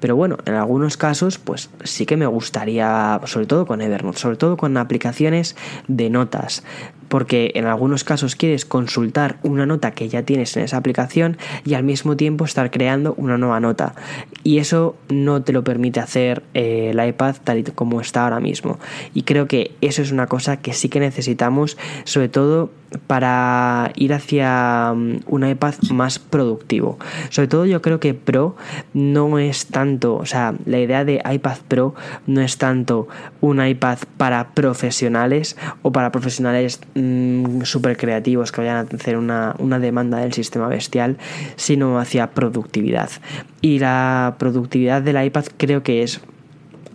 pero 0.00 0.16
bueno, 0.16 0.38
en 0.46 0.54
algunos 0.54 0.96
casos, 0.96 1.36
pues 1.36 1.68
sí 1.82 2.06
que 2.06 2.16
me 2.16 2.24
gustaría, 2.24 3.20
sobre 3.26 3.44
todo 3.44 3.66
con 3.66 3.82
Evernote, 3.82 4.20
sobre 4.20 4.38
todo 4.38 4.56
con 4.56 4.74
aplicaciones 4.78 5.54
de 5.86 6.08
notas, 6.08 6.64
porque 7.14 7.52
en 7.54 7.66
algunos 7.66 8.02
casos 8.02 8.34
quieres 8.34 8.64
consultar 8.64 9.38
una 9.44 9.66
nota 9.66 9.92
que 9.92 10.08
ya 10.08 10.24
tienes 10.24 10.56
en 10.56 10.64
esa 10.64 10.78
aplicación 10.78 11.36
y 11.64 11.74
al 11.74 11.84
mismo 11.84 12.16
tiempo 12.16 12.44
estar 12.44 12.72
creando 12.72 13.14
una 13.16 13.38
nueva 13.38 13.60
nota. 13.60 13.94
Y 14.42 14.58
eso 14.58 14.96
no 15.08 15.40
te 15.40 15.52
lo 15.52 15.62
permite 15.62 16.00
hacer 16.00 16.42
eh, 16.54 16.90
el 16.90 17.08
iPad 17.08 17.36
tal 17.44 17.58
y 17.58 17.62
como 17.62 18.00
está 18.00 18.24
ahora 18.24 18.40
mismo. 18.40 18.80
Y 19.14 19.22
creo 19.22 19.46
que 19.46 19.76
eso 19.80 20.02
es 20.02 20.10
una 20.10 20.26
cosa 20.26 20.56
que 20.56 20.72
sí 20.72 20.88
que 20.88 20.98
necesitamos, 20.98 21.78
sobre 22.02 22.28
todo 22.28 22.70
para 23.06 23.92
ir 23.96 24.12
hacia 24.12 24.92
mm, 24.94 25.20
un 25.26 25.48
iPad 25.48 25.74
más 25.90 26.18
productivo. 26.18 26.98
Sobre 27.30 27.48
todo 27.48 27.66
yo 27.66 27.82
creo 27.82 28.00
que 28.00 28.14
Pro 28.14 28.56
no 28.92 29.38
es 29.38 29.66
tanto, 29.66 30.16
o 30.16 30.26
sea, 30.26 30.54
la 30.66 30.78
idea 30.78 31.04
de 31.04 31.22
iPad 31.24 31.58
Pro 31.68 31.94
no 32.26 32.40
es 32.40 32.58
tanto 32.58 33.08
un 33.40 33.64
iPad 33.64 33.98
para 34.16 34.50
profesionales 34.54 35.56
o 35.82 35.92
para 35.92 36.12
profesionales 36.12 36.80
mm, 37.04 37.62
súper 37.62 37.96
creativos 37.96 38.52
que 38.52 38.60
vayan 38.60 38.76
a 38.76 38.96
hacer 38.96 39.16
una, 39.16 39.54
demanda 39.78 40.18
del 40.18 40.32
sistema 40.32 40.68
bestial, 40.68 41.16
sino 41.56 41.98
hacia 41.98 42.30
productividad. 42.30 43.10
Y 43.60 43.78
la 43.78 44.36
productividad 44.38 45.02
del 45.02 45.24
iPad 45.24 45.44
creo 45.56 45.82
que 45.82 46.02
es 46.02 46.20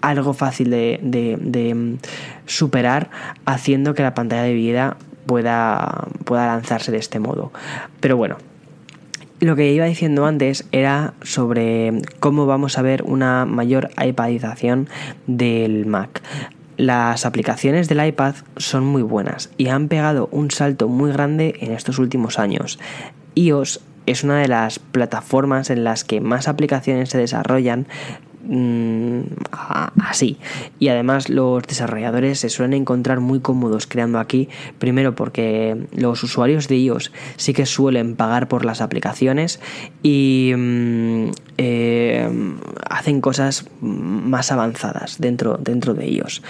algo 0.02 0.34
fácil 0.34 0.70
de, 0.70 1.00
de, 1.02 1.76
mm, 1.76 1.98
superar 2.46 3.10
haciendo 3.46 3.94
que 3.94 4.04
la 4.04 4.14
pantalla 4.14 4.44
de 4.44 4.54
vida 4.54 4.98
pueda, 5.26 6.08
pueda 6.26 6.48
lanzarse 6.48 6.92
de 6.92 6.98
este 6.98 7.20
modo. 7.20 7.52
Pero 8.00 8.18
bueno, 8.18 8.38
lo 9.42 9.56
que 9.56 9.72
iba 9.72 9.86
diciendo 9.86 10.26
antes 10.26 10.66
era 10.72 11.14
sobre 11.22 12.02
cómo 12.20 12.46
vamos 12.46 12.78
a 12.78 12.82
ver 12.82 13.04
una 13.04 13.46
mayor 13.46 13.90
iPadización 13.98 14.90
del 15.28 15.86
Mac. 15.86 16.22
Las 16.80 17.26
aplicaciones 17.26 17.90
del 17.90 18.08
iPad 18.08 18.36
son 18.56 18.86
muy 18.86 19.02
buenas 19.02 19.50
y 19.58 19.68
han 19.68 19.90
pegado 19.90 20.30
un 20.32 20.50
salto 20.50 20.88
muy 20.88 21.12
grande 21.12 21.56
en 21.60 21.74
estos 21.74 22.00
últimos 22.00 22.40
años. 22.40 22.80
iOS 23.36 23.82
es 24.06 24.24
una 24.24 24.40
de 24.40 24.48
las 24.48 24.80
plataformas 24.80 25.72
en 25.72 25.84
las 25.84 26.06
que 26.06 26.22
más 26.22 26.48
aplicaciones 26.48 27.10
se 27.10 27.18
desarrollan 27.18 27.86
Mm, 28.42 29.22
así. 29.52 30.38
Y 30.80 30.88
además 30.88 31.30
los 31.30 31.64
desarrolladores 31.64 32.40
se 32.40 32.50
suelen 32.50 32.82
encontrar 32.82 33.20
muy 33.20 33.42
cómodos 33.42 33.86
creando 33.86 34.20
aquí, 34.20 34.50
primero 34.78 35.14
porque 35.14 35.78
los 35.94 36.24
usuarios 36.24 36.68
de 36.68 36.78
iOS 36.78 37.12
sí 37.36 37.54
que 37.54 37.66
suelen 37.66 38.16
pagar 38.16 38.48
por 38.48 38.66
las 38.66 38.82
aplicaciones 38.82 39.60
y 40.04 40.54
mm, 40.56 41.32
eh, 41.58 42.30
hacen 42.90 43.22
cosas 43.22 43.66
más 43.82 44.52
avanzadas 44.52 45.20
dentro, 45.20 45.58
dentro 45.58 45.94
de 45.94 46.08
iOS. 46.10 46.42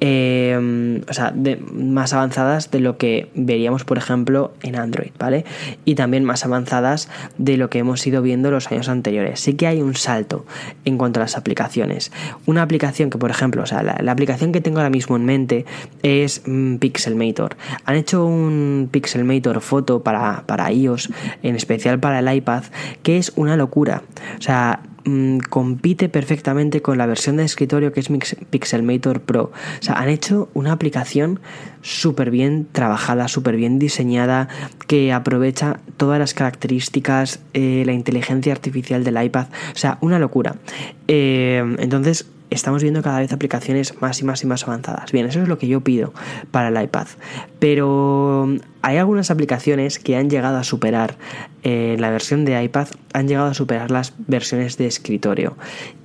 Eh, 0.00 1.00
o 1.08 1.12
sea, 1.12 1.34
más 1.72 2.12
avanzadas 2.12 2.70
de 2.70 2.80
lo 2.80 2.98
que 2.98 3.30
veríamos, 3.34 3.84
por 3.84 3.98
ejemplo, 3.98 4.52
en 4.62 4.76
Android, 4.76 5.10
¿vale? 5.18 5.44
Y 5.84 5.94
también 5.96 6.24
más 6.24 6.44
avanzadas 6.44 7.08
de 7.38 7.56
lo 7.56 7.70
que 7.70 7.78
hemos 7.78 8.06
ido 8.06 8.22
viendo 8.22 8.50
los 8.50 8.70
años 8.70 8.88
anteriores. 8.88 9.40
Sí 9.40 9.54
que 9.54 9.66
hay 9.66 9.82
un 9.82 9.94
salto 9.94 10.44
en 10.84 10.98
cuanto 10.98 11.20
a 11.20 11.22
las 11.22 11.31
aplicaciones. 11.36 12.12
Una 12.46 12.62
aplicación 12.62 13.10
que, 13.10 13.18
por 13.18 13.30
ejemplo, 13.30 13.62
o 13.62 13.66
sea, 13.66 13.82
la, 13.82 14.12
aplicación 14.12 14.52
que 14.52 14.60
tengo 14.60 14.78
ahora 14.78 14.90
mismo 14.90 15.16
en 15.16 15.24
mente 15.24 15.64
es 16.02 16.42
mm, 16.46 16.76
Pixelmator. 16.76 17.56
Han 17.84 17.96
hecho 17.96 18.24
un 18.24 18.88
Pixelmator 18.90 19.60
foto 19.60 20.02
para, 20.02 20.44
para 20.46 20.70
iOS, 20.70 21.10
en 21.42 21.56
especial 21.56 21.98
para 21.98 22.18
el 22.18 22.34
iPad, 22.36 22.64
que 23.02 23.18
es 23.18 23.32
una 23.36 23.56
locura. 23.56 24.02
O 24.38 24.42
sea, 24.42 24.80
mm, 25.04 25.38
compite 25.48 26.08
perfectamente 26.08 26.82
con 26.82 26.98
la 26.98 27.06
versión 27.06 27.36
de 27.36 27.44
escritorio 27.44 27.92
que 27.92 28.00
es 28.00 28.08
Pixelmator 28.50 29.20
Pro. 29.20 29.52
O 29.80 29.82
sea, 29.82 29.94
han 29.94 30.08
hecho 30.08 30.48
una 30.54 30.72
aplicación 30.72 31.40
súper 31.82 32.30
bien 32.30 32.66
trabajada, 32.70 33.28
súper 33.28 33.56
bien 33.56 33.78
diseñada, 33.78 34.48
que 34.86 35.12
aprovecha 35.12 35.80
todas 35.96 36.18
las 36.18 36.34
características, 36.34 37.40
eh, 37.54 37.82
la 37.86 37.92
inteligencia 37.92 38.52
artificial 38.52 39.04
del 39.04 39.22
iPad. 39.22 39.46
O 39.74 39.78
sea, 39.78 39.98
una 40.00 40.18
locura. 40.18 40.56
Eh, 41.08 41.76
entonces, 41.78 42.26
estamos 42.52 42.82
viendo 42.82 43.02
cada 43.02 43.20
vez 43.20 43.32
aplicaciones 43.32 44.00
más 44.00 44.20
y 44.20 44.24
más 44.24 44.42
y 44.42 44.46
más 44.46 44.64
avanzadas. 44.64 45.12
Bien, 45.12 45.26
eso 45.26 45.42
es 45.42 45.48
lo 45.48 45.58
que 45.58 45.68
yo 45.68 45.80
pido 45.80 46.12
para 46.50 46.68
el 46.68 46.82
iPad. 46.82 47.06
Pero 47.58 48.48
hay 48.82 48.96
algunas 48.96 49.30
aplicaciones 49.30 49.98
que 49.98 50.16
han 50.16 50.30
llegado 50.30 50.58
a 50.58 50.64
superar 50.64 51.16
eh, 51.62 51.96
la 51.98 52.10
versión 52.10 52.44
de 52.44 52.62
iPad, 52.62 52.88
han 53.12 53.28
llegado 53.28 53.48
a 53.48 53.54
superar 53.54 53.90
las 53.90 54.14
versiones 54.26 54.76
de 54.78 54.86
escritorio. 54.86 55.56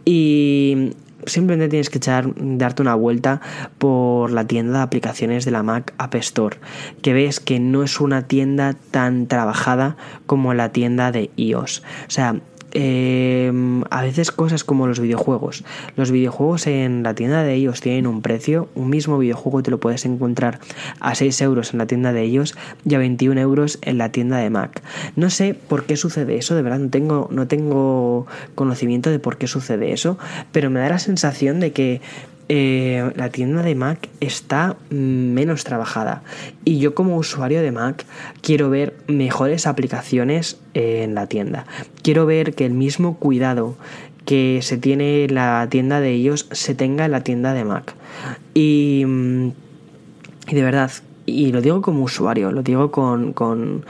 Y 0.05 0.93
simplemente 1.25 1.69
tienes 1.69 1.89
que 1.89 1.97
echar, 1.97 2.31
darte 2.35 2.81
una 2.81 2.95
vuelta 2.95 3.41
por 3.77 4.31
la 4.31 4.45
tienda 4.45 4.79
de 4.79 4.83
aplicaciones 4.83 5.45
de 5.45 5.51
la 5.51 5.63
Mac 5.63 5.93
App 5.97 6.15
Store, 6.15 6.57
que 7.01 7.13
ves 7.13 7.39
que 7.39 7.59
no 7.59 7.83
es 7.83 7.99
una 7.99 8.27
tienda 8.27 8.75
tan 8.91 9.27
trabajada 9.27 9.97
como 10.25 10.53
la 10.53 10.71
tienda 10.71 11.11
de 11.11 11.29
iOS. 11.35 11.83
O 12.07 12.11
sea, 12.11 12.39
Em, 12.79 13.81
a 13.89 14.03
veces 14.03 14.29
cosas 14.29 14.63
como 14.63 14.85
los 14.85 14.99
videojuegos. 14.99 15.63
Los 15.95 16.11
videojuegos 16.11 16.67
en 16.67 17.01
la 17.01 17.15
tienda 17.15 17.41
de 17.41 17.55
ellos 17.55 17.81
tienen 17.81 18.05
un 18.05 18.21
precio. 18.21 18.69
Un 18.75 18.91
mismo 18.91 19.17
videojuego 19.17 19.63
te 19.63 19.71
lo 19.71 19.79
puedes 19.79 20.05
encontrar 20.05 20.59
a 20.99 21.15
6 21.15 21.41
euros 21.41 21.73
en 21.73 21.79
la 21.79 21.87
tienda 21.87 22.13
de 22.13 22.21
ellos 22.21 22.55
y 22.85 22.93
a 22.93 22.99
21 22.99 23.41
euros 23.41 23.79
en 23.81 23.97
la 23.97 24.11
tienda 24.11 24.37
de 24.37 24.51
Mac. 24.51 24.83
No 25.15 25.31
sé 25.31 25.55
por 25.55 25.85
qué 25.85 25.97
sucede 25.97 26.37
eso, 26.37 26.53
de 26.53 26.61
verdad 26.61 26.77
no 26.77 26.89
tengo, 26.91 27.29
no 27.31 27.47
tengo 27.47 28.27
conocimiento 28.53 29.09
de 29.09 29.17
por 29.17 29.37
qué 29.37 29.47
sucede 29.47 29.91
eso, 29.91 30.19
pero 30.51 30.69
me 30.69 30.79
da 30.79 30.89
la 30.89 30.99
sensación 30.99 31.59
de 31.59 31.71
que 31.71 32.01
eh, 32.49 33.11
la 33.15 33.29
tienda 33.29 33.61
de 33.61 33.75
Mac 33.75 34.07
está 34.21 34.77
menos 34.89 35.65
trabajada 35.65 36.23
y 36.63 36.79
yo 36.79 36.95
como 36.95 37.17
usuario 37.17 37.61
de 37.61 37.71
Mac 37.71 38.05
quiero 38.41 38.69
ver 38.69 38.95
mejores 39.07 39.67
aplicaciones 39.67 40.57
en 40.73 41.13
la 41.13 41.27
tienda. 41.27 41.65
Quiero 42.03 42.25
ver 42.25 42.55
que 42.55 42.65
el 42.65 42.73
mismo 42.73 43.17
cuidado 43.17 43.75
que 44.25 44.59
se 44.61 44.77
tiene 44.77 45.25
en 45.25 45.35
la 45.35 45.67
tienda 45.69 45.99
de 45.99 46.11
ellos 46.11 46.47
se 46.51 46.75
tenga 46.75 47.05
en 47.05 47.11
la 47.11 47.21
tienda 47.21 47.53
de 47.53 47.65
Mac. 47.65 47.95
Y, 48.53 49.05
y 50.47 50.55
de 50.55 50.63
verdad, 50.63 50.91
y 51.25 51.51
lo 51.51 51.61
digo 51.61 51.81
como 51.81 52.03
usuario, 52.03 52.51
lo 52.51 52.63
digo 52.63 52.91
con, 52.91 53.33
con, 53.33 53.85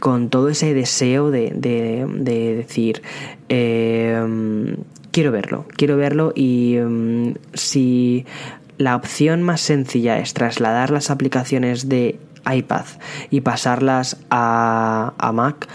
con 0.00 0.28
todo 0.28 0.50
ese 0.50 0.74
deseo 0.74 1.30
de, 1.30 1.52
de, 1.54 2.06
de 2.08 2.56
decir, 2.56 3.02
eh, 3.48 4.76
quiero 5.12 5.30
verlo, 5.30 5.66
quiero 5.76 5.96
verlo 5.96 6.32
y 6.34 6.76
mm, 6.78 7.34
si 7.54 8.26
la 8.78 8.96
opción 8.96 9.42
más 9.42 9.60
sencilla 9.60 10.18
es 10.18 10.34
trasladar 10.34 10.90
las 10.90 11.10
aplicaciones 11.10 11.88
de 11.88 12.18
iPad 12.50 12.86
y 13.30 13.42
pasarlas 13.42 14.16
a, 14.30 15.12
a 15.18 15.32
Mac, 15.32 15.68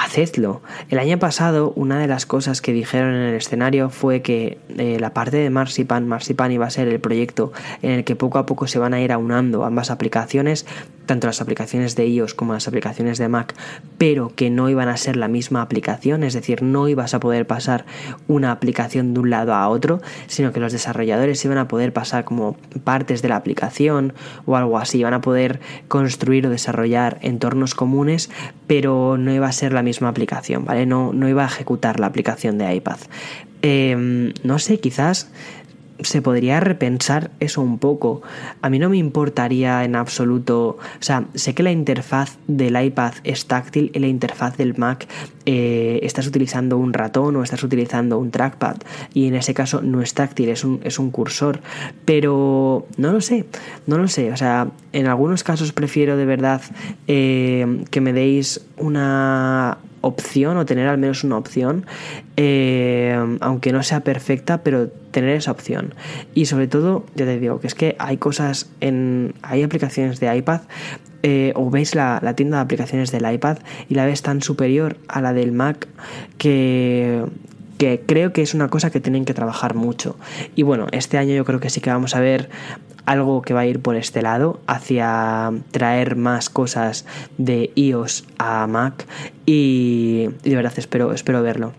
hacedlo. 0.00 0.62
El 0.88 0.98
año 0.98 1.18
pasado, 1.18 1.72
una 1.76 1.98
de 1.98 2.06
las 2.06 2.26
cosas 2.26 2.60
que 2.60 2.72
dijeron 2.72 3.14
en 3.14 3.22
el 3.22 3.34
escenario 3.34 3.90
fue 3.90 4.22
que 4.22 4.58
eh, 4.76 4.98
la 4.98 5.12
parte 5.12 5.36
de 5.36 5.50
Marzipan, 5.50 6.08
Marzipan 6.08 6.52
iba 6.52 6.66
a 6.66 6.70
ser 6.70 6.88
el 6.88 7.00
proyecto 7.00 7.52
en 7.82 7.90
el 7.90 8.04
que 8.04 8.16
poco 8.16 8.38
a 8.38 8.46
poco 8.46 8.66
se 8.66 8.78
van 8.78 8.94
a 8.94 9.00
ir 9.00 9.12
aunando 9.12 9.64
ambas 9.64 9.90
aplicaciones, 9.90 10.66
tanto 11.06 11.26
las 11.26 11.40
aplicaciones 11.40 11.96
de 11.96 12.06
iOS 12.06 12.34
como 12.34 12.52
las 12.54 12.68
aplicaciones 12.68 13.18
de 13.18 13.28
Mac, 13.28 13.54
pero 13.98 14.32
que 14.34 14.48
no 14.48 14.70
iban 14.70 14.88
a 14.88 14.96
ser 14.96 15.16
la 15.16 15.28
misma 15.28 15.60
aplicación, 15.60 16.22
es 16.24 16.34
decir, 16.34 16.62
no 16.62 16.88
ibas 16.88 17.14
a 17.14 17.20
poder 17.20 17.46
pasar 17.46 17.84
una 18.28 18.52
aplicación 18.52 19.12
de 19.12 19.20
un 19.20 19.30
lado 19.30 19.54
a 19.54 19.68
otro, 19.68 20.00
sino 20.28 20.52
que 20.52 20.60
los 20.60 20.72
desarrolladores 20.72 21.44
iban 21.44 21.58
a 21.58 21.68
poder 21.68 21.92
pasar 21.92 22.24
como 22.24 22.56
partes 22.84 23.22
de 23.22 23.28
la 23.28 23.36
aplicación 23.36 24.14
o 24.46 24.56
algo 24.56 24.78
así, 24.78 24.98
iban 24.98 25.14
a 25.14 25.20
poder 25.20 25.60
construir 25.88 26.46
o 26.46 26.50
desarrollar 26.50 27.18
entornos 27.22 27.74
comunes, 27.74 28.30
pero 28.66 29.16
no 29.18 29.32
iba 29.32 29.48
a 29.48 29.52
ser 29.52 29.72
la 29.72 29.82
misma 29.82 29.89
aplicación, 30.08 30.64
¿vale? 30.64 30.86
No, 30.86 31.12
no 31.12 31.28
iba 31.28 31.44
a 31.44 31.46
ejecutar 31.46 32.00
la 32.00 32.06
aplicación 32.06 32.58
de 32.58 32.74
iPad. 32.74 32.98
Em, 33.62 34.32
no 34.42 34.58
sé, 34.58 34.80
quizás 34.80 35.30
se 36.02 36.22
podría 36.22 36.60
repensar 36.60 37.30
eso 37.40 37.60
un 37.60 37.78
poco. 37.78 38.22
A 38.62 38.70
mí 38.70 38.78
no 38.78 38.88
me 38.88 38.96
importaría 38.96 39.84
en 39.84 39.96
absoluto, 39.96 40.78
o 40.78 41.02
sea, 41.02 41.24
sé 41.34 41.54
que 41.54 41.62
la 41.62 41.72
interfaz 41.72 42.38
del 42.46 42.82
iPad 42.82 43.14
es 43.24 43.46
táctil 43.46 43.90
y 43.94 43.98
la 43.98 44.06
interfaz 44.06 44.56
del 44.56 44.76
Mac 44.76 45.06
eh, 45.52 45.98
estás 46.04 46.28
utilizando 46.28 46.78
un 46.78 46.92
ratón 46.92 47.34
o 47.34 47.42
estás 47.42 47.64
utilizando 47.64 48.20
un 48.20 48.30
trackpad 48.30 48.76
y 49.12 49.26
en 49.26 49.34
ese 49.34 49.52
caso 49.52 49.82
no 49.82 50.00
es 50.00 50.14
táctil, 50.14 50.48
es 50.48 50.62
un, 50.62 50.78
es 50.84 51.00
un 51.00 51.10
cursor, 51.10 51.58
pero 52.04 52.86
no 52.96 53.10
lo 53.10 53.20
sé, 53.20 53.46
no 53.88 53.98
lo 53.98 54.06
sé, 54.06 54.30
o 54.30 54.36
sea, 54.36 54.68
en 54.92 55.08
algunos 55.08 55.42
casos 55.42 55.72
prefiero 55.72 56.16
de 56.16 56.24
verdad 56.24 56.62
eh, 57.08 57.82
que 57.90 58.00
me 58.00 58.12
deis 58.12 58.64
una 58.76 59.78
opción 60.02 60.56
o 60.56 60.64
tener 60.64 60.86
al 60.86 60.98
menos 60.98 61.24
una 61.24 61.36
opción, 61.36 61.84
eh, 62.36 63.18
aunque 63.40 63.72
no 63.72 63.82
sea 63.82 64.04
perfecta, 64.04 64.62
pero 64.62 64.86
tener 65.10 65.36
esa 65.36 65.50
opción. 65.50 65.94
Y 66.32 66.46
sobre 66.46 66.68
todo, 66.68 67.04
ya 67.16 67.24
te 67.24 67.40
digo, 67.40 67.58
que 67.58 67.66
es 67.66 67.74
que 67.74 67.96
hay 67.98 68.18
cosas 68.18 68.70
en. 68.80 69.34
hay 69.42 69.64
aplicaciones 69.64 70.20
de 70.20 70.36
iPad 70.36 70.60
eh, 71.22 71.52
o 71.54 71.70
ves 71.70 71.94
la, 71.94 72.18
la, 72.22 72.34
tienda 72.34 72.58
de 72.58 72.62
aplicaciones 72.62 73.10
del 73.10 73.30
iPad 73.30 73.58
y 73.88 73.94
la 73.94 74.06
ves 74.06 74.22
tan 74.22 74.42
superior 74.42 74.96
a 75.08 75.20
la 75.20 75.32
del 75.32 75.52
Mac 75.52 75.86
que, 76.38 77.24
que 77.78 78.02
creo 78.06 78.32
que 78.32 78.42
es 78.42 78.54
una 78.54 78.68
cosa 78.68 78.90
que 78.90 79.00
tienen 79.00 79.24
que 79.24 79.34
trabajar 79.34 79.74
mucho. 79.74 80.16
Y 80.54 80.62
bueno, 80.62 80.86
este 80.92 81.18
año 81.18 81.34
yo 81.34 81.44
creo 81.44 81.60
que 81.60 81.70
sí 81.70 81.80
que 81.80 81.90
vamos 81.90 82.14
a 82.14 82.20
ver 82.20 82.50
algo 83.06 83.42
que 83.42 83.54
va 83.54 83.60
a 83.60 83.66
ir 83.66 83.80
por 83.80 83.96
este 83.96 84.22
lado, 84.22 84.60
hacia 84.66 85.50
traer 85.70 86.16
más 86.16 86.50
cosas 86.50 87.06
de 87.38 87.72
iOS 87.74 88.24
a 88.38 88.66
Mac 88.66 89.06
y, 89.46 90.28
y 90.44 90.50
de 90.50 90.56
verdad 90.56 90.74
espero, 90.76 91.12
espero 91.12 91.42
verlo. 91.42 91.72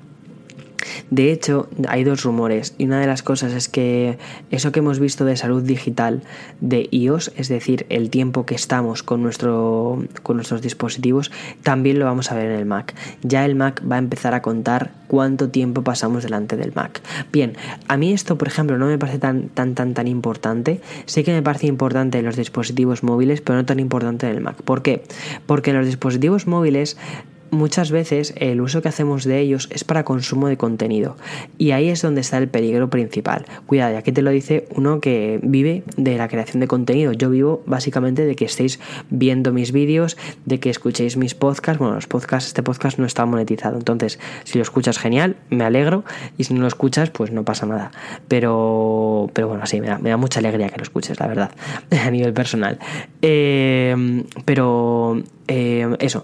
De 1.10 1.32
hecho, 1.32 1.70
hay 1.88 2.04
dos 2.04 2.24
rumores 2.24 2.74
y 2.78 2.86
una 2.86 3.00
de 3.00 3.08
las 3.08 3.24
cosas 3.24 3.54
es 3.54 3.70
que 3.70 4.18
eso 4.50 4.72
que 4.72 4.80
hemos 4.80 5.00
visto 5.00 5.26
de 5.26 5.38
salud 5.38 5.64
digital 5.64 6.22
de 6.60 6.88
iOS, 6.92 7.32
es 7.36 7.50
decir, 7.50 7.86
el 7.90 8.10
tiempo 8.10 8.46
que 8.46 8.56
estamos 8.56 9.04
con, 9.04 9.22
nuestro, 9.22 10.04
con 10.24 10.38
nuestros 10.38 10.62
dispositivos, 10.62 11.32
también 11.64 12.00
lo 12.00 12.06
vamos 12.06 12.32
a 12.32 12.36
ver 12.36 12.52
en 12.52 12.60
el 12.60 12.66
Mac. 12.66 12.96
Ya 13.24 13.46
el 13.46 13.56
Mac 13.56 13.82
va 13.90 13.96
a 13.96 14.00
empezar 14.00 14.34
a 14.34 14.42
contar 14.42 14.92
cuánto 15.08 15.50
tiempo 15.50 15.84
pasamos 15.84 16.24
delante 16.24 16.56
del 16.56 16.72
Mac. 16.74 17.02
Bien, 17.32 17.58
a 17.88 17.98
mí 17.98 18.14
esto, 18.14 18.38
por 18.38 18.48
ejemplo, 18.48 18.78
no 18.78 18.86
me 18.86 18.98
parece 18.98 19.20
tan 19.20 19.50
tan 19.50 19.76
tan 19.76 19.94
tan 19.94 20.08
importante. 20.08 20.82
Sé 21.06 21.24
que 21.24 21.34
me 21.34 21.42
parece 21.42 21.68
importante 21.68 22.20
en 22.20 22.26
los 22.26 22.36
dispositivos 22.36 23.04
móviles, 23.04 23.42
pero 23.42 23.58
no 23.58 23.66
tan 23.66 23.80
importante 23.80 24.28
en 24.28 24.36
el 24.36 24.42
Mac. 24.42 24.62
¿Por 24.64 24.82
qué? 24.82 25.04
Porque 25.46 25.72
en 25.72 25.78
los 25.78 25.86
dispositivos 25.86 26.48
móviles 26.48 26.98
muchas 27.52 27.92
veces 27.92 28.34
el 28.38 28.62
uso 28.62 28.82
que 28.82 28.90
hacemos 28.90 29.26
de 29.26 29.40
ellos 29.40 29.68
es 29.72 29.84
para 29.84 30.04
consumo 30.04 30.48
de 30.48 30.58
contenido 30.58 31.18
y 31.58 31.72
ahí 31.72 31.90
es 31.90 32.02
donde 32.02 32.22
está 32.22 32.38
el 32.38 32.48
peligro 32.48 32.90
principal. 32.90 33.46
Cuidado, 33.66 33.98
aquí 33.98 34.12
te 34.12 34.22
lo 34.22 34.32
dice 34.32 34.68
uno 34.76 35.00
que 35.00 35.40
vive 35.44 35.84
de 35.98 36.18
la 36.18 36.28
creación 36.28 36.62
de 36.62 36.68
contenido. 36.68 37.12
Yo 37.12 37.30
vivo 37.30 37.62
básicamente 37.66 38.26
de 38.26 38.36
que 38.36 38.46
estéis 38.46 38.80
viendo 39.10 39.54
mis 39.54 39.72
vídeos, 39.72 40.18
de 40.46 40.60
que 40.60 40.70
escuchéis 40.70 41.18
mis 41.18 41.36
podcasts. 41.36 41.78
Bueno, 41.78 41.96
los 41.96 42.08
podcasts, 42.08 42.48
este 42.48 42.64
podcast 42.64 42.98
no 42.98 43.06
está 43.06 43.26
monetizado, 43.26 43.78
entonces 43.78 44.20
si 44.44 44.58
lo 44.58 44.64
escuchas 44.64 44.98
genial, 44.98 45.36
me 45.50 45.64
alegro 45.64 46.04
y 46.38 46.46
si 46.46 46.54
no 46.54 46.62
lo 46.62 46.68
escuchas, 46.68 47.10
pues 47.10 47.32
no 47.32 47.44
pasa 47.44 47.66
nada. 47.66 47.92
Pero, 48.28 49.30
pero 49.34 49.48
bueno, 49.48 49.66
sí, 49.66 49.82
me 49.82 49.88
da, 49.88 50.18
mucha 50.18 50.40
alegría 50.40 50.70
que 50.70 50.78
lo 50.78 50.84
escuches, 50.84 51.20
la 51.20 51.28
verdad, 51.28 51.52
a 52.06 52.10
nivel 52.10 52.34
personal. 52.34 52.80
Eh, 53.22 54.24
pero 54.46 55.22
eh, 55.48 55.96
eso, 56.00 56.24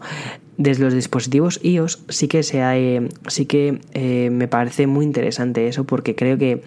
desde 0.57 0.83
los 0.83 0.93
dispositivos 0.93 1.59
iOS 1.63 2.03
sí 2.09 2.27
que 2.27 2.43
se 2.43 2.61
ha, 2.61 2.77
eh, 2.77 3.07
sí 3.27 3.45
que 3.45 3.79
eh, 3.93 4.29
me 4.31 4.47
parece 4.47 4.87
muy 4.87 5.05
interesante 5.05 5.67
eso 5.67 5.83
porque 5.83 6.15
creo 6.15 6.37
que 6.37 6.63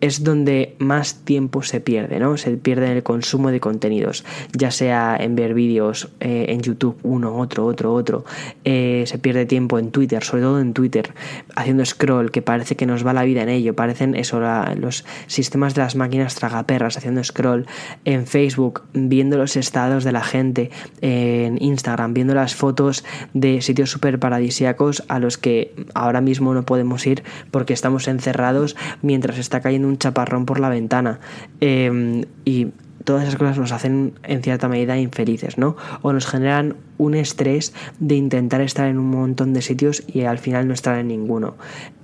es 0.00 0.24
donde 0.24 0.74
más 0.78 1.24
tiempo 1.24 1.62
se 1.62 1.80
pierde, 1.80 2.18
¿no? 2.18 2.36
Se 2.36 2.50
pierde 2.56 2.86
en 2.86 2.92
el 2.92 3.02
consumo 3.02 3.50
de 3.50 3.60
contenidos, 3.60 4.24
ya 4.52 4.70
sea 4.70 5.16
en 5.18 5.36
ver 5.36 5.54
vídeos 5.54 6.08
eh, 6.20 6.46
en 6.48 6.60
YouTube, 6.60 6.98
uno, 7.02 7.36
otro, 7.36 7.64
otro, 7.64 7.92
otro. 7.92 8.24
Eh, 8.64 9.04
se 9.06 9.18
pierde 9.18 9.46
tiempo 9.46 9.78
en 9.78 9.90
Twitter, 9.90 10.22
sobre 10.22 10.42
todo 10.42 10.60
en 10.60 10.74
Twitter, 10.74 11.12
haciendo 11.54 11.84
scroll, 11.84 12.30
que 12.30 12.42
parece 12.42 12.76
que 12.76 12.86
nos 12.86 13.06
va 13.06 13.12
la 13.12 13.24
vida 13.24 13.42
en 13.42 13.48
ello. 13.48 13.74
Parecen 13.74 14.14
eso, 14.14 14.40
los 14.76 15.04
sistemas 15.26 15.74
de 15.74 15.82
las 15.82 15.96
máquinas 15.96 16.34
tragaperras 16.34 16.96
haciendo 16.96 17.22
scroll. 17.24 17.66
En 18.04 18.26
Facebook, 18.26 18.82
viendo 18.92 19.36
los 19.36 19.56
estados 19.56 20.04
de 20.04 20.12
la 20.12 20.22
gente. 20.22 20.70
En 21.00 21.62
Instagram, 21.62 22.14
viendo 22.14 22.34
las 22.34 22.54
fotos 22.54 23.04
de 23.34 23.62
sitios 23.62 23.90
súper 23.90 24.18
paradisíacos 24.18 25.04
a 25.08 25.18
los 25.18 25.38
que 25.38 25.74
ahora 25.94 26.20
mismo 26.20 26.54
no 26.54 26.64
podemos 26.64 27.06
ir 27.06 27.22
porque 27.50 27.72
estamos 27.72 28.08
encerrados 28.08 28.76
mientras 29.02 29.38
está 29.38 29.60
cayendo 29.60 29.85
un 29.86 29.98
chaparrón 29.98 30.46
por 30.46 30.60
la 30.60 30.68
ventana. 30.68 31.20
Em, 31.60 32.24
y 32.44 32.68
todas 33.06 33.22
esas 33.22 33.36
cosas 33.36 33.56
nos 33.56 33.72
hacen 33.72 34.14
en 34.24 34.42
cierta 34.42 34.68
medida 34.68 34.98
infelices, 34.98 35.58
¿no? 35.58 35.76
O 36.02 36.12
nos 36.12 36.26
generan 36.26 36.76
un 36.98 37.14
estrés 37.14 37.72
de 38.00 38.16
intentar 38.16 38.60
estar 38.60 38.88
en 38.88 38.98
un 38.98 39.10
montón 39.10 39.54
de 39.54 39.62
sitios 39.62 40.02
y 40.08 40.22
al 40.22 40.38
final 40.38 40.66
no 40.66 40.74
estar 40.74 40.98
en 40.98 41.08
ninguno. 41.08 41.54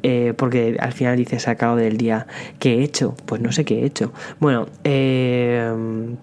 Eh, 0.04 0.32
porque 0.36 0.76
al 0.78 0.92
final 0.92 1.16
dices 1.16 1.48
a 1.48 1.56
cabo 1.56 1.76
del 1.76 1.96
día, 1.96 2.28
¿qué 2.60 2.78
he 2.78 2.82
hecho? 2.84 3.16
Pues 3.26 3.42
no 3.42 3.50
sé 3.50 3.64
qué 3.64 3.80
he 3.80 3.84
hecho. 3.84 4.12
Bueno, 4.38 4.68
em, 4.84 6.16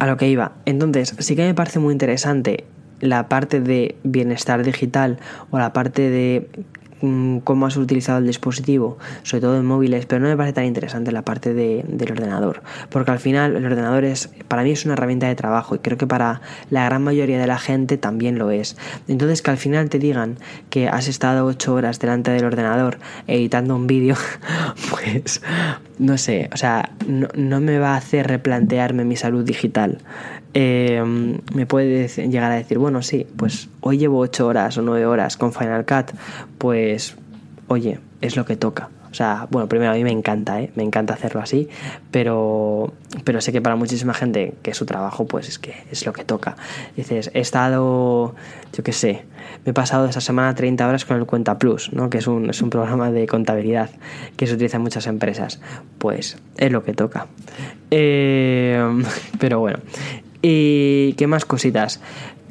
a 0.00 0.06
lo 0.06 0.16
que 0.16 0.28
iba. 0.28 0.52
Entonces, 0.64 1.14
sí 1.20 1.36
que 1.36 1.46
me 1.46 1.54
parece 1.54 1.78
muy 1.78 1.92
interesante 1.92 2.64
la 3.00 3.28
parte 3.28 3.60
de 3.60 3.96
bienestar 4.02 4.64
digital 4.64 5.18
o 5.50 5.58
la 5.58 5.72
parte 5.72 6.10
de 6.10 6.48
cómo 7.44 7.66
has 7.66 7.76
utilizado 7.76 8.18
el 8.18 8.26
dispositivo, 8.26 8.98
sobre 9.22 9.42
todo 9.42 9.58
en 9.58 9.66
móviles, 9.66 10.06
pero 10.06 10.20
no 10.20 10.28
me 10.28 10.36
parece 10.36 10.54
tan 10.54 10.64
interesante 10.64 11.12
la 11.12 11.22
parte 11.22 11.54
de, 11.54 11.84
del 11.86 12.12
ordenador, 12.12 12.62
porque 12.90 13.10
al 13.10 13.18
final 13.18 13.56
el 13.56 13.64
ordenador 13.64 14.04
es, 14.04 14.30
para 14.48 14.62
mí 14.62 14.70
es 14.70 14.84
una 14.84 14.94
herramienta 14.94 15.28
de 15.28 15.34
trabajo 15.34 15.74
y 15.74 15.78
creo 15.78 15.98
que 15.98 16.06
para 16.06 16.40
la 16.70 16.84
gran 16.84 17.02
mayoría 17.02 17.38
de 17.38 17.46
la 17.46 17.58
gente 17.58 17.98
también 17.98 18.38
lo 18.38 18.50
es. 18.50 18.76
Entonces 19.08 19.42
que 19.42 19.50
al 19.50 19.58
final 19.58 19.90
te 19.90 19.98
digan 19.98 20.38
que 20.70 20.88
has 20.88 21.08
estado 21.08 21.46
8 21.46 21.74
horas 21.74 21.98
delante 21.98 22.30
del 22.30 22.44
ordenador 22.44 22.98
editando 23.26 23.76
un 23.76 23.86
vídeo, 23.86 24.16
pues 24.90 25.42
no 25.98 26.18
sé, 26.18 26.50
o 26.52 26.56
sea, 26.56 26.90
no 27.06 27.60
me 27.60 27.78
va 27.78 27.94
a 27.94 27.96
hacer 27.96 28.26
replantearme 28.26 29.04
mi 29.04 29.16
salud 29.16 29.44
digital. 29.44 29.98
Em, 30.58 31.38
me 31.54 31.66
puede 31.66 32.08
llegar 32.08 32.50
a 32.50 32.54
decir, 32.54 32.78
bueno, 32.78 33.02
sí, 33.02 33.26
pues 33.36 33.68
hoy 33.82 33.98
llevo 33.98 34.20
8 34.20 34.46
horas 34.46 34.78
o 34.78 34.82
9 34.82 35.04
horas 35.04 35.36
con 35.36 35.52
Final 35.52 35.84
Cut, 35.84 36.16
pues 36.56 37.14
oye, 37.68 37.98
es 38.22 38.36
lo 38.36 38.46
que 38.46 38.56
toca. 38.56 38.88
O 39.10 39.14
sea, 39.14 39.48
bueno, 39.50 39.68
primero 39.68 39.92
a 39.92 39.94
mí 39.94 40.02
me 40.02 40.12
encanta, 40.12 40.62
¿eh? 40.62 40.70
me 40.74 40.82
encanta 40.82 41.12
hacerlo 41.12 41.42
así, 41.42 41.68
pero, 42.10 42.94
pero 43.24 43.42
sé 43.42 43.52
que 43.52 43.60
para 43.60 43.76
muchísima 43.76 44.14
gente 44.14 44.54
que 44.62 44.72
su 44.72 44.86
trabajo, 44.86 45.26
pues 45.26 45.46
es 45.46 45.58
que 45.58 45.74
es 45.90 46.06
lo 46.06 46.14
que 46.14 46.24
toca. 46.24 46.56
Dices, 46.96 47.30
he 47.34 47.40
estado, 47.40 48.34
yo 48.72 48.82
qué 48.82 48.92
sé, 48.92 49.26
me 49.66 49.72
he 49.72 49.74
pasado 49.74 50.08
esa 50.08 50.22
semana 50.22 50.54
30 50.54 50.88
horas 50.88 51.04
con 51.04 51.18
el 51.18 51.26
Cuenta 51.26 51.58
Plus, 51.58 51.92
¿no? 51.92 52.08
que 52.08 52.16
es 52.18 52.26
un, 52.26 52.48
es 52.48 52.62
un 52.62 52.70
programa 52.70 53.10
de 53.10 53.26
contabilidad 53.26 53.90
que 54.36 54.46
se 54.46 54.54
utiliza 54.54 54.78
en 54.78 54.84
muchas 54.84 55.06
empresas. 55.06 55.60
Pues 55.98 56.38
es 56.56 56.72
lo 56.72 56.82
que 56.82 56.94
toca. 56.94 57.26
Eh, 57.90 59.02
pero 59.38 59.60
bueno, 59.60 59.78
¿Y 60.42 61.14
qué 61.14 61.26
más 61.26 61.44
cositas? 61.44 62.00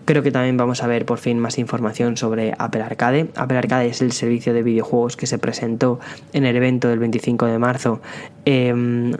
Creo 0.05 0.21
que 0.21 0.31
también 0.31 0.55
vamos 0.55 0.83
a 0.83 0.87
ver 0.87 1.03
por 1.05 1.17
fin 1.17 1.39
más 1.39 1.57
información 1.57 2.15
sobre 2.15 2.53
Apple 2.59 2.83
Arcade. 2.83 3.31
Apple 3.35 3.57
Arcade 3.57 3.87
es 3.87 4.03
el 4.03 4.11
servicio 4.11 4.53
de 4.53 4.61
videojuegos 4.61 5.17
que 5.17 5.25
se 5.25 5.39
presentó 5.39 5.99
en 6.31 6.45
el 6.45 6.55
evento 6.55 6.89
del 6.89 6.99
25 6.99 7.47
de 7.47 7.57
marzo, 7.57 8.01
em, 8.45 9.13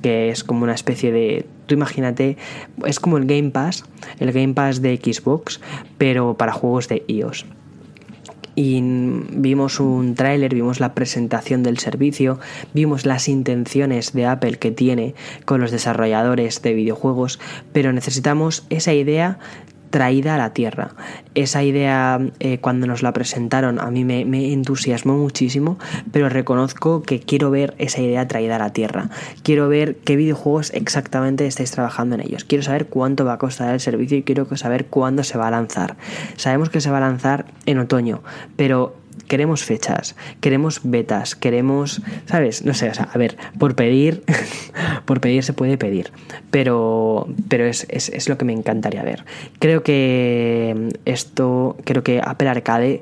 que 0.00 0.30
es 0.30 0.42
como 0.42 0.64
una 0.64 0.74
especie 0.74 1.12
de... 1.12 1.44
Tú 1.66 1.74
imagínate, 1.74 2.38
es 2.86 2.98
como 2.98 3.18
el 3.18 3.26
Game 3.26 3.50
Pass, 3.50 3.84
el 4.20 4.32
Game 4.32 4.54
Pass 4.54 4.80
de 4.80 4.96
Xbox, 4.96 5.60
pero 5.98 6.34
para 6.34 6.52
juegos 6.52 6.88
de 6.88 7.04
iOS 7.08 7.44
y 8.54 8.80
vimos 8.82 9.80
un 9.80 10.14
tráiler, 10.14 10.54
vimos 10.54 10.80
la 10.80 10.94
presentación 10.94 11.62
del 11.62 11.78
servicio, 11.78 12.38
vimos 12.74 13.06
las 13.06 13.28
intenciones 13.28 14.12
de 14.12 14.26
Apple 14.26 14.58
que 14.58 14.70
tiene 14.70 15.14
con 15.44 15.60
los 15.60 15.70
desarrolladores 15.70 16.60
de 16.62 16.74
videojuegos, 16.74 17.38
pero 17.72 17.92
necesitamos 17.92 18.64
esa 18.70 18.92
idea 18.92 19.38
traída 19.92 20.34
a 20.34 20.38
la 20.38 20.52
tierra. 20.52 20.90
Esa 21.36 21.62
idea 21.62 22.20
eh, 22.40 22.58
cuando 22.58 22.88
nos 22.88 23.02
la 23.02 23.12
presentaron 23.12 23.78
a 23.78 23.90
mí 23.90 24.04
me, 24.04 24.24
me, 24.24 24.52
entusiasmó 24.52 25.16
muchísimo, 25.16 25.78
pero 26.10 26.28
reconozco 26.28 27.02
que 27.02 27.20
quiero 27.20 27.52
ver 27.52 27.74
esa 27.78 28.00
idea 28.00 28.26
traída 28.26 28.56
a 28.56 28.58
la 28.58 28.72
tierra. 28.72 29.10
Quiero 29.44 29.68
ver 29.68 29.96
qué 29.96 30.16
videojuegos 30.16 30.72
exactamente 30.74 31.46
estáis 31.46 31.70
trabajando 31.70 32.16
en 32.16 32.22
ellos. 32.22 32.44
Quiero 32.44 32.64
saber 32.64 32.86
cuánto 32.86 33.24
va 33.24 33.34
a 33.34 33.38
costar 33.38 33.72
el 33.72 33.80
servicio 33.80 34.18
y 34.18 34.22
quiero 34.24 34.48
saber 34.56 34.86
cuándo 34.86 35.22
se 35.22 35.38
va 35.38 35.46
a 35.46 35.50
lanzar. 35.52 35.96
Sabemos 36.36 36.70
que 36.70 36.80
se 36.80 36.90
va 36.90 36.96
a 36.96 37.02
lanzar 37.02 37.44
en 37.66 37.78
otoño, 37.78 38.22
pero 38.56 38.96
queremos 39.32 39.64
fechas, 39.64 40.14
queremos 40.42 40.82
betas, 40.84 41.34
queremos, 41.34 42.02
¿sabes? 42.26 42.66
No 42.66 42.74
sé, 42.74 42.90
o 42.90 42.94
sea, 42.94 43.08
a 43.10 43.16
ver, 43.16 43.38
por 43.58 43.74
pedir, 43.74 44.24
por 45.06 45.22
pedir 45.22 45.42
se 45.42 45.54
puede 45.54 45.78
pedir, 45.78 46.12
pero, 46.50 47.26
pero 47.48 47.64
es, 47.64 47.86
es, 47.88 48.10
es, 48.10 48.28
lo 48.28 48.36
que 48.36 48.44
me 48.44 48.52
encantaría 48.52 49.02
ver. 49.02 49.24
Creo 49.58 49.82
que 49.82 50.90
esto, 51.06 51.78
creo 51.84 52.02
que 52.02 52.20
Apple 52.22 52.50
Arcade, 52.50 53.00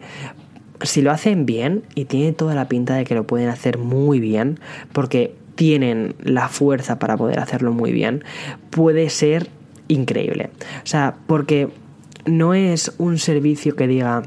si 0.82 1.02
lo 1.02 1.10
hacen 1.10 1.46
bien, 1.46 1.82
y 1.96 2.04
tiene 2.04 2.32
toda 2.32 2.54
la 2.54 2.68
pinta 2.68 2.94
de 2.94 3.02
que 3.02 3.16
lo 3.16 3.26
pueden 3.26 3.48
hacer 3.48 3.76
muy 3.76 4.20
bien, 4.20 4.60
porque 4.92 5.34
tienen 5.56 6.14
la 6.22 6.48
fuerza 6.48 7.00
para 7.00 7.16
poder 7.16 7.40
hacerlo 7.40 7.72
muy 7.72 7.90
bien, 7.90 8.22
puede 8.70 9.10
ser 9.10 9.48
increíble. 9.88 10.50
O 10.84 10.86
sea, 10.86 11.16
porque 11.26 11.70
no 12.24 12.54
es 12.54 12.94
un 12.98 13.18
servicio 13.18 13.74
que 13.74 13.88
diga 13.88 14.22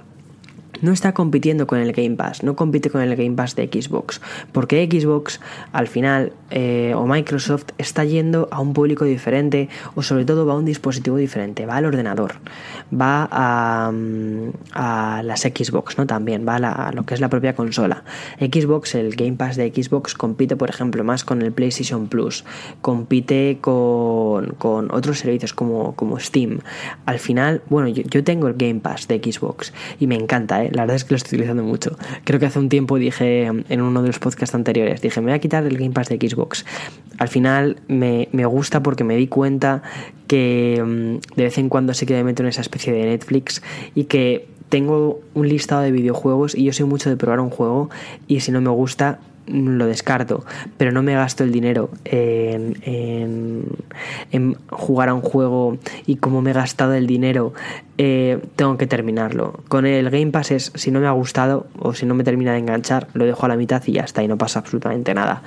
no 0.83 0.91
está 0.91 1.13
compitiendo 1.13 1.65
con 1.65 1.79
el 1.79 1.93
Game 1.93 2.17
Pass, 2.17 2.43
no 2.43 2.55
compite 2.55 2.89
con 2.89 3.01
el 3.01 3.15
Game 3.15 3.35
Pass 3.35 3.55
de 3.55 3.67
Xbox, 3.67 4.21
porque 4.51 4.87
Xbox 4.91 5.39
al 5.71 5.87
final 5.87 6.33
eh, 6.51 6.93
o 6.95 7.07
Microsoft 7.07 7.67
está 7.77 8.03
yendo 8.03 8.49
a 8.51 8.59
un 8.59 8.73
público 8.73 9.05
diferente 9.05 9.69
o 9.95 10.03
sobre 10.03 10.25
todo 10.25 10.45
va 10.45 10.53
a 10.53 10.57
un 10.57 10.65
dispositivo 10.65 11.15
diferente, 11.15 11.65
va 11.65 11.77
al 11.77 11.85
ordenador, 11.85 12.33
va 12.93 13.29
a, 13.31 13.91
mm, 13.91 14.51
las 15.23 15.41
Xbox, 15.41 15.97
¿no? 15.97 16.05
También 16.05 16.45
va 16.47 16.55
a, 16.57 16.91
lo 16.91 17.05
que 17.05 17.13
es 17.13 17.21
la 17.21 17.29
propia 17.29 17.55
consola. 17.55 18.03
Xbox, 18.39 18.95
el 18.95 19.15
Game 19.15 19.33
Pass 19.33 19.55
de 19.55 19.71
Xbox 19.71 20.13
compite, 20.13 20.57
por 20.57 20.69
ejemplo, 20.69 21.03
más 21.05 21.23
con 21.23 21.41
el 21.41 21.53
PlayStation 21.53 22.07
Plus, 22.07 22.43
compite 22.81 23.59
con, 23.61 24.47
con 24.57 24.91
otros 24.91 25.19
servicios 25.19 25.53
como, 25.53 25.95
como 25.95 26.19
Steam. 26.19 26.59
Al 27.05 27.19
final, 27.19 27.61
bueno, 27.69 27.87
yo, 27.87 28.03
yo 28.03 28.23
tengo 28.23 28.49
el 28.49 28.55
Game 28.55 28.81
Pass 28.81 29.07
de 29.07 29.19
Xbox 29.19 29.73
y 29.99 30.07
me 30.07 30.15
encanta, 30.15 30.63
¿eh? 30.65 30.72
La 30.73 30.83
verdad 30.83 30.95
es 30.95 31.03
que 31.03 31.13
lo 31.13 31.17
estoy 31.17 31.37
utilizando 31.37 31.63
mucho. 31.63 31.97
Creo 32.23 32.39
que 32.39 32.45
hace 32.45 32.59
un 32.59 32.69
tiempo 32.69 32.97
dije 32.97 33.45
en 33.45 33.81
uno 33.81 34.01
de 34.01 34.07
los 34.07 34.19
podcasts 34.19 34.55
anteriores, 34.55 35.01
dije, 35.01 35.21
me 35.21 35.27
voy 35.27 35.35
a 35.35 35.39
quitar 35.39 35.65
el 35.65 35.77
Game 35.77 35.91
Pass 35.91 36.09
de 36.09 36.17
Xbox. 36.17 36.65
Al 37.17 37.27
final 37.27 37.77
me, 37.87 38.27
gusta 38.45 38.83
porque 38.83 39.03
me 39.03 39.15
di 39.15 39.27
cuenta 39.27 39.83
que 40.27 40.81
mm, 40.83 41.35
de 41.35 41.43
vez 41.43 41.57
en 41.57 41.69
cuando 41.69 41.93
sí 41.93 42.05
que 42.05 42.13
me 42.13 42.23
meto 42.23 42.43
en 42.43 42.49
esa 42.49 42.61
especie 42.61 42.91
de 42.91 43.05
Netflix 43.05 43.61
y 43.95 44.05
que 44.05 44.47
tengo 44.69 45.21
un 45.35 45.47
listado 45.47 45.83
de 45.83 45.91
videojuegos 45.91 46.55
y 46.55 46.63
yo 46.63 46.73
soy 46.73 46.85
mucho 46.85 47.09
de 47.09 47.17
probar 47.17 47.39
un 47.39 47.51
juego 47.51 47.89
y 48.27 48.39
si 48.39 48.51
no 48.51 48.59
me 48.59 48.71
gusta 48.71 49.19
lo 49.47 49.85
descarto, 49.85 50.45
pero 50.77 50.91
no 50.91 51.03
me 51.03 51.13
gasto 51.13 51.43
el 51.43 51.51
dinero 51.51 51.89
en, 52.05 52.77
en, 54.31 54.57
jugar 54.69 55.09
a 55.09 55.13
un 55.13 55.21
juego 55.21 55.77
y 56.05 56.17
como 56.17 56.41
me 56.41 56.51
he 56.51 56.53
gastado 56.53 56.93
el 56.93 57.07
dinero, 57.07 57.53
eh, 57.97 58.39
tengo 58.55 58.77
que 58.77 58.87
terminarlo. 58.87 59.61
Con 59.67 59.85
el 59.85 60.09
Game 60.09 60.31
Pass 60.31 60.51
es, 60.51 60.71
si 60.75 60.91
no 60.91 60.99
me 60.99 61.07
ha 61.07 61.11
gustado 61.11 61.67
o 61.79 61.93
si 61.93 62.05
no 62.05 62.15
me 62.15 62.23
termina 62.23 62.53
de 62.53 62.59
enganchar, 62.59 63.07
lo 63.13 63.25
dejo 63.25 63.45
a 63.45 63.49
la 63.49 63.55
mitad 63.55 63.83
y 63.85 63.93
ya 63.93 64.03
está, 64.03 64.23
y 64.23 64.27
no 64.27 64.37
pasa 64.37 64.59
absolutamente 64.59 65.13
nada. 65.13 65.43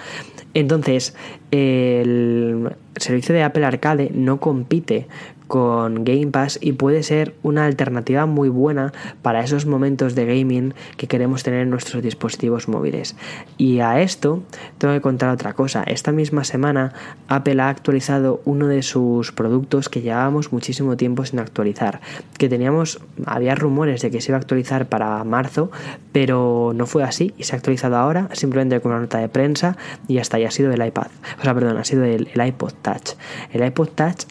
Entonces, 0.55 1.15
el 1.51 2.75
servicio 2.97 3.35
de 3.35 3.43
Apple 3.43 3.65
Arcade 3.65 4.11
no 4.15 4.41
compite 4.41 5.07
con 5.47 6.05
Game 6.05 6.29
Pass 6.29 6.59
y 6.61 6.73
puede 6.73 7.03
ser 7.03 7.35
una 7.43 7.67
alternativa 7.67 8.27
muy 8.27 8.49
buena 8.49 8.93
para 9.23 9.41
esos 9.41 9.67
momentos 9.67 10.15
de 10.15 10.27
gaming 10.27 10.75
que 10.97 11.07
queremos 11.07 11.43
tener 11.43 11.61
en 11.61 11.71
nuestros 11.71 12.03
dispositivos 12.03 12.69
móviles. 12.69 13.17
Y 13.57 13.81
a 13.81 14.01
esto 14.01 14.43
tengo 14.79 14.95
que 14.95 15.01
contar 15.01 15.31
otra 15.31 15.53
cosa. 15.53 15.83
Esta 15.85 16.13
misma 16.13 16.45
semana 16.45 16.93
Apple 17.29 17.61
ha 17.63 17.69
actualizado 17.69 18.41
uno 18.45 18.67
de 18.69 18.83
sus 18.83 19.33
productos 19.33 19.89
que 19.89 20.03
llevábamos 20.03 20.53
muchísimo 20.53 20.97
tiempo 20.97 21.25
sin 21.25 21.39
actualizar. 21.39 22.01
Que 22.39 22.49
teníamos, 22.49 23.01
había 23.25 23.55
rumores 23.55 24.03
de 24.03 24.11
que 24.11 24.21
se 24.21 24.33
iba 24.33 24.39
a 24.39 24.41
actualizar 24.41 24.89
para 24.89 25.23
marzo, 25.25 25.71
pero 26.13 26.73
no 26.75 26.87
fue 26.87 27.05
así 27.05 27.35
y 27.39 27.45
se 27.45 27.55
ha 27.55 27.59
actualizado 27.59 27.97
ahora 27.97 28.29
simplemente 28.33 28.81
con 28.81 28.93
una 28.93 29.01
nota 29.01 29.19
de 29.19 29.29
prensa 29.29 29.77
y 30.09 30.19
hasta 30.19 30.39
ya 30.39 30.49
ha 30.49 30.51
sido 30.51 30.73
el 30.73 30.85
iPad. 30.85 31.09
O 31.39 31.43
sea, 31.43 31.55
perdón, 31.55 31.77
ha 31.77 31.85
sido 31.85 32.05
el, 32.05 32.29
el 32.35 32.47
iPod 32.47 32.73
Touch. 32.83 33.13
El 33.53 33.65
iPod 33.65 33.89
Touch 33.89 34.27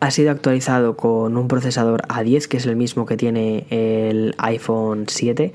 ha 0.00 0.10
sido 0.10 0.30
actualizado 0.30 0.96
con 0.96 1.36
un 1.36 1.48
procesador 1.48 2.02
A10 2.08 2.46
que 2.46 2.56
es 2.56 2.66
el 2.66 2.76
mismo 2.76 3.06
que 3.06 3.16
tiene 3.16 3.66
el 3.70 4.34
iPhone 4.38 5.04
7 5.08 5.52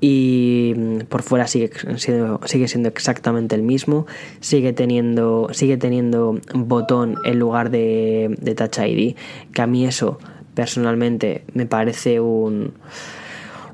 y 0.00 0.74
mm, 0.76 0.98
por 1.08 1.22
fuera 1.22 1.46
sigue 1.46 1.70
siendo, 1.96 2.40
sigue 2.46 2.68
siendo 2.68 2.88
exactamente 2.88 3.54
el 3.54 3.62
mismo 3.62 4.06
sigue 4.40 4.72
teniendo 4.72 5.48
sigue 5.52 5.76
teniendo 5.76 6.40
botón 6.54 7.16
en 7.24 7.38
lugar 7.38 7.70
de, 7.70 8.36
de 8.40 8.54
Touch 8.54 8.78
ID 8.78 9.16
que 9.52 9.62
a 9.62 9.66
mí 9.66 9.84
eso 9.84 10.18
personalmente 10.54 11.44
me 11.54 11.66
parece 11.66 12.20
un 12.20 12.72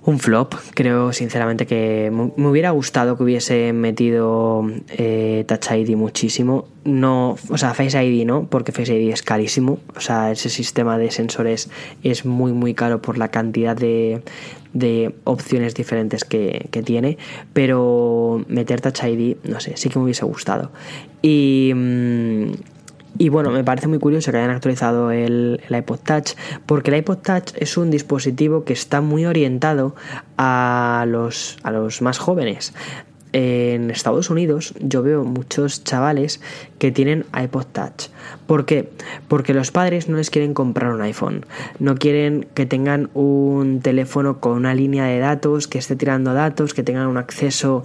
un 0.07 0.21
flop. 0.21 0.55
Creo 0.75 1.13
sinceramente 1.13 1.67
que 1.67 2.11
me 2.11 2.49
hubiera 2.49 2.71
gustado 2.71 3.17
que 3.17 3.25
hubiese 3.25 3.73
metido 3.73 4.65
eh, 4.89 5.45
Touch 5.49 5.73
ID 5.73 5.97
muchísimo. 5.97 6.69
No, 6.85 7.37
o 7.51 7.59
sea, 7.59 7.75
Face 7.75 8.03
ID 8.03 8.25
no, 8.25 8.47
porque 8.49 8.71
Face 8.71 8.95
ID 8.95 9.13
es 9.13 9.23
carísimo. 9.23 9.81
O 9.97 10.01
sea, 10.01 10.31
ese 10.31 10.49
sistema 10.49 10.97
de 10.97 11.11
sensores 11.11 11.69
es 12.05 12.25
muy 12.25 12.53
muy 12.53 12.73
caro 12.73 13.03
por 13.03 13.19
la 13.19 13.29
cantidad 13.29 13.77
de, 13.77 14.23
opciones 15.25 15.75
diferentes 15.75 16.25
que, 16.25 16.69
que, 16.71 16.83
tiene. 16.85 17.19
Pero 17.53 18.45
meter 18.47 18.81
Touch 18.81 19.03
ID, 19.03 19.39
no 19.43 19.59
sé, 19.59 19.77
sí 19.77 19.89
que 19.89 19.99
me 19.99 20.05
hubiese 20.05 20.25
gustado. 20.25 20.71
Y. 21.21 21.73
Mm, 21.75 22.53
y 23.19 23.29
bueno, 23.29 23.51
me 23.51 23.65
parece 23.65 23.89
muy 23.89 23.99
curioso 23.99 24.31
que 24.31 24.39
hayan 24.39 24.51
actualizado 24.51 25.11
el, 25.11 25.61
iPod 25.69 25.99
Touch, 26.01 26.33
porque 26.67 26.91
el 26.91 26.99
iPod 26.99 27.19
Touch 27.19 27.53
es 27.57 27.77
un 27.77 27.91
dispositivo 27.91 28.65
que 28.65 28.73
está 28.73 29.01
muy 29.01 29.27
orientado 29.27 29.95
a 30.37 31.05
los, 31.09 31.59
a 31.63 31.71
los 31.71 32.03
más 32.03 32.19
jóvenes. 32.19 32.75
En 33.33 33.91
Estados 33.91 34.31
Unidos 34.31 34.73
yo 34.81 35.03
veo 35.03 35.25
muchos 35.25 35.85
chavales 35.85 36.41
que 36.79 36.91
tienen 36.91 37.27
iPod 37.39 37.67
Touch. 37.67 38.09
¿Por 38.47 38.65
qué? 38.65 38.89
Porque 39.29 39.53
los 39.53 39.71
padres 39.71 40.09
no 40.09 40.17
les 40.17 40.31
quieren 40.31 40.55
comprar 40.55 40.93
un 40.93 41.03
iPhone. 41.03 41.45
No 41.79 41.97
quieren 41.97 42.47
que 42.55 42.65
tengan 42.65 43.11
un 43.13 43.81
teléfono 43.81 44.41
con 44.41 44.53
una 44.53 44.75
línea 44.75 45.05
de 45.05 45.19
datos, 45.19 45.69
que 45.69 45.79
esté 45.79 45.97
tirando 45.97 46.33
datos, 46.33 46.73
que 46.73 46.83
tengan 46.83 47.09
un 47.09 47.19
acceso 47.19 47.85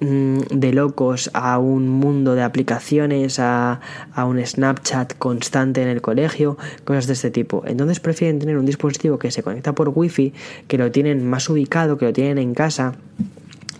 de 0.00 0.72
locos 0.72 1.30
a 1.34 1.58
un 1.58 1.88
mundo 1.88 2.34
de 2.34 2.42
aplicaciones, 2.42 3.38
a, 3.40 3.80
a, 4.12 4.24
un 4.26 4.44
Snapchat 4.44 5.18
constante 5.18 5.82
en 5.82 5.88
el 5.88 6.00
colegio, 6.00 6.56
cosas 6.84 7.06
de 7.08 7.14
este 7.14 7.30
tipo. 7.30 7.64
Entonces 7.66 7.98
prefieren 7.98 8.38
tener 8.38 8.58
un 8.58 8.66
dispositivo 8.66 9.18
que 9.18 9.30
se 9.30 9.42
conecta 9.42 9.74
por 9.74 9.90
wifi, 9.94 10.32
que 10.68 10.78
lo 10.78 10.92
tienen 10.92 11.28
más 11.28 11.48
ubicado, 11.48 11.98
que 11.98 12.06
lo 12.06 12.12
tienen 12.12 12.38
en 12.38 12.54
casa. 12.54 12.94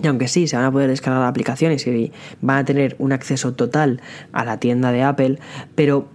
Y 0.02 0.06
aunque 0.06 0.28
sí, 0.28 0.46
se 0.46 0.56
van 0.56 0.64
a 0.64 0.72
poder 0.72 0.90
descargar 0.90 1.24
aplicaciones 1.24 1.86
y 1.86 2.12
van 2.40 2.58
a 2.58 2.64
tener 2.64 2.96
un 2.98 3.12
acceso 3.12 3.54
total 3.54 4.00
a 4.32 4.44
la 4.44 4.58
tienda 4.58 4.92
de 4.92 5.02
Apple, 5.02 5.38
pero 5.74 6.08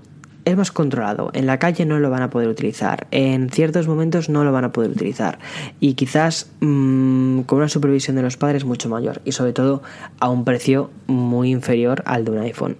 es 0.45 0.57
más 0.57 0.71
controlado. 0.71 1.31
En 1.33 1.45
la 1.45 1.59
calle 1.59 1.85
no 1.85 1.99
lo 1.99 2.09
van 2.09 2.21
a 2.21 2.29
poder 2.29 2.47
utilizar. 2.47 3.07
En 3.11 3.49
ciertos 3.49 3.87
momentos 3.87 4.29
no 4.29 4.43
lo 4.43 4.51
van 4.51 4.65
a 4.65 4.71
poder 4.71 4.91
utilizar. 4.91 5.39
Y 5.79 5.93
quizás 5.93 6.51
mmm, 6.59 7.41
con 7.41 7.59
una 7.59 7.69
supervisión 7.69 8.15
de 8.15 8.21
los 8.21 8.37
padres 8.37 8.65
mucho 8.65 8.89
mayor. 8.89 9.21
Y 9.25 9.31
sobre 9.31 9.53
todo 9.53 9.83
a 10.19 10.29
un 10.29 10.43
precio 10.43 10.89
muy 11.07 11.51
inferior 11.51 12.03
al 12.05 12.25
de 12.25 12.31
un 12.31 12.39
iPhone. 12.39 12.77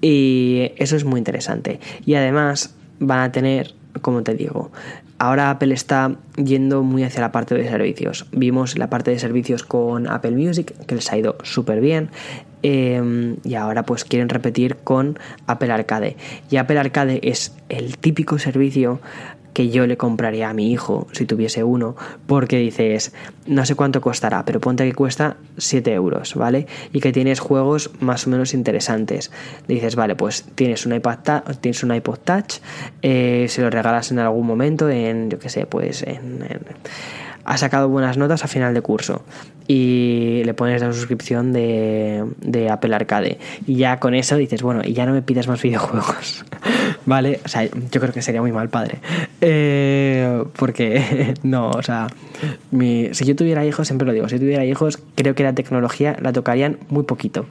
Y 0.00 0.72
eso 0.76 0.96
es 0.96 1.04
muy 1.04 1.18
interesante. 1.18 1.80
Y 2.04 2.14
además 2.14 2.74
van 3.00 3.20
a 3.20 3.32
tener, 3.32 3.74
como 4.00 4.22
te 4.22 4.34
digo, 4.34 4.70
ahora 5.18 5.50
Apple 5.50 5.74
está 5.74 6.16
yendo 6.36 6.82
muy 6.82 7.04
hacia 7.04 7.20
la 7.20 7.32
parte 7.32 7.54
de 7.54 7.68
servicios. 7.68 8.26
Vimos 8.32 8.78
la 8.78 8.90
parte 8.90 9.10
de 9.10 9.18
servicios 9.18 9.62
con 9.62 10.08
Apple 10.08 10.32
Music, 10.32 10.74
que 10.86 10.94
les 10.94 11.10
ha 11.12 11.18
ido 11.18 11.36
súper 11.42 11.80
bien. 11.80 12.10
Em, 12.62 13.36
y 13.44 13.54
ahora 13.54 13.84
pues 13.84 14.04
quieren 14.04 14.28
repetir 14.28 14.76
con 14.76 15.18
Apple 15.46 15.72
Arcade. 15.72 16.16
Y 16.50 16.56
Apple 16.56 16.78
Arcade 16.78 17.20
es 17.22 17.54
el 17.68 17.98
típico 17.98 18.38
servicio 18.38 19.00
que 19.58 19.70
yo 19.70 19.88
le 19.88 19.96
compraría 19.96 20.50
a 20.50 20.54
mi 20.54 20.70
hijo 20.70 21.08
si 21.10 21.26
tuviese 21.26 21.64
uno, 21.64 21.96
porque 22.28 22.58
dices, 22.58 23.12
no 23.44 23.66
sé 23.66 23.74
cuánto 23.74 24.00
costará, 24.00 24.44
pero 24.44 24.60
ponte 24.60 24.84
que 24.84 24.94
cuesta 24.94 25.36
7 25.56 25.92
euros, 25.94 26.36
¿vale? 26.36 26.68
Y 26.92 27.00
que 27.00 27.10
tienes 27.10 27.40
juegos 27.40 27.90
más 27.98 28.28
o 28.28 28.30
menos 28.30 28.54
interesantes. 28.54 29.32
Dices, 29.66 29.96
vale, 29.96 30.14
pues 30.14 30.44
tienes 30.54 30.86
un 30.86 30.94
iPad, 30.94 31.42
tienes 31.60 31.82
un 31.82 31.92
iPod 31.92 32.18
Touch, 32.18 32.58
eh, 33.02 33.46
se 33.48 33.60
lo 33.60 33.68
regalas 33.68 34.12
en 34.12 34.20
algún 34.20 34.46
momento 34.46 34.88
en, 34.88 35.28
yo 35.28 35.40
qué 35.40 35.48
sé, 35.48 35.66
pues 35.66 36.04
en 36.04 36.38
ha 37.44 37.56
sacado 37.56 37.88
buenas 37.88 38.18
notas 38.18 38.44
a 38.44 38.46
final 38.46 38.74
de 38.74 38.82
curso 38.82 39.22
y 39.66 40.42
le 40.44 40.52
pones 40.52 40.82
la 40.82 40.92
suscripción 40.92 41.52
de, 41.54 42.22
de 42.42 42.68
Apple 42.68 42.94
Arcade 42.94 43.38
y 43.66 43.76
ya 43.76 43.98
con 43.98 44.14
eso 44.14 44.36
dices, 44.36 44.62
bueno, 44.62 44.82
y 44.84 44.92
ya 44.92 45.06
no 45.06 45.14
me 45.14 45.22
pidas 45.22 45.48
más 45.48 45.62
videojuegos, 45.64 46.44
¿vale? 47.08 47.40
O 47.42 47.48
sea, 47.48 47.64
yo 47.64 48.00
creo 48.00 48.12
que 48.12 48.20
sería 48.20 48.42
muy 48.42 48.52
mal 48.52 48.68
padre. 48.68 48.98
Eh, 49.40 50.44
porque, 50.56 51.34
no, 51.42 51.70
o 51.70 51.82
sea, 51.82 52.08
mi, 52.70 53.08
si 53.12 53.24
yo 53.24 53.34
tuviera 53.34 53.64
hijos, 53.64 53.88
siempre 53.88 54.06
lo 54.06 54.12
digo, 54.12 54.28
si 54.28 54.38
tuviera 54.38 54.64
hijos, 54.66 54.98
creo 55.14 55.34
que 55.34 55.42
la 55.42 55.54
tecnología 55.54 56.16
la 56.20 56.34
tocarían 56.34 56.76
muy 56.90 57.04
poquito 57.04 57.46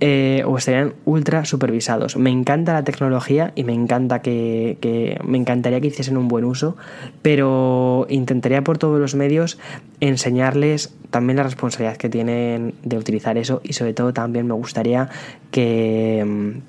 eh, 0.00 0.42
o 0.44 0.58
estarían 0.58 0.94
ultra 1.04 1.44
supervisados. 1.44 2.16
Me 2.16 2.30
encanta 2.30 2.72
la 2.72 2.82
tecnología 2.82 3.52
y 3.54 3.62
me 3.62 3.74
encanta 3.74 4.22
que, 4.22 4.76
que 4.80 5.20
me 5.24 5.38
encantaría 5.38 5.80
que 5.80 5.86
hiciesen 5.86 6.16
un 6.16 6.26
buen 6.26 6.44
uso, 6.44 6.76
pero 7.22 8.08
intentaría 8.10 8.64
por 8.64 8.76
todos 8.76 8.98
los 8.98 9.14
medios 9.14 9.56
enseñarles 10.00 10.92
también 11.10 11.36
la 11.36 11.44
responsabilidad 11.44 11.96
que 11.96 12.08
tienen 12.08 12.74
de 12.82 12.98
utilizar 12.98 13.38
eso 13.38 13.60
y 13.62 13.72
sobre 13.74 13.94
todo 13.94 14.12
también 14.12 14.48
me 14.48 14.54
gustaría 14.54 15.08
que 15.52 16.60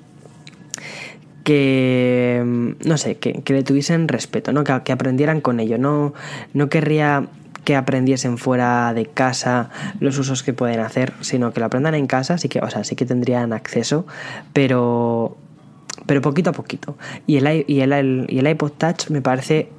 que 1.48 2.42
no 2.84 2.98
sé, 2.98 3.16
que, 3.16 3.42
le 3.46 3.62
tuviesen 3.62 4.06
respeto, 4.06 4.52
¿no? 4.52 4.64
Que, 4.64 4.92
aprendieran 4.92 5.40
con 5.40 5.60
ello. 5.60 5.78
No, 5.78 6.12
no 6.52 6.68
querría 6.68 7.26
que 7.64 7.74
aprendiesen 7.74 8.36
fuera 8.36 8.92
de 8.92 9.06
casa 9.06 9.70
los 9.98 10.18
usos 10.18 10.42
que 10.42 10.52
pueden 10.52 10.80
hacer, 10.80 11.14
sino 11.22 11.54
que 11.54 11.60
lo 11.60 11.64
aprendan 11.64 11.94
en 11.94 12.06
casa, 12.06 12.36
sí 12.36 12.50
que, 12.50 12.58
o 12.58 12.68
sea, 12.68 12.84
sí 12.84 12.96
que 12.96 13.06
tendrían 13.06 13.54
acceso, 13.54 14.06
pero, 14.52 15.38
pero 16.04 16.20
poquito 16.20 16.50
a 16.50 16.52
poquito. 16.52 16.98
Y 17.26 17.38
el, 17.38 17.64
y 17.66 17.80
el, 17.80 18.26
y 18.28 18.38
el 18.40 18.46
iPod 18.46 18.72
Touch 18.72 19.08
me 19.08 19.22
parece 19.22 19.70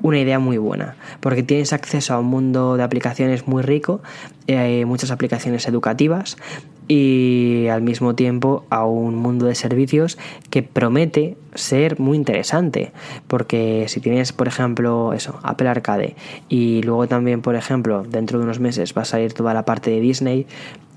una 0.00 0.18
idea 0.20 0.38
muy 0.38 0.56
buena, 0.56 0.96
porque 1.20 1.42
tienes 1.42 1.74
acceso 1.74 2.14
a 2.14 2.18
un 2.18 2.26
mundo 2.28 2.78
de 2.78 2.82
aplicaciones 2.82 3.46
muy 3.46 3.62
rico, 3.62 4.00
eh, 4.46 4.86
muchas 4.86 5.10
aplicaciones 5.10 5.68
educativas 5.68 6.38
y 6.90 7.68
al 7.68 7.82
mismo 7.82 8.16
tiempo 8.16 8.64
a 8.68 8.84
un 8.84 9.14
mundo 9.14 9.46
de 9.46 9.54
servicios 9.54 10.18
que 10.50 10.64
promete 10.64 11.36
ser 11.54 12.00
muy 12.00 12.16
interesante 12.16 12.90
porque 13.28 13.84
si 13.86 14.00
tienes 14.00 14.32
por 14.32 14.48
ejemplo 14.48 15.12
eso 15.12 15.38
Apple 15.44 15.68
Arcade 15.68 16.16
y 16.48 16.82
luego 16.82 17.06
también 17.06 17.42
por 17.42 17.54
ejemplo 17.54 18.02
dentro 18.02 18.40
de 18.40 18.44
unos 18.44 18.58
meses 18.58 18.92
va 18.98 19.02
a 19.02 19.04
salir 19.04 19.34
toda 19.34 19.54
la 19.54 19.64
parte 19.64 19.88
de 19.92 20.00
Disney 20.00 20.48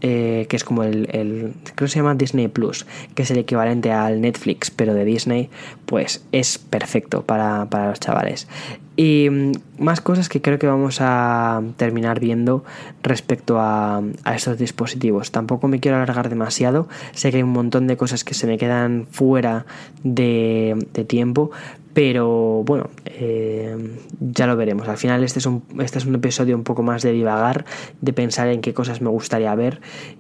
eh, 0.02 0.48
que 0.50 0.56
es 0.56 0.64
como 0.64 0.84
el, 0.84 1.08
el, 1.12 1.54
creo 1.76 1.86
que 1.86 1.88
se 1.88 2.00
llama 2.00 2.14
Disney 2.16 2.50
Plus, 2.50 2.86
que 3.16 3.22
es 3.22 3.32
el 3.32 3.38
equivalente 3.38 3.94
al 3.94 4.20
Netflix, 4.20 4.70
pero 4.70 4.94
de 4.94 5.06
Disney, 5.06 5.50
pues 5.86 6.26
es 6.34 6.58
perfecto 6.58 7.22
para, 7.22 7.68
para 7.70 7.88
los 7.88 8.02
chavales. 8.02 8.50
Y 8.96 9.30
mm, 9.30 9.52
más 9.80 10.02
cosas 10.02 10.30
que 10.30 10.42
creo 10.42 10.60
que 10.60 10.68
vamos 10.68 10.98
a 11.02 11.62
terminar 11.78 12.20
viendo 12.20 12.64
respecto 13.02 13.60
a, 13.60 14.02
a, 14.24 14.36
estos 14.36 14.58
dispositivos. 14.58 15.32
Tampoco 15.32 15.68
me 15.68 15.80
quiero 15.80 15.98
alargar 15.98 16.30
demasiado. 16.30 16.88
Sé 17.14 17.32
que 17.32 17.38
hay 17.38 17.44
un 17.44 17.54
montón 17.54 17.88
de 17.88 17.98
cosas 17.98 18.24
que 18.24 18.34
se 18.34 18.48
me 18.48 18.58
quedan 18.58 19.08
fuera 19.10 19.66
de, 20.04 20.88
de 20.94 21.06
tiempo. 21.06 21.52
Pero 21.94 22.64
bueno, 22.66 22.90
eh, 23.06 23.76
ya 24.20 24.48
lo 24.48 24.56
veremos. 24.56 24.88
Al 24.88 24.98
final 24.98 25.24
este 25.24 25.40
es, 25.40 25.46
un, 25.46 25.64
este 25.80 26.00
es 26.00 26.06
un 26.06 26.16
episodio 26.16 26.56
un 26.56 26.64
poco 26.64 26.82
más 26.82 27.04
de 27.04 27.12
divagar, 27.12 27.66
de 28.02 28.14
pensar 28.14 28.48
en 28.48 28.62
qué 28.62 28.74
cosas 28.74 29.02
me 29.02 29.10
gustaría 29.10 29.54
ver 29.54 29.80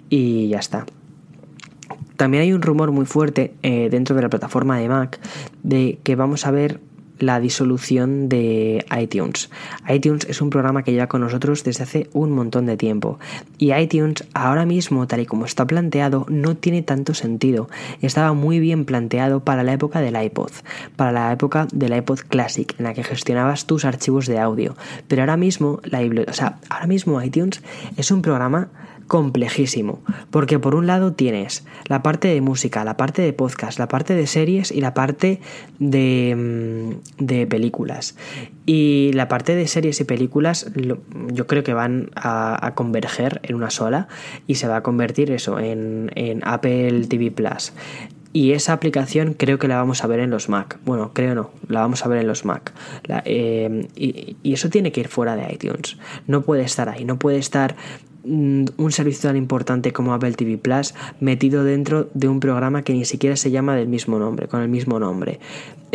y 0.09 0.49
ya 0.49 0.59
está. 0.59 0.86
También 2.15 2.43
hay 2.43 2.53
un 2.53 2.61
rumor 2.61 2.91
muy 2.91 3.05
fuerte 3.05 3.55
eh, 3.63 3.89
dentro 3.89 4.15
de 4.15 4.21
la 4.21 4.30
plataforma 4.30 4.78
de 4.78 4.88
Mac 4.88 5.19
de 5.63 5.97
que 6.03 6.15
vamos 6.15 6.45
a 6.45 6.51
ver 6.51 6.80
la 7.26 7.39
disolución 7.39 8.30
de 8.30 8.86
iTunes. 8.99 9.49
iTunes 9.89 10.26
es 10.30 10.41
un 10.41 10.49
programa 10.49 10.84
que 10.84 10.91
lleva 10.91 11.07
con 11.07 11.21
nosotros 11.21 11.63
desde 11.63 11.84
hace 11.84 12.09
un 12.13 12.32
montón 12.32 12.65
de 12.65 12.78
tiempo 12.78 13.19
y 13.57 13.74
iTunes 13.74 14.24
ahora 14.34 14.65
mismo, 14.65 15.07
tal 15.07 15.21
y 15.21 15.26
como 15.26 15.45
está 15.45 15.65
planteado, 15.65 16.26
no 16.30 16.55
tiene 16.55 16.82
tanto 16.82 17.13
sentido. 17.13 17.69
Estaba 18.01 18.34
muy 18.34 18.59
bien 18.59 18.86
planteado 18.86 19.39
para 19.41 19.63
la 19.63 19.74
época 19.74 20.01
del 20.01 20.21
iPod, 20.21 20.51
para 20.95 21.11
la 21.11 21.32
época 21.32 21.67
del 21.74 21.95
iPod 21.95 22.19
Classic, 22.28 22.74
en 22.78 22.84
la 22.86 22.93
que 22.93 23.03
gestionabas 23.03 23.65
tus 23.65 23.86
archivos 23.86 24.28
de 24.28 24.39
audio. 24.39 24.76
Pero 25.07 25.21
ahora 25.21 25.38
mismo, 25.38 25.80
la 25.84 26.01
o 26.28 26.34
sea, 26.34 26.59
ahora 26.69 26.88
mismo 26.88 27.21
iTunes 27.21 27.61
es 27.97 28.11
un 28.11 28.21
programa 28.21 28.69
complejísimo, 29.08 30.01
porque 30.32 30.60
por 30.60 30.76
un 30.76 30.88
lado 30.88 31.14
tienes 31.14 31.66
la 31.88 32.04
parte 32.04 32.28
de 32.28 32.41
música, 32.41 32.84
la 32.84 32.97
parte 32.97 33.22
de 33.22 33.34
podcast, 33.34 33.80
la 33.80 33.88
parte 33.88 34.16
de 34.16 34.28
series 34.28 34.72
y 34.72 34.82
la 34.82 34.93
parte 34.93 35.39
de, 35.80 36.36
mm, 37.20 37.24
de 37.26 37.47
películas. 37.47 38.16
Y 38.66 39.12
la 39.14 39.28
parte 39.28 39.56
de 39.56 39.68
series 39.68 39.99
y 39.99 40.04
películas 40.06 40.72
yo 41.34 41.47
creo 41.47 41.64
que 41.64 41.74
van 41.74 42.12
a, 42.16 42.72
converger 42.76 43.39
en 43.43 43.56
una 43.56 43.70
sola 43.70 44.08
y 44.47 44.56
se 44.56 44.68
va 44.68 44.78
a 44.78 44.84
convertir 44.84 45.32
eso 45.32 45.60
en, 45.60 46.12
en 46.16 46.41
Apple 46.45 47.06
TV 47.08 47.30
Plus. 47.32 47.74
Y 48.34 48.54
esa 48.54 48.74
aplicación 48.74 49.36
creo 49.36 49.60
que 49.60 49.68
la 49.68 49.78
vamos 49.78 50.04
a 50.04 50.08
ver 50.08 50.20
en 50.20 50.32
los 50.32 50.49
Mac. 50.49 50.80
Bueno, 50.86 51.12
creo 51.14 51.36
no, 51.36 51.51
la 51.68 51.82
vamos 51.82 52.04
a 52.04 52.10
ver 52.10 52.20
en 52.20 52.28
los 52.28 52.45
Mac. 52.45 52.74
Eh, 53.26 53.88
y, 53.95 54.54
eso 54.54 54.70
tiene 54.70 54.91
que 54.91 55.01
ir 55.01 55.08
fuera 55.08 55.36
de 55.36 55.54
iTunes. 55.54 55.97
No 56.26 56.41
puede 56.41 56.64
estar 56.64 56.89
ahí, 56.89 57.06
no 57.06 57.20
puede 57.20 57.38
estar 57.38 57.76
un 58.24 58.91
servicio 58.91 59.30
tan 59.30 59.38
importante 59.38 59.91
como 59.91 60.13
Apple 60.13 60.34
TV 60.34 60.57
Plus 60.57 60.93
metido 61.19 61.63
dentro 61.63 62.09
de 62.13 62.28
un 62.28 62.39
programa 62.39 62.84
que 62.84 62.93
ni 62.93 63.05
siquiera 63.05 63.36
se 63.36 63.51
llama 63.51 63.76
del 63.76 63.88
mismo 63.88 64.19
nombre, 64.19 64.47
con 64.47 64.61
el 64.61 64.69
mismo 64.69 64.99
nombre. 64.99 65.39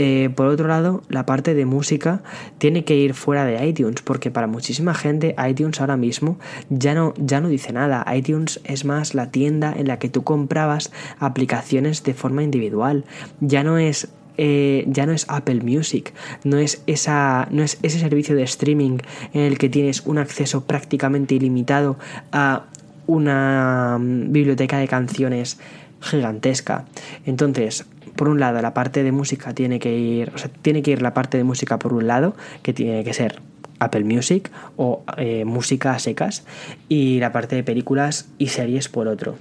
Eh, 0.00 0.30
por 0.36 0.46
otro 0.46 0.68
lado, 0.68 1.02
la 1.08 1.26
parte 1.26 1.54
de 1.54 1.66
música 1.66 2.22
tiene 2.58 2.84
que 2.84 2.94
ir 2.94 3.14
fuera 3.14 3.44
de 3.44 3.66
iTunes, 3.66 4.00
porque 4.02 4.30
para 4.30 4.46
muchísima 4.46 4.94
gente 4.94 5.34
iTunes 5.48 5.80
ahora 5.80 5.96
mismo 5.96 6.38
ya 6.70 6.94
no, 6.94 7.14
ya 7.16 7.40
no 7.40 7.48
dice 7.48 7.72
nada. 7.72 8.06
iTunes 8.14 8.60
es 8.62 8.84
más 8.84 9.14
la 9.14 9.32
tienda 9.32 9.74
en 9.76 9.88
la 9.88 9.98
que 9.98 10.08
tú 10.08 10.22
comprabas 10.22 10.92
aplicaciones 11.18 12.04
de 12.04 12.14
forma 12.14 12.44
individual. 12.44 13.06
Ya 13.40 13.64
no 13.64 13.76
es 13.76 14.08
eh, 14.38 14.84
ya 14.86 15.04
no 15.04 15.12
es 15.12 15.26
Apple 15.28 15.62
Music, 15.62 16.14
no 16.44 16.58
es, 16.58 16.82
esa, 16.86 17.48
no 17.50 17.64
es 17.64 17.78
ese 17.82 17.98
servicio 17.98 18.36
de 18.36 18.44
streaming 18.44 18.98
en 19.32 19.42
el 19.42 19.58
que 19.58 19.68
tienes 19.68 20.06
un 20.06 20.18
acceso 20.18 20.64
prácticamente 20.64 21.34
ilimitado 21.34 21.98
a 22.30 22.66
una 23.06 23.98
mm, 23.98 24.30
biblioteca 24.30 24.78
de 24.78 24.86
canciones 24.86 25.58
gigantesca. 26.00 26.84
Entonces, 27.26 27.84
por 28.14 28.28
un 28.28 28.38
lado, 28.38 28.62
la 28.62 28.74
parte 28.74 29.02
de 29.02 29.10
música 29.10 29.54
tiene 29.54 29.80
que 29.80 29.98
ir, 29.98 30.30
o 30.32 30.38
sea, 30.38 30.50
tiene 30.62 30.82
que 30.82 30.92
ir 30.92 31.02
la 31.02 31.14
parte 31.14 31.36
de 31.36 31.42
música 31.42 31.80
por 31.80 31.92
un 31.92 32.06
lado, 32.06 32.36
que 32.62 32.72
tiene 32.72 33.02
que 33.02 33.14
ser 33.14 33.40
Apple 33.80 34.04
Music 34.04 34.52
o 34.76 35.02
eh, 35.16 35.44
música 35.44 35.94
a 35.94 35.98
secas, 35.98 36.44
y 36.88 37.18
la 37.18 37.32
parte 37.32 37.56
de 37.56 37.64
películas 37.64 38.28
y 38.38 38.48
series 38.48 38.88
por 38.88 39.08
otro. 39.08 39.36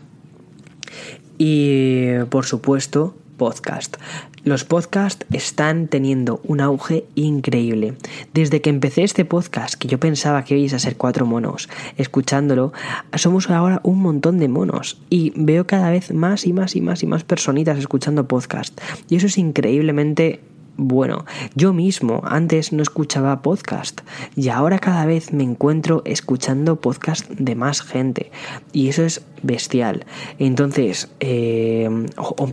Y 1.38 2.18
por 2.30 2.46
supuesto, 2.46 3.16
podcast. 3.38 3.98
Los 4.44 4.64
podcasts 4.64 5.26
están 5.32 5.88
teniendo 5.88 6.42
un 6.44 6.62
auge 6.62 7.06
increíble. 7.16 7.94
Desde 8.34 8.62
que 8.62 8.70
empecé 8.70 9.04
este 9.04 9.26
podcast, 9.26 9.76
que 9.76 9.88
yo 9.88 10.00
pensaba 10.00 10.44
que 10.44 10.58
ibais 10.58 10.74
a 10.74 10.80
ser 10.80 10.98
cuatro 10.98 11.26
monos, 11.26 11.70
escuchándolo, 11.98 12.74
somos 13.16 13.50
ahora 13.50 13.80
un 13.84 14.02
montón 14.02 14.40
de 14.40 14.48
monos 14.48 15.02
y 15.10 15.32
veo 15.36 15.68
cada 15.68 15.92
vez 15.92 16.14
más 16.14 16.46
y 16.46 16.54
más 16.54 16.76
y 16.76 16.82
más 16.82 17.04
y 17.04 17.08
más 17.08 17.24
personitas 17.24 17.78
escuchando 17.78 18.28
podcast. 18.28 18.80
Y 19.10 19.16
eso 19.16 19.28
es 19.28 19.38
increíblemente 19.38 20.42
bueno, 20.78 21.26
yo 21.56 21.74
mismo 21.74 22.22
antes 22.24 22.72
no 22.72 22.84
escuchaba 22.84 23.42
podcast 23.42 24.02
y 24.36 24.50
ahora 24.50 24.78
cada 24.78 25.06
vez 25.06 25.34
me 25.34 25.44
encuentro 25.44 26.04
escuchando 26.06 26.76
podcast 26.76 27.28
de 27.32 27.56
más 27.56 27.82
gente 27.82 28.32
y 28.74 28.90
eso 28.90 29.04
es 29.04 29.24
bestial. 29.44 30.06
Entonces, 30.40 31.10
eh, 31.20 31.90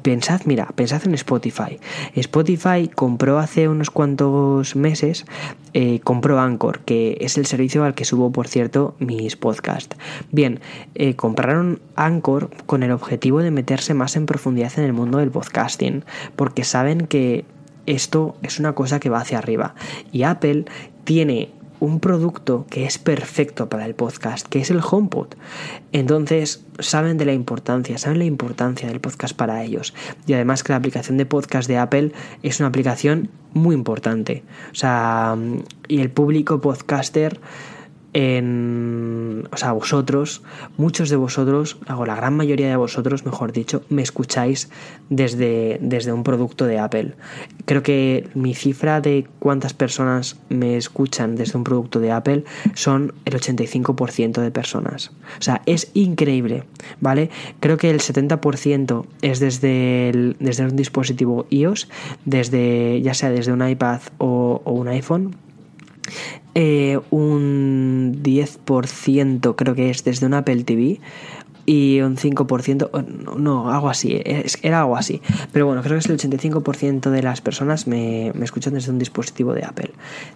pensad, 0.03 0.43
mira, 0.47 0.67
pensad 0.75 1.07
en 1.07 1.15
Spotify. 1.15 1.79
Spotify 2.15 2.89
compró 2.89 3.39
hace 3.39 3.69
unos 3.69 3.91
cuantos 3.91 4.77
meses, 4.77 5.27
eh, 5.73 6.01
compró 6.01 6.41
Anchor, 6.41 6.81
que 6.81 7.19
es 7.21 7.37
el 7.37 7.47
servicio 7.47 7.85
al 7.85 7.95
que 7.95 8.05
subo, 8.05 8.33
por 8.33 8.49
cierto, 8.49 8.95
mis 8.99 9.37
podcasts. 9.37 9.97
Bien, 10.31 10.61
eh, 10.95 11.15
compraron 11.15 11.81
Anchor 11.97 12.51
con 12.67 12.83
el 12.83 12.91
objetivo 12.91 13.41
de 13.41 13.51
meterse 13.51 13.95
más 13.95 14.17
en 14.17 14.27
profundidad 14.27 14.73
en 14.77 14.85
el 14.85 14.93
mundo 14.93 15.19
del 15.19 15.31
podcasting, 15.31 16.05
porque 16.37 16.65
saben 16.65 17.07
que 17.07 17.45
esto 17.87 18.37
es 18.43 18.59
una 18.59 18.75
cosa 18.75 19.01
que 19.01 19.11
va 19.11 19.21
hacia 19.21 19.39
arriba. 19.39 19.75
Y 20.13 20.23
Apple 20.23 20.65
tiene 21.05 21.51
un 21.81 22.01
producto 22.01 22.67
que 22.71 22.87
es 22.87 22.99
perfecto 22.99 23.69
para 23.69 23.85
el 23.85 23.95
podcast, 23.95 24.47
que 24.47 24.61
es 24.61 24.71
el 24.71 24.81
HomePod. 24.81 25.35
Entonces, 25.93 26.65
saben 26.79 27.19
de 27.19 27.27
la 27.27 27.35
importancia, 27.35 27.99
saben 27.99 28.21
la 28.21 28.25
importancia 28.25 28.89
del 28.89 29.01
podcast 29.01 29.37
para 29.37 29.63
ellos. 29.63 29.93
Y 30.27 30.33
además 30.33 30.63
que 30.63 30.73
la 30.73 30.79
aplicación 30.79 31.19
de 31.19 31.27
podcast 31.27 31.69
de 31.69 31.79
Apple 31.79 32.13
es 32.43 32.61
una 32.61 32.69
aplicación 32.69 33.29
muy 33.53 33.75
importante. 33.75 34.45
O 34.73 34.75
sea, 34.75 35.37
y 35.89 36.01
el 36.01 36.11
público 36.11 36.61
podcaster 36.61 37.41
en, 38.15 39.49
o 39.53 39.57
sea, 39.57 39.73
vosotros, 39.73 40.43
muchos 40.77 41.11
de 41.11 41.17
vosotros, 41.17 41.77
o 41.95 42.07
la 42.07 42.15
gran 42.15 42.37
mayoría 42.37 42.69
de 42.69 42.77
vosotros, 42.77 43.27
mejor 43.27 43.53
dicho, 43.53 43.83
me 43.91 44.03
escucháis 44.03 44.71
desde, 45.11 45.79
desde 45.83 46.13
un 46.13 46.23
producto 46.23 46.65
de 46.65 46.79
Apple. 46.79 47.15
Creo 47.65 47.83
que 47.83 48.29
mi 48.35 48.55
cifra 48.55 49.01
de 49.01 49.27
cuántas 49.41 49.75
personas 49.75 50.37
me 50.49 50.77
escuchan 50.77 51.35
desde 51.35 51.59
un 51.59 51.65
producto 51.65 51.99
de 51.99 52.13
Apple 52.13 52.45
son 52.75 53.15
el 53.25 53.35
85% 53.35 54.41
de 54.41 54.51
personas. 54.53 55.11
O 55.39 55.43
sea, 55.43 55.63
es 55.67 55.91
increíble, 55.95 56.63
¿vale? 57.01 57.31
Creo 57.59 57.77
que 57.77 57.91
el 57.91 57.99
70% 57.99 59.07
es 59.23 59.41
desde, 59.41 60.37
desde 60.39 60.65
un 60.65 60.77
dispositivo 60.77 61.47
iOS, 61.51 61.89
desde, 62.25 63.03
ya 63.03 63.13
sea 63.13 63.31
desde 63.31 63.53
un 63.53 63.69
iPad 63.69 64.01
o, 64.19 64.63
o 64.65 64.73
un 64.73 64.87
iPhone 64.87 65.37
eh, 66.55 67.01
un 67.11 68.21
10% 68.23 69.55
creo 69.57 69.75
que 69.75 69.91
es 69.91 70.05
desde 70.05 70.27
un 70.27 70.35
Apple 70.35 70.65
TV 70.65 71.01
y 71.67 72.01
un 72.01 72.17
5%, 72.17 73.37
no, 73.39 73.71
algo 73.71 73.89
así, 73.89 74.21
era 74.63 74.81
algo 74.81 74.97
así. 74.97 75.23
Pero 75.53 75.67
bueno, 75.67 75.83
creo 75.83 75.95
que 75.95 76.01
es 76.01 76.07
el 76.07 76.19
85% 76.19 77.11
de 77.11 77.23
las 77.23 77.41
personas 77.41 77.87
me, 77.87 78.33
me, 78.35 78.45
escuchan 78.45 78.75
desde 78.75 78.91
un 78.91 78.99
dispositivo 78.99 79.55
de 79.55 79.65
Apple. 79.65 79.91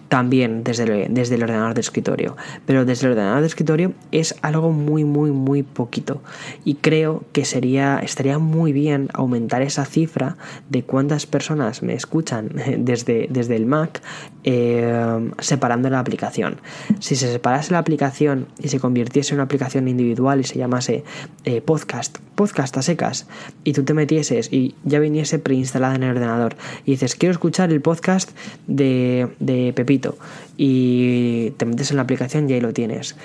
También 0.07 0.63
desde 0.63 0.83
el, 0.83 1.13
desde 1.13 1.35
el 1.35 1.43
ordenador 1.43 1.73
de 1.73 1.81
escritorio. 1.81 2.35
Pero 2.65 2.85
desde 2.85 3.07
el 3.07 3.13
ordenador 3.13 3.41
de 3.41 3.47
escritorio 3.47 3.93
es 4.11 4.35
algo 4.41 4.71
muy, 4.71 5.03
muy, 5.03 5.31
muy 5.31 5.63
poquito. 5.63 6.21
Y 6.65 6.75
creo 6.75 7.23
que 7.31 7.45
sería, 7.45 7.99
estaría 7.99 8.39
muy 8.39 8.73
bien 8.73 9.09
aumentar 9.13 9.61
esa 9.61 9.85
cifra 9.85 10.37
de 10.69 10.83
cuántas 10.83 11.25
personas 11.25 11.83
me 11.83 11.93
escuchan 11.93 12.49
desde, 12.79 13.27
desde 13.29 13.55
el 13.55 13.65
Mac 13.65 14.01
eh, 14.43 15.31
separando 15.39 15.89
la 15.89 15.99
aplicación. 15.99 16.57
Si 16.99 17.15
se 17.15 17.31
separase 17.31 17.71
la 17.71 17.79
aplicación 17.79 18.47
y 18.61 18.69
se 18.69 18.79
convirtiese 18.79 19.33
en 19.33 19.35
una 19.35 19.43
aplicación 19.43 19.87
individual 19.87 20.39
y 20.39 20.43
se 20.43 20.57
llamase 20.57 21.03
eh, 21.43 21.61
podcast, 21.61 22.17
podcast 22.35 22.77
a 22.77 22.81
secas, 22.81 23.27
y 23.63 23.73
tú 23.73 23.83
te 23.83 23.93
metieses 23.93 24.51
y 24.51 24.75
ya 24.83 24.99
viniese 24.99 25.39
preinstalada 25.39 25.95
en 25.95 26.03
el 26.03 26.11
ordenador, 26.11 26.55
y 26.85 26.91
dices, 26.91 27.15
quiero 27.15 27.31
escuchar 27.31 27.71
el 27.71 27.81
podcast 27.81 28.31
de, 28.67 29.29
de 29.39 29.73
Pepito, 29.73 30.17
y 30.57 31.51
te 31.57 31.65
metes 31.65 31.91
en 31.91 31.97
la 31.97 32.03
aplicación 32.03 32.49
y 32.49 32.53
ahí 32.53 32.61
lo 32.61 32.73
tienes 32.73 33.15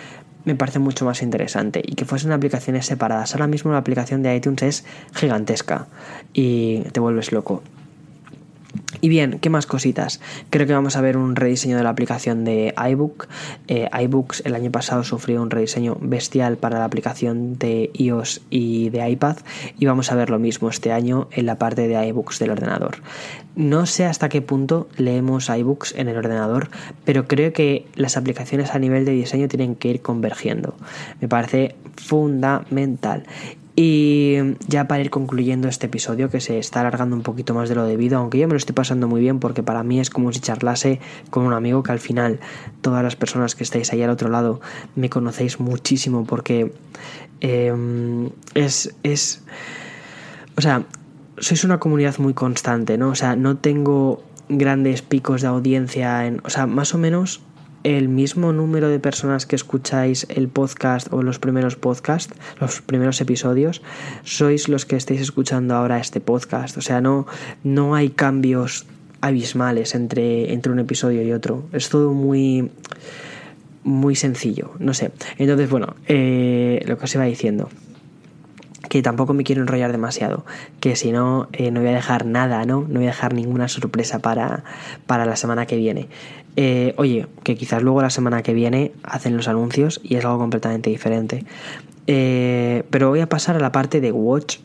me 0.44 0.54
parece 0.54 0.78
mucho 0.78 1.04
más 1.04 1.22
interesante 1.22 1.82
y 1.84 1.94
que 1.94 2.04
fuesen 2.04 2.32
aplicaciones 2.32 2.86
separadas. 2.86 3.34
Ahora 3.34 3.46
mismo 3.46 3.72
la 3.72 3.78
aplicación 3.78 4.22
de 4.22 4.36
iTunes 4.36 4.62
es 4.62 4.84
gigantesca 5.14 5.86
y 6.32 6.80
te 6.92 7.00
vuelves 7.00 7.32
loco. 7.32 7.62
Y 9.00 9.08
bien, 9.08 9.38
¿qué 9.40 9.50
más 9.50 9.66
cositas? 9.66 10.20
Creo 10.50 10.66
que 10.66 10.72
vamos 10.72 10.96
a 10.96 11.00
ver 11.00 11.16
un 11.16 11.36
rediseño 11.36 11.76
de 11.76 11.82
la 11.82 11.90
aplicación 11.90 12.44
de 12.44 12.74
iBook. 12.90 13.28
Eh, 13.68 13.88
iBooks 13.92 14.42
el 14.44 14.54
año 14.54 14.70
pasado 14.70 15.04
sufrió 15.04 15.42
un 15.42 15.50
rediseño 15.50 15.96
bestial 16.00 16.56
para 16.56 16.78
la 16.78 16.84
aplicación 16.84 17.58
de 17.58 17.90
iOS 17.94 18.42
y 18.50 18.90
de 18.90 19.08
iPad 19.08 19.36
y 19.78 19.86
vamos 19.86 20.10
a 20.10 20.14
ver 20.14 20.30
lo 20.30 20.38
mismo 20.38 20.68
este 20.68 20.92
año 20.92 21.28
en 21.32 21.46
la 21.46 21.58
parte 21.58 21.88
de 21.88 22.06
iBooks 22.08 22.38
del 22.38 22.50
ordenador. 22.50 23.02
No 23.56 23.86
sé 23.86 24.04
hasta 24.04 24.28
qué 24.28 24.42
punto 24.42 24.88
leemos 24.96 25.48
iBooks 25.48 25.94
en 25.96 26.08
el 26.08 26.16
ordenador, 26.16 26.70
pero 27.04 27.28
creo 27.28 27.52
que 27.52 27.86
las 27.94 28.16
aplicaciones 28.16 28.74
a 28.74 28.78
nivel 28.78 29.04
de 29.04 29.12
diseño 29.12 29.48
tienen 29.48 29.76
que 29.76 29.88
ir 29.88 30.02
convergiendo. 30.02 30.74
Me 31.20 31.28
parece 31.28 31.76
fundamental. 31.96 33.24
Y 33.76 34.36
ya 34.68 34.86
para 34.86 35.00
ir 35.00 35.10
concluyendo 35.10 35.66
este 35.66 35.86
episodio, 35.86 36.30
que 36.30 36.40
se 36.40 36.58
está 36.58 36.80
alargando 36.80 37.16
un 37.16 37.22
poquito 37.22 37.54
más 37.54 37.68
de 37.68 37.74
lo 37.74 37.84
debido, 37.84 38.18
aunque 38.18 38.38
yo 38.38 38.46
me 38.46 38.52
lo 38.52 38.58
estoy 38.58 38.74
pasando 38.74 39.08
muy 39.08 39.20
bien 39.20 39.40
porque 39.40 39.64
para 39.64 39.82
mí 39.82 39.98
es 39.98 40.10
como 40.10 40.32
si 40.32 40.38
charlase 40.38 41.00
con 41.30 41.44
un 41.44 41.52
amigo 41.52 41.82
que 41.82 41.90
al 41.90 41.98
final 41.98 42.38
todas 42.82 43.02
las 43.02 43.16
personas 43.16 43.56
que 43.56 43.64
estáis 43.64 43.92
ahí 43.92 44.00
al 44.02 44.10
otro 44.10 44.28
lado 44.28 44.60
me 44.94 45.10
conocéis 45.10 45.58
muchísimo 45.58 46.24
porque 46.24 46.72
em, 47.40 48.30
es, 48.54 48.94
es... 49.02 49.42
O 50.56 50.60
sea, 50.60 50.84
sois 51.38 51.64
una 51.64 51.80
comunidad 51.80 52.18
muy 52.18 52.32
constante, 52.32 52.96
¿no? 52.96 53.08
O 53.08 53.14
sea, 53.16 53.34
no 53.34 53.56
tengo 53.56 54.22
grandes 54.48 55.02
picos 55.02 55.42
de 55.42 55.48
audiencia 55.48 56.26
en... 56.26 56.40
O 56.44 56.50
sea, 56.50 56.68
más 56.68 56.94
o 56.94 56.98
menos 56.98 57.40
el 57.84 58.08
mismo 58.08 58.52
número 58.52 58.88
de 58.88 58.98
personas 58.98 59.46
que 59.46 59.54
escucháis 59.54 60.26
el 60.30 60.48
podcast 60.48 61.12
o 61.12 61.22
los 61.22 61.38
primeros 61.38 61.76
podcasts, 61.76 62.34
los 62.60 62.80
primeros 62.80 63.20
episodios, 63.20 63.82
sois 64.24 64.68
los 64.68 64.86
que 64.86 64.96
estáis 64.96 65.20
escuchando 65.20 65.74
ahora 65.74 66.00
este 66.00 66.20
podcast. 66.20 66.76
O 66.76 66.80
sea, 66.80 67.00
no, 67.00 67.26
no 67.62 67.94
hay 67.94 68.10
cambios 68.10 68.86
abismales 69.20 69.94
entre, 69.94 70.52
entre 70.52 70.72
un 70.72 70.80
episodio 70.80 71.22
y 71.22 71.32
otro. 71.32 71.64
Es 71.72 71.88
todo 71.90 72.12
muy 72.12 72.70
muy 73.84 74.16
sencillo, 74.16 74.72
no 74.78 74.94
sé. 74.94 75.12
Entonces, 75.36 75.68
bueno, 75.68 75.94
eh, 76.08 76.82
lo 76.86 76.96
que 76.96 77.04
os 77.04 77.14
iba 77.14 77.24
diciendo 77.24 77.68
que 78.94 79.02
tampoco 79.02 79.34
me 79.34 79.42
quiero 79.42 79.60
enrollar 79.60 79.90
demasiado, 79.90 80.44
que 80.78 80.94
si 80.94 81.10
no, 81.10 81.48
eh, 81.52 81.72
no 81.72 81.80
voy 81.80 81.88
a 81.88 81.94
dejar 81.94 82.26
nada, 82.26 82.64
¿no? 82.64 82.82
No 82.82 83.00
voy 83.00 83.06
a 83.06 83.06
dejar 83.08 83.34
ninguna 83.34 83.66
sorpresa 83.66 84.20
para, 84.20 84.62
para 85.08 85.26
la 85.26 85.34
semana 85.34 85.66
que 85.66 85.74
viene. 85.74 86.06
Eh, 86.54 86.94
oye, 86.96 87.26
que 87.42 87.56
quizás 87.56 87.82
luego 87.82 88.02
la 88.02 88.10
semana 88.10 88.44
que 88.44 88.54
viene 88.54 88.92
hacen 89.02 89.36
los 89.36 89.48
anuncios 89.48 90.00
y 90.04 90.14
es 90.14 90.24
algo 90.24 90.38
completamente 90.38 90.90
diferente. 90.90 91.44
Eh, 92.06 92.84
pero 92.90 93.08
voy 93.08 93.18
a 93.18 93.28
pasar 93.28 93.56
a 93.56 93.58
la 93.58 93.72
parte 93.72 94.00
de 94.00 94.12
Watch 94.12 94.58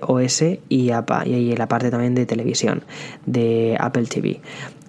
OS 0.00 0.40
y, 0.40 0.58
y 0.70 1.56
la 1.56 1.68
parte 1.68 1.90
también 1.90 2.14
de 2.14 2.24
televisión, 2.24 2.84
de 3.26 3.76
Apple 3.78 4.06
TV 4.06 4.40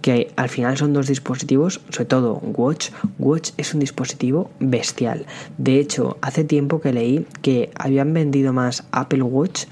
que 0.01 0.31
al 0.35 0.49
final 0.49 0.77
son 0.77 0.93
dos 0.93 1.07
dispositivos, 1.07 1.81
sobre 1.89 2.05
todo 2.05 2.35
Watch. 2.35 2.89
Watch 3.17 3.51
es 3.57 3.73
un 3.73 3.79
dispositivo 3.79 4.49
bestial. 4.59 5.25
De 5.57 5.79
hecho, 5.79 6.17
hace 6.21 6.43
tiempo 6.43 6.79
que 6.81 6.93
leí 6.93 7.25
que 7.41 7.71
habían 7.75 8.13
vendido 8.13 8.53
más 8.53 8.85
Apple 8.91 9.23
Watch 9.23 9.65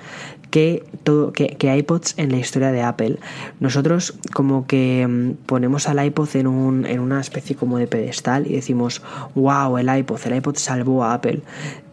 que, 0.49 0.83
todo, 1.03 1.33
que, 1.33 1.77
iPods 1.77 2.15
en 2.17 2.31
la 2.31 2.37
historia 2.37 2.71
de 2.71 2.81
Apple. 2.81 3.19
Nosotros 3.59 4.17
como 4.33 4.65
que 4.65 5.05
mm, 5.07 5.45
ponemos 5.45 5.87
al 5.87 6.03
iPod 6.05 6.35
en, 6.35 6.47
un, 6.47 6.85
en 6.85 6.99
una 6.99 7.19
especie 7.19 7.55
como 7.55 7.77
de 7.77 7.87
pedestal 7.87 8.47
y 8.47 8.53
decimos, 8.53 9.01
wow, 9.35 9.77
el 9.77 9.95
iPod, 9.95 10.19
el 10.25 10.37
iPod 10.37 10.55
salvó 10.55 11.03
a 11.03 11.13
Apple. 11.13 11.41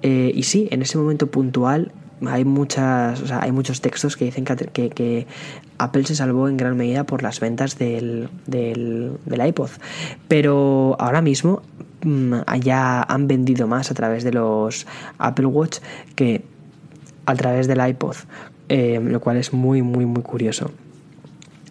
Eh, 0.03 0.33
y 0.35 0.45
sí, 0.45 0.69
en 0.71 0.83
ese 0.83 0.99
momento 0.99 1.27
puntual 1.27 1.93
hay 2.27 2.45
muchas 2.45 3.21
o 3.21 3.27
sea, 3.27 3.43
hay 3.43 3.53
muchos 3.53 3.81
textos 3.81 4.17
que 4.17 4.27
dicen 4.27 4.45
que, 4.45 5.27
Apple 5.77 6.05
se 6.05 6.15
salvó 6.15 6.49
en 6.49 6.57
gran 6.57 6.77
medida 6.77 7.05
por 7.05 7.23
las 7.23 7.41
ventas 7.41 7.79
del, 7.79 8.29
del, 8.47 9.19
del 9.25 9.47
iPod. 9.47 9.71
Pero 10.29 10.97
ahora 11.01 11.21
mismo 11.21 11.63
mm, 12.03 12.35
ya 12.61 13.03
han 13.03 13.27
vendido 13.27 13.67
más 13.67 13.91
a 13.91 13.95
través 13.95 14.23
de 14.23 14.33
los 14.33 14.87
Apple 15.19 15.47
Watch 15.47 15.79
que 16.15 16.45
a 17.27 17.35
través 17.35 17.67
del 17.67 17.87
iPod 17.87 18.17
eh, 18.69 19.01
lo 19.03 19.21
cual 19.21 19.37
es 19.37 19.53
muy 19.53 19.83
muy 19.83 20.07
muy 20.07 20.23
curioso 20.23 20.71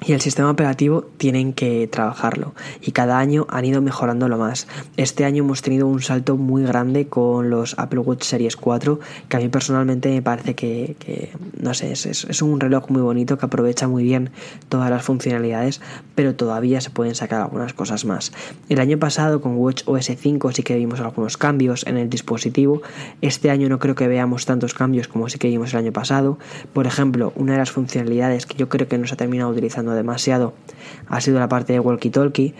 y 0.05 0.13
el 0.13 0.21
sistema 0.21 0.49
operativo 0.49 1.05
tienen 1.17 1.53
que 1.53 1.87
trabajarlo 1.87 2.53
y 2.81 2.91
cada 2.91 3.19
año 3.19 3.45
han 3.49 3.65
ido 3.65 3.81
mejorándolo 3.81 4.37
más. 4.37 4.67
Este 4.97 5.25
año 5.25 5.43
hemos 5.43 5.61
tenido 5.61 5.87
un 5.87 6.01
salto 6.01 6.37
muy 6.37 6.63
grande 6.63 7.07
con 7.07 7.49
los 7.49 7.75
Apple 7.77 7.99
Watch 7.99 8.23
Series 8.23 8.55
4 8.57 8.99
que 9.29 9.37
a 9.37 9.39
mí 9.39 9.49
personalmente 9.49 10.09
me 10.09 10.21
parece 10.21 10.55
que, 10.55 11.31
no 11.59 11.73
sé, 11.73 11.91
es, 11.91 12.05
es, 12.05 12.41
un 12.41 12.59
reloj 12.59 12.89
muy 12.89 13.01
bonito 13.01 13.37
que 13.37 13.45
aprovecha 13.45 13.87
muy 13.87 14.03
bien 14.03 14.31
todas 14.69 14.89
las 14.89 15.03
funcionalidades 15.03 15.81
pero 16.15 16.35
todavía 16.35 16.81
se 16.81 16.89
pueden 16.89 17.15
sacar 17.15 17.41
algunas 17.41 17.73
cosas 17.73 18.05
más. 18.05 18.31
El 18.69 18.79
año 18.79 18.99
pasado 18.99 19.41
con 19.41 19.55
Watch 19.55 19.83
OS 19.85 20.11
5 20.17 20.51
sí 20.51 20.63
que 20.63 20.75
vimos 20.75 20.99
algunos 20.99 21.37
cambios 21.37 21.85
en 21.87 21.97
el 21.97 22.09
dispositivo. 22.09 22.81
Este 23.21 23.49
año 23.49 23.69
no 23.69 23.79
creo 23.79 23.95
que 23.95 24.07
veamos 24.07 24.45
tantos 24.45 24.73
cambios 24.73 25.07
como 25.07 25.29
sí 25.29 25.39
que 25.39 25.47
vimos 25.47 25.73
el 25.73 25.79
año 25.79 25.91
pasado. 25.91 26.37
Por 26.73 26.87
ejemplo, 26.87 27.31
una 27.35 27.53
de 27.53 27.59
las 27.59 27.71
funcionalidades 27.71 28.45
que 28.45 28.57
yo 28.57 28.69
creo 28.69 28.87
que 28.87 28.97
no 28.97 29.07
se 29.07 29.13
ha 29.13 29.17
terminado 29.17 29.49
utilizando 29.49 29.92
demasiado 29.93 30.53
ha 31.07 31.21
sido 31.21 31.39
la 31.39 31.49
parte 31.49 31.73
de 31.73 31.79
walkie-talkie. 31.79 32.53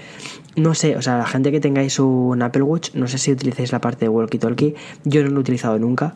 No 0.56 0.76
sé, 0.76 0.96
o 0.96 1.02
sea, 1.02 1.18
la 1.18 1.26
gente 1.26 1.52
que 1.52 1.60
tengáis 1.60 2.00
un 2.00 2.42
Apple 2.44 2.62
Watch, 2.62 2.94
no 2.94 3.08
sé 3.08 3.18
si 3.18 3.32
utilizáis 3.32 3.72
la 3.72 3.82
parte 3.82 4.06
de 4.06 4.12
walkie-talkie. 4.12 4.76
Yo 5.04 5.24
no 5.24 5.30
lo 5.30 5.38
he 5.38 5.40
utilizado 5.40 5.80
nunca, 5.80 6.14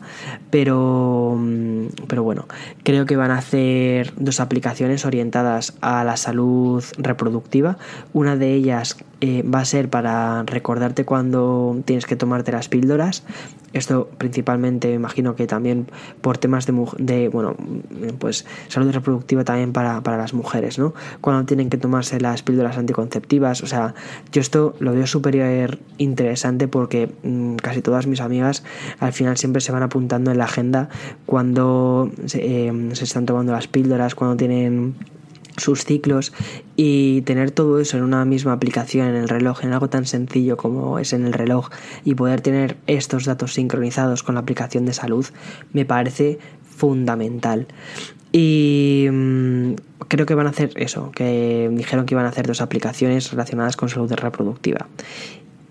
pero, 0.50 1.36
mm, 1.36 1.86
pero 2.06 2.22
bueno, 2.22 2.46
creo 2.84 3.04
que 3.04 3.16
van 3.16 3.32
a 3.32 3.38
hacer 3.38 4.12
dos 4.16 4.38
aplicaciones 4.38 5.04
orientadas 5.04 5.74
a 5.80 6.04
la 6.04 6.16
salud 6.16 6.84
reproductiva. 6.98 7.78
Una 8.12 8.36
de 8.36 8.54
ellas 8.54 8.96
eh, 9.20 9.42
va 9.42 9.60
a 9.60 9.64
ser 9.64 9.88
para 9.90 10.44
recordarte 10.44 11.04
cuando 11.04 11.76
tienes 11.84 12.06
que 12.06 12.14
tomarte 12.14 12.52
las 12.52 12.68
píldoras 12.68 13.24
esto 13.72 14.08
principalmente 14.18 14.88
me 14.88 14.94
imagino 14.94 15.34
que 15.34 15.46
también 15.46 15.86
por 16.20 16.38
temas 16.38 16.66
de, 16.66 16.74
de 16.98 17.28
bueno, 17.28 17.54
pues 18.18 18.46
salud 18.68 18.90
reproductiva 18.92 19.44
también 19.44 19.72
para, 19.72 20.00
las 20.16 20.34
mujeres, 20.34 20.78
¿no? 20.78 20.94
Cuando 21.20 21.44
tienen 21.44 21.70
que 21.70 21.76
tomarse 21.76 22.20
las 22.20 22.42
píldoras 22.42 22.78
anticonceptivas. 22.78 23.62
O 23.62 23.66
sea, 23.66 23.94
yo 24.32 24.40
esto 24.40 24.74
lo 24.80 24.92
veo 24.92 25.06
súper 25.06 25.78
interesante 25.98 26.68
porque 26.68 27.12
mm, 27.22 27.56
casi 27.56 27.82
todas 27.82 28.06
mis 28.06 28.20
amigas 28.20 28.64
al 29.00 29.12
final 29.12 29.36
siempre 29.36 29.60
se 29.60 29.72
van 29.72 29.82
apuntando 29.82 30.30
en 30.30 30.38
la 30.38 30.44
agenda 30.44 30.88
cuando 31.26 32.10
se, 32.26 32.72
se 32.92 33.04
están 33.04 33.26
tomando 33.26 33.52
las 33.52 33.68
píldoras, 33.68 34.14
cuando 34.14 34.36
tienen 34.36 34.94
sus 35.58 35.84
ciclos 35.84 36.32
y 36.76 37.22
tener 37.22 37.50
todo 37.50 37.80
eso 37.80 37.96
en 37.96 38.04
una 38.04 38.24
misma 38.24 38.52
aplicación 38.52 39.08
en 39.08 39.16
el 39.16 39.28
reloj, 39.28 39.64
en 39.64 39.72
algo 39.72 39.88
tan 39.88 40.06
sencillo 40.06 40.56
como 40.56 40.98
es 40.98 41.12
en 41.12 41.26
el 41.26 41.32
reloj 41.32 41.70
y 42.04 42.14
poder 42.14 42.40
tener 42.40 42.76
estos 42.86 43.24
datos 43.24 43.54
sincronizados 43.54 44.22
con 44.22 44.34
la 44.34 44.40
aplicación 44.40 44.86
de 44.86 44.92
salud 44.92 45.26
me 45.72 45.84
parece 45.84 46.38
fundamental. 46.62 47.66
Y 48.30 49.06
mm, 49.10 49.72
creo 50.08 50.26
que 50.26 50.34
van 50.34 50.46
a 50.46 50.50
hacer 50.50 50.70
eso, 50.76 51.10
que 51.12 51.70
dijeron 51.72 52.06
que 52.06 52.14
iban 52.14 52.26
a 52.26 52.28
hacer 52.28 52.46
dos 52.46 52.60
aplicaciones 52.60 53.30
relacionadas 53.30 53.76
con 53.76 53.88
salud 53.88 54.12
reproductiva. 54.12 54.86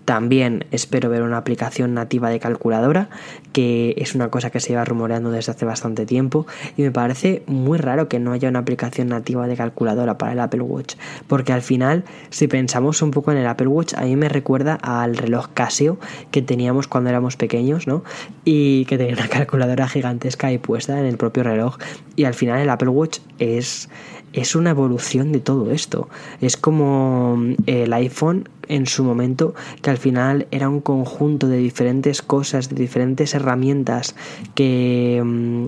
También 0.08 0.64
espero 0.70 1.10
ver 1.10 1.20
una 1.20 1.36
aplicación 1.36 1.92
nativa 1.92 2.30
de 2.30 2.40
calculadora, 2.40 3.10
que 3.52 3.94
es 3.98 4.14
una 4.14 4.30
cosa 4.30 4.48
que 4.48 4.58
se 4.58 4.70
lleva 4.70 4.86
rumoreando 4.86 5.30
desde 5.30 5.52
hace 5.52 5.66
bastante 5.66 6.06
tiempo 6.06 6.46
y 6.78 6.82
me 6.82 6.90
parece 6.90 7.42
muy 7.46 7.76
raro 7.76 8.08
que 8.08 8.18
no 8.18 8.32
haya 8.32 8.48
una 8.48 8.60
aplicación 8.60 9.08
nativa 9.08 9.46
de 9.46 9.54
calculadora 9.54 10.16
para 10.16 10.32
el 10.32 10.40
Apple 10.40 10.62
Watch, 10.62 10.94
porque 11.26 11.52
al 11.52 11.60
final, 11.60 12.04
si 12.30 12.48
pensamos 12.48 13.02
un 13.02 13.10
poco 13.10 13.32
en 13.32 13.36
el 13.36 13.46
Apple 13.46 13.66
Watch, 13.66 13.92
a 13.98 14.04
mí 14.04 14.16
me 14.16 14.30
recuerda 14.30 14.76
al 14.80 15.14
reloj 15.14 15.48
Casio 15.52 15.98
que 16.30 16.40
teníamos 16.40 16.88
cuando 16.88 17.10
éramos 17.10 17.36
pequeños, 17.36 17.86
¿no? 17.86 18.02
Y 18.46 18.86
que 18.86 18.96
tenía 18.96 19.12
una 19.12 19.28
calculadora 19.28 19.88
gigantesca 19.88 20.46
ahí 20.46 20.56
puesta 20.56 20.98
en 20.98 21.04
el 21.04 21.18
propio 21.18 21.42
reloj 21.42 21.76
y 22.16 22.24
al 22.24 22.32
final 22.32 22.60
el 22.60 22.70
Apple 22.70 22.88
Watch 22.88 23.18
es 23.38 23.90
es 24.32 24.54
una 24.54 24.70
evolución 24.70 25.32
de 25.32 25.40
todo 25.40 25.70
esto. 25.70 26.08
Es 26.40 26.56
como 26.56 27.38
el 27.66 27.92
iPhone 27.92 28.48
en 28.68 28.86
su 28.86 29.04
momento 29.04 29.54
que 29.82 29.90
al 29.90 29.98
final 29.98 30.46
era 30.50 30.68
un 30.68 30.80
conjunto 30.80 31.48
de 31.48 31.56
diferentes 31.58 32.22
cosas, 32.22 32.68
de 32.68 32.76
diferentes 32.76 33.34
herramientas 33.34 34.14
que 34.54 35.22
mm, 35.24 35.66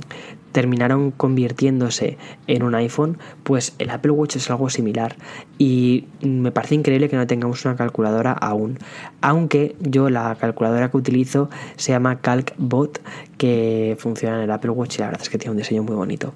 terminaron 0.52 1.10
convirtiéndose 1.12 2.18
en 2.46 2.62
un 2.62 2.74
iPhone, 2.74 3.18
pues 3.44 3.74
el 3.78 3.90
Apple 3.90 4.10
Watch 4.10 4.36
es 4.36 4.50
algo 4.50 4.68
similar. 4.68 5.16
Y 5.58 6.06
me 6.22 6.50
parece 6.50 6.74
increíble 6.74 7.08
que 7.08 7.16
no 7.16 7.26
tengamos 7.26 7.64
una 7.64 7.76
calculadora 7.76 8.32
aún. 8.32 8.78
Aunque 9.20 9.76
yo 9.80 10.10
la 10.10 10.36
calculadora 10.36 10.90
que 10.90 10.96
utilizo 10.96 11.50
se 11.76 11.92
llama 11.92 12.20
CalcBot, 12.20 13.00
que 13.38 13.96
funciona 13.98 14.36
en 14.36 14.42
el 14.42 14.50
Apple 14.50 14.70
Watch 14.70 14.96
y 14.96 14.98
la 14.98 15.06
verdad 15.06 15.22
es 15.22 15.28
que 15.28 15.38
tiene 15.38 15.52
un 15.52 15.58
diseño 15.58 15.82
muy 15.82 15.94
bonito. 15.94 16.34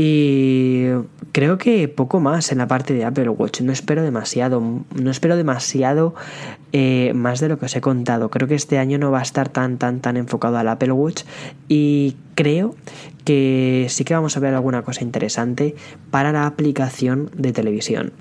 Y 0.00 0.90
creo 1.32 1.58
que 1.58 1.88
poco 1.88 2.20
más 2.20 2.52
en 2.52 2.58
la 2.58 2.68
parte 2.68 2.94
de 2.94 3.04
Apple 3.04 3.30
Watch. 3.30 3.62
No 3.62 3.72
espero 3.72 4.04
demasiado. 4.04 4.60
No 4.60 5.10
espero 5.10 5.36
demasiado 5.36 6.14
eh, 6.72 7.10
más 7.16 7.40
de 7.40 7.48
lo 7.48 7.58
que 7.58 7.66
os 7.66 7.74
he 7.74 7.80
contado. 7.80 8.30
Creo 8.30 8.46
que 8.46 8.54
este 8.54 8.78
año 8.78 8.98
no 8.98 9.10
va 9.10 9.18
a 9.18 9.22
estar 9.22 9.48
tan, 9.48 9.76
tan, 9.76 9.98
tan 9.98 10.16
enfocado 10.16 10.56
al 10.56 10.68
Apple 10.68 10.92
Watch. 10.92 11.24
Y 11.66 12.14
creo 12.36 12.76
que 13.24 13.86
sí 13.88 14.04
que 14.04 14.14
vamos 14.14 14.36
a 14.36 14.40
ver 14.40 14.54
alguna 14.54 14.82
cosa 14.82 15.02
interesante 15.02 15.74
para 16.12 16.30
la 16.30 16.46
aplicación 16.46 17.32
de 17.36 17.50
televisión. 17.50 18.12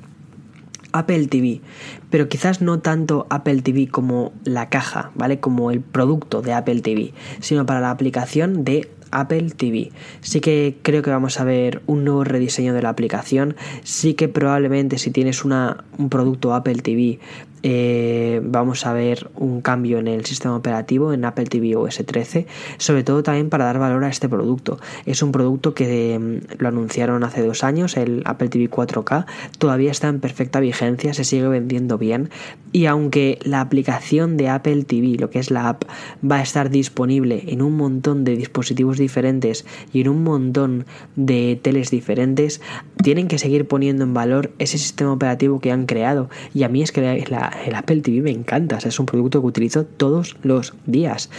Apple 0.93 1.27
TV, 1.27 1.61
pero 2.09 2.27
quizás 2.27 2.61
no 2.61 2.79
tanto 2.79 3.27
Apple 3.29 3.61
TV 3.61 3.87
como 3.87 4.33
la 4.45 4.69
caja, 4.69 5.11
¿vale? 5.13 5.39
Como 5.39 5.69
el 5.69 5.81
producto 5.81 6.41
de 6.41 6.53
Apple 6.53 6.81
TV, 6.81 7.13
sino 7.39 7.67
para 7.67 7.81
la 7.81 7.91
aplicación 7.91 8.63
de 8.63 8.89
Apple 9.11 9.51
TV. 9.51 9.91
Sí 10.21 10.41
que 10.41 10.77
creo 10.81 11.01
que 11.01 11.09
vamos 11.09 11.39
a 11.39 11.43
ver 11.43 11.81
un 11.87 12.03
nuevo 12.03 12.23
rediseño 12.23 12.73
de 12.73 12.81
la 12.81 12.89
aplicación. 12.89 13.55
Sí 13.83 14.13
que 14.13 14.27
probablemente 14.27 14.97
si 14.97 15.11
tienes 15.11 15.45
una, 15.45 15.83
un 15.97 16.09
producto 16.09 16.53
Apple 16.53 16.81
TV 16.81 17.19
eh, 17.63 18.41
vamos 18.43 18.85
a 18.85 18.93
ver 18.93 19.29
un 19.35 19.61
cambio 19.61 19.97
en 19.97 20.07
el 20.07 20.25
sistema 20.25 20.55
operativo 20.55 21.13
en 21.13 21.25
Apple 21.25 21.45
TV 21.45 21.75
OS 21.75 22.03
13, 22.05 22.47
sobre 22.77 23.03
todo 23.03 23.23
también 23.23 23.49
para 23.49 23.65
dar 23.65 23.79
valor 23.79 24.03
a 24.03 24.09
este 24.09 24.29
producto. 24.29 24.79
Es 25.05 25.21
un 25.23 25.31
producto 25.31 25.73
que 25.73 26.17
mm, 26.19 26.61
lo 26.61 26.67
anunciaron 26.67 27.23
hace 27.23 27.41
dos 27.41 27.63
años, 27.63 27.97
el 27.97 28.21
Apple 28.25 28.49
TV 28.49 28.69
4K, 28.69 29.25
todavía 29.57 29.91
está 29.91 30.07
en 30.07 30.19
perfecta 30.19 30.59
vigencia, 30.59 31.13
se 31.13 31.23
sigue 31.23 31.47
vendiendo 31.47 31.97
bien. 31.97 32.29
Y 32.71 32.85
aunque 32.85 33.39
la 33.43 33.61
aplicación 33.61 34.37
de 34.37 34.49
Apple 34.49 34.83
TV, 34.83 35.17
lo 35.17 35.29
que 35.29 35.39
es 35.39 35.51
la 35.51 35.69
app, 35.69 35.83
va 36.23 36.37
a 36.37 36.41
estar 36.41 36.69
disponible 36.69 37.43
en 37.47 37.61
un 37.61 37.75
montón 37.75 38.23
de 38.23 38.35
dispositivos 38.35 38.97
diferentes 38.97 39.65
y 39.93 40.01
en 40.01 40.09
un 40.09 40.23
montón 40.23 40.85
de 41.15 41.59
teles 41.61 41.89
diferentes, 41.89 42.61
tienen 43.01 43.27
que 43.27 43.39
seguir 43.39 43.67
poniendo 43.67 44.03
en 44.03 44.13
valor 44.13 44.51
ese 44.59 44.77
sistema 44.77 45.11
operativo 45.11 45.59
que 45.59 45.71
han 45.71 45.85
creado. 45.85 46.29
Y 46.53 46.63
a 46.63 46.69
mí 46.69 46.81
es 46.81 46.91
que 46.91 47.25
la, 47.29 47.46
el 47.65 47.75
Apple 47.75 48.01
TV 48.01 48.21
me 48.21 48.31
encanta, 48.31 48.77
es 48.77 48.99
un 48.99 49.05
producto 49.05 49.41
que 49.41 49.47
utilizo 49.47 49.85
todos 49.85 50.37
los 50.43 50.73
días. 50.85 51.29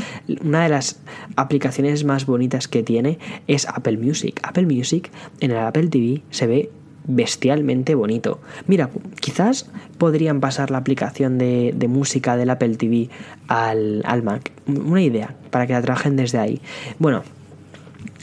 Una 0.42 0.62
de 0.62 0.68
las 0.68 1.00
aplicaciones 1.36 2.04
más 2.04 2.26
bonitas 2.26 2.68
que 2.68 2.82
tiene 2.82 3.18
es 3.46 3.66
Apple 3.68 3.98
Music. 3.98 4.40
Apple 4.42 4.66
Music 4.66 5.10
en 5.40 5.50
el 5.50 5.58
Apple 5.58 5.88
TV 5.88 6.22
se 6.30 6.46
ve 6.46 6.70
bestialmente 7.08 7.94
bonito. 7.94 8.40
Mira, 8.66 8.90
quizás 9.20 9.70
podrían 9.96 10.40
pasar 10.40 10.70
la 10.70 10.78
aplicación 10.78 11.38
de, 11.38 11.74
música 11.88 12.36
del 12.36 12.50
Apple 12.50 12.76
TV 12.76 13.08
al, 13.48 14.02
al, 14.04 14.22
Mac. 14.22 14.52
Una 14.66 15.02
idea, 15.02 15.34
para 15.50 15.66
que 15.66 15.72
la 15.72 15.82
trabajen 15.82 16.16
desde 16.16 16.38
ahí. 16.38 16.60
Bueno, 16.98 17.22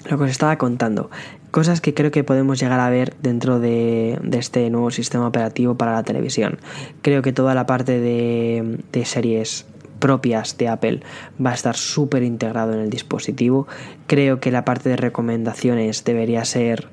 lo 0.10 0.18
que 0.18 0.24
os 0.26 0.30
estaba 0.30 0.58
contando 0.58 1.10
cosas 1.56 1.80
que 1.80 1.94
creo 1.94 2.12
que 2.12 2.26
podemos 2.26 2.60
llegar 2.60 2.82
a 2.82 2.90
ver 2.90 3.16
dentro 3.22 3.62
de, 3.62 4.20
este 4.34 4.70
nuevo 4.70 4.92
sistema 4.92 5.26
operativo 5.26 5.76
para 5.76 5.94
la 5.94 6.04
televisión. 6.04 6.60
Creo 7.02 7.22
que 7.22 7.32
toda 7.32 7.56
la 7.56 7.66
parte 7.66 8.02
de, 8.02 8.80
de 8.92 9.06
series 9.06 9.66
propias 10.00 10.58
de 10.58 10.68
Apple 10.68 11.00
va 11.44 11.52
a 11.52 11.54
estar 11.54 11.78
súper 11.78 12.24
integrado 12.24 12.74
en 12.74 12.80
el 12.80 12.90
dispositivo. 12.90 13.68
Creo 14.06 14.42
que 14.42 14.52
la 14.52 14.66
parte 14.66 14.90
de 14.90 14.98
recomendaciones 14.98 16.04
debería 16.04 16.44
ser 16.44 16.90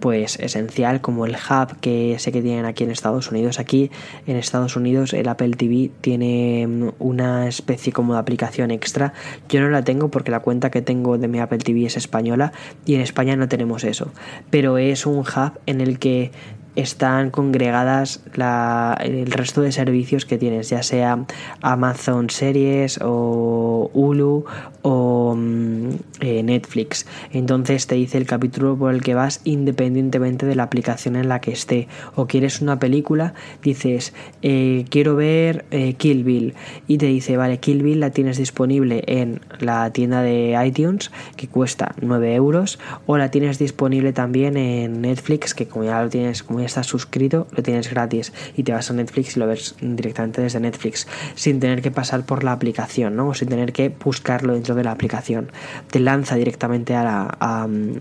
pues 0.00 0.38
esencial 0.38 1.00
como 1.00 1.26
el 1.26 1.34
hub 1.34 1.78
que 1.80 2.16
sé 2.18 2.32
que 2.32 2.42
tienen 2.42 2.64
aquí 2.64 2.84
en 2.84 2.90
Estados 2.90 3.30
Unidos. 3.30 3.58
Aquí 3.58 3.90
en 4.26 4.36
Estados 4.36 4.76
Unidos 4.76 5.12
el 5.12 5.28
Apple 5.28 5.50
TV 5.50 5.90
tiene 6.00 6.66
mm, 6.66 6.88
una 6.98 7.48
especie 7.48 7.92
como 7.92 8.14
de 8.14 8.20
aplicación 8.20 8.70
extra. 8.70 9.12
Yo 9.48 9.60
no 9.60 9.68
la 9.70 9.82
tengo 9.82 10.10
porque 10.10 10.30
la 10.30 10.40
cuenta 10.40 10.70
que 10.70 10.82
tengo 10.82 11.18
de 11.18 11.28
mi 11.28 11.40
Apple 11.40 11.58
TV 11.58 11.86
es 11.86 11.96
española 11.96 12.52
y 12.84 12.94
en 12.94 13.00
España 13.00 13.36
no 13.36 13.48
tenemos 13.48 13.84
eso. 13.84 14.10
Pero 14.50 14.78
es 14.78 15.06
un 15.06 15.18
hub 15.18 15.52
en 15.66 15.80
el 15.80 15.98
que 15.98 16.30
están 16.76 17.30
congregadas 17.30 18.20
el 19.00 19.32
resto 19.32 19.62
de 19.62 19.72
servicios 19.72 20.24
que 20.24 20.38
tienes, 20.38 20.68
ya 20.68 20.82
sea 20.82 21.24
Amazon 21.62 22.30
Series 22.30 23.00
o 23.02 23.90
Hulu 23.92 24.44
o 24.82 25.34
mm, 25.36 25.88
eh, 26.20 26.42
Netflix. 26.42 27.06
Entonces 27.32 27.86
te 27.86 27.96
dice 27.96 28.18
el 28.18 28.26
capítulo 28.26 28.76
por 28.76 28.94
el 28.94 29.02
que 29.02 29.14
vas 29.14 29.40
independientemente 29.44 30.46
de 30.46 30.54
la 30.54 30.62
aplicación 30.62 31.16
en 31.16 31.28
la 31.28 31.40
que 31.40 31.52
esté. 31.52 31.88
O 32.14 32.26
quieres 32.26 32.60
una 32.60 32.78
película, 32.78 33.34
dices 33.62 34.12
eh, 34.42 34.84
quiero 34.90 35.16
ver 35.16 35.64
eh, 35.70 35.94
Kill 35.94 36.24
Bill 36.24 36.54
y 36.86 36.98
te 36.98 37.06
dice 37.06 37.36
vale 37.36 37.58
Kill 37.58 37.82
Bill 37.82 38.00
la 38.00 38.10
tienes 38.10 38.36
disponible 38.36 39.02
en 39.06 39.40
la 39.60 39.90
tienda 39.90 40.22
de 40.22 40.56
iTunes 40.64 41.10
que 41.36 41.48
cuesta 41.48 41.94
9 42.00 42.34
euros 42.34 42.78
o 43.06 43.16
la 43.16 43.30
tienes 43.30 43.58
disponible 43.58 44.12
también 44.12 44.56
en 44.56 45.00
Netflix 45.00 45.54
que 45.54 45.66
como 45.66 45.84
ya 45.84 46.02
lo 46.02 46.08
tienes 46.08 46.42
como 46.42 46.60
estás 46.66 46.86
suscrito, 46.86 47.46
lo 47.52 47.62
tienes 47.62 47.90
gratis 47.90 48.32
y 48.56 48.62
te 48.62 48.72
vas 48.72 48.90
a 48.90 48.94
Netflix 48.94 49.36
y 49.36 49.40
lo 49.40 49.46
ves 49.46 49.76
directamente 49.80 50.42
desde 50.42 50.60
Netflix, 50.60 51.06
sin 51.34 51.60
tener 51.60 51.82
que 51.82 51.90
pasar 51.90 52.24
por 52.24 52.44
la 52.44 52.52
aplicación, 52.52 53.16
¿no? 53.16 53.28
O 53.28 53.34
sin 53.34 53.48
tener 53.48 53.72
que 53.72 53.88
buscarlo 53.88 54.54
dentro 54.54 54.74
de 54.74 54.84
la 54.84 54.92
aplicación. 54.92 55.50
Te 55.90 56.00
lanza 56.00 56.36
directamente 56.36 56.94
a 56.94 57.04
la, 57.04 57.22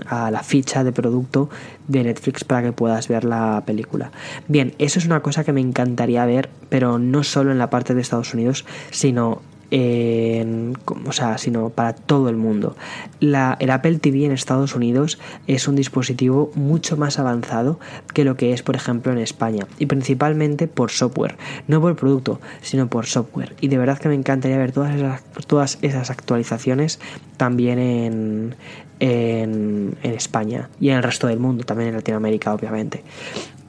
a, 0.08 0.32
la 0.32 0.44
ficha 0.44 0.84
de 0.84 0.92
producto 0.92 1.50
de 1.88 2.04
Netflix 2.04 2.44
para 2.44 2.64
que 2.64 2.72
puedas 2.72 3.08
ver 3.08 3.24
la 3.24 3.64
película. 3.66 4.12
Bien, 4.48 4.74
eso 4.80 5.00
es 5.00 5.06
una 5.06 5.22
cosa 5.22 5.44
que 5.44 5.54
me 5.54 5.62
encantaría 5.62 6.26
ver, 6.26 6.50
pero 6.70 7.00
no 7.00 7.24
solo 7.24 7.52
en 7.52 7.58
la 7.58 7.70
parte 7.70 7.94
de 7.94 8.02
Estados 8.02 8.34
Unidos, 8.34 8.66
sino 8.92 9.42
o 9.78 11.12
sea, 11.12 11.38
sino 11.38 11.70
para 11.70 11.94
todo 11.94 12.30
el 12.30 12.38
mundo. 12.38 12.76
El 13.20 13.36
Apple 13.36 14.00
TV 14.00 14.26
en 14.26 14.32
Estados 14.32 14.76
Unidos 14.76 15.20
es 15.48 15.68
un 15.68 15.76
dispositivo 15.76 16.52
mucho 16.56 16.96
más 16.96 17.20
avanzado 17.20 17.80
que 18.14 18.24
lo 18.24 18.38
que 18.38 18.54
es, 18.54 18.64
por 18.64 18.76
ejemplo, 18.76 19.12
en 19.12 19.18
España. 19.18 19.68
Y 19.78 19.88
principalmente 19.88 20.68
por 20.68 20.92
software. 20.92 21.36
No 21.68 21.82
por 21.82 21.96
producto, 21.96 22.40
sino 22.62 22.88
por 22.88 23.06
software. 23.06 23.56
Y 23.60 23.68
de 23.68 23.78
verdad 23.78 23.98
que 23.98 24.08
me 24.08 24.16
encantaría 24.16 24.58
ver 24.58 24.72
todas 24.72 24.96
esas, 24.96 25.24
todas 25.48 25.78
esas 25.82 26.10
actualizaciones 26.10 27.00
también 27.36 27.80
en, 27.80 28.56
en, 29.00 29.98
en 30.04 30.12
España 30.14 30.70
y 30.80 30.90
en 30.90 30.98
el 30.98 31.04
resto 31.04 31.28
del 31.28 31.40
mundo, 31.40 31.66
también 31.66 31.90
en 31.90 31.96
Latinoamérica, 31.96 32.54
obviamente. 32.54 33.04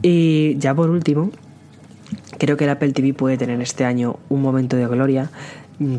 Y 0.02 0.56
ya 0.58 0.74
por 0.74 0.90
último, 0.90 1.30
creo 2.38 2.56
que 2.56 2.64
el 2.64 2.70
Apple 2.70 2.92
TV 2.92 3.12
puede 3.12 3.36
tener 3.36 3.60
este 3.60 3.84
año 3.84 4.18
un 4.28 4.42
momento 4.42 4.76
de 4.76 4.86
gloria 4.86 5.30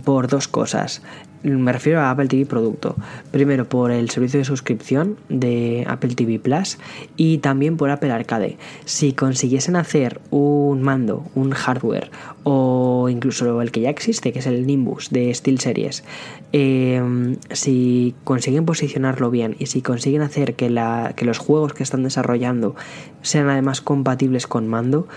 por 0.03 0.27
dos 0.27 0.47
cosas. 0.47 1.01
Me 1.43 1.71
refiero 1.71 2.01
a 2.01 2.09
Apple 2.09 2.27
TV 2.27 2.45
Producto. 2.45 2.95
Primero 3.31 3.69
por 3.69 3.91
el 3.91 4.09
servicio 4.09 4.39
de 4.39 4.45
suscripción 4.45 5.17
de 5.29 5.85
Apple 5.87 6.15
TV 6.15 6.39
Plus 6.39 6.79
y 7.15 7.37
también 7.37 7.77
por 7.77 7.91
Apple 7.91 8.11
Arcade. 8.11 8.57
Si 8.85 9.13
consiguiesen 9.13 9.75
hacer 9.75 10.19
un 10.31 10.81
mando, 10.81 11.25
un 11.35 11.51
hardware 11.51 12.09
o 12.43 13.07
incluso 13.09 13.61
el 13.61 13.71
que 13.71 13.81
ya 13.81 13.89
existe, 13.89 14.33
que 14.33 14.39
es 14.39 14.47
el 14.47 14.65
Nimbus 14.65 15.09
de 15.11 15.33
SteelSeries, 15.33 16.03
eh, 16.53 17.37
si 17.51 18.15
consiguen 18.23 18.65
posicionarlo 18.65 19.29
bien 19.29 19.55
y 19.59 19.67
si 19.67 19.81
consiguen 19.81 20.23
hacer 20.23 20.55
que, 20.55 20.69
la, 20.69 21.13
que 21.15 21.25
los 21.25 21.37
juegos 21.37 21.73
que 21.73 21.83
están 21.83 22.03
desarrollando 22.03 22.75
sean 23.21 23.49
además 23.49 23.81
compatibles 23.81 24.47
con 24.47 24.67
mando, 24.67 25.07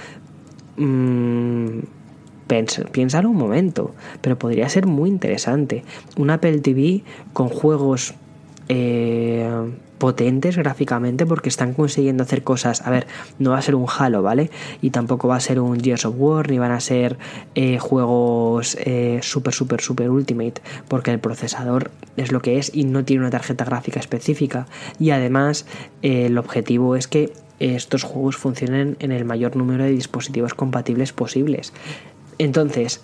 mmm, 0.77 1.79
piénsalo 2.93 3.31
un 3.31 3.37
momento, 3.37 3.95
pero 4.21 4.39
podría 4.39 4.69
ser 4.69 4.87
muy 4.87 5.09
interesante. 5.09 5.85
Un 6.17 6.31
Apple 6.31 6.59
TV 6.61 7.03
con 7.33 7.49
juegos 7.49 8.15
eh, 8.69 9.49
potentes 9.99 10.57
gráficamente 10.57 11.27
porque 11.27 11.49
están 11.49 11.75
consiguiendo 11.75 12.23
hacer 12.25 12.43
cosas. 12.43 12.81
A 12.87 12.91
ver, 12.91 13.07
no 13.39 13.51
va 13.51 13.59
a 13.59 13.63
ser 13.63 13.75
un 13.75 13.87
Halo, 13.87 14.23
¿vale? 14.23 14.51
Y 14.81 14.91
tampoco 14.91 15.29
va 15.29 15.37
a 15.37 15.41
ser 15.41 15.61
un 15.61 15.79
Gears 15.79 16.07
of 16.07 16.15
War, 16.17 16.51
ni 16.51 16.59
van 16.59 16.73
a 16.73 16.81
ser 16.81 17.19
eh, 17.55 17.79
juegos 17.79 18.77
eh, 18.81 19.21
super, 19.23 19.53
super, 19.53 19.81
super 19.81 20.11
ultimate, 20.11 20.63
porque 20.89 21.13
el 21.13 21.21
procesador 21.21 21.91
es 22.17 22.33
lo 22.33 22.41
que 22.41 22.59
es 22.59 22.75
y 22.75 22.85
no 22.85 23.05
tiene 23.05 23.23
una 23.23 23.31
tarjeta 23.31 23.65
gráfica 23.65 24.01
específica. 24.01 24.67
Y 24.99 25.11
además, 25.11 25.67
el 26.03 26.39
objetivo 26.39 26.97
es 26.97 27.07
que 27.07 27.33
estos 27.61 28.05
juegos 28.05 28.37
funcionen 28.37 28.97
en 29.01 29.13
el 29.13 29.27
mayor 29.27 29.55
número 29.55 29.85
de 29.85 29.91
dispositivos 29.91 30.55
compatibles 30.55 31.13
posibles. 31.13 31.75
Entonces, 32.41 33.03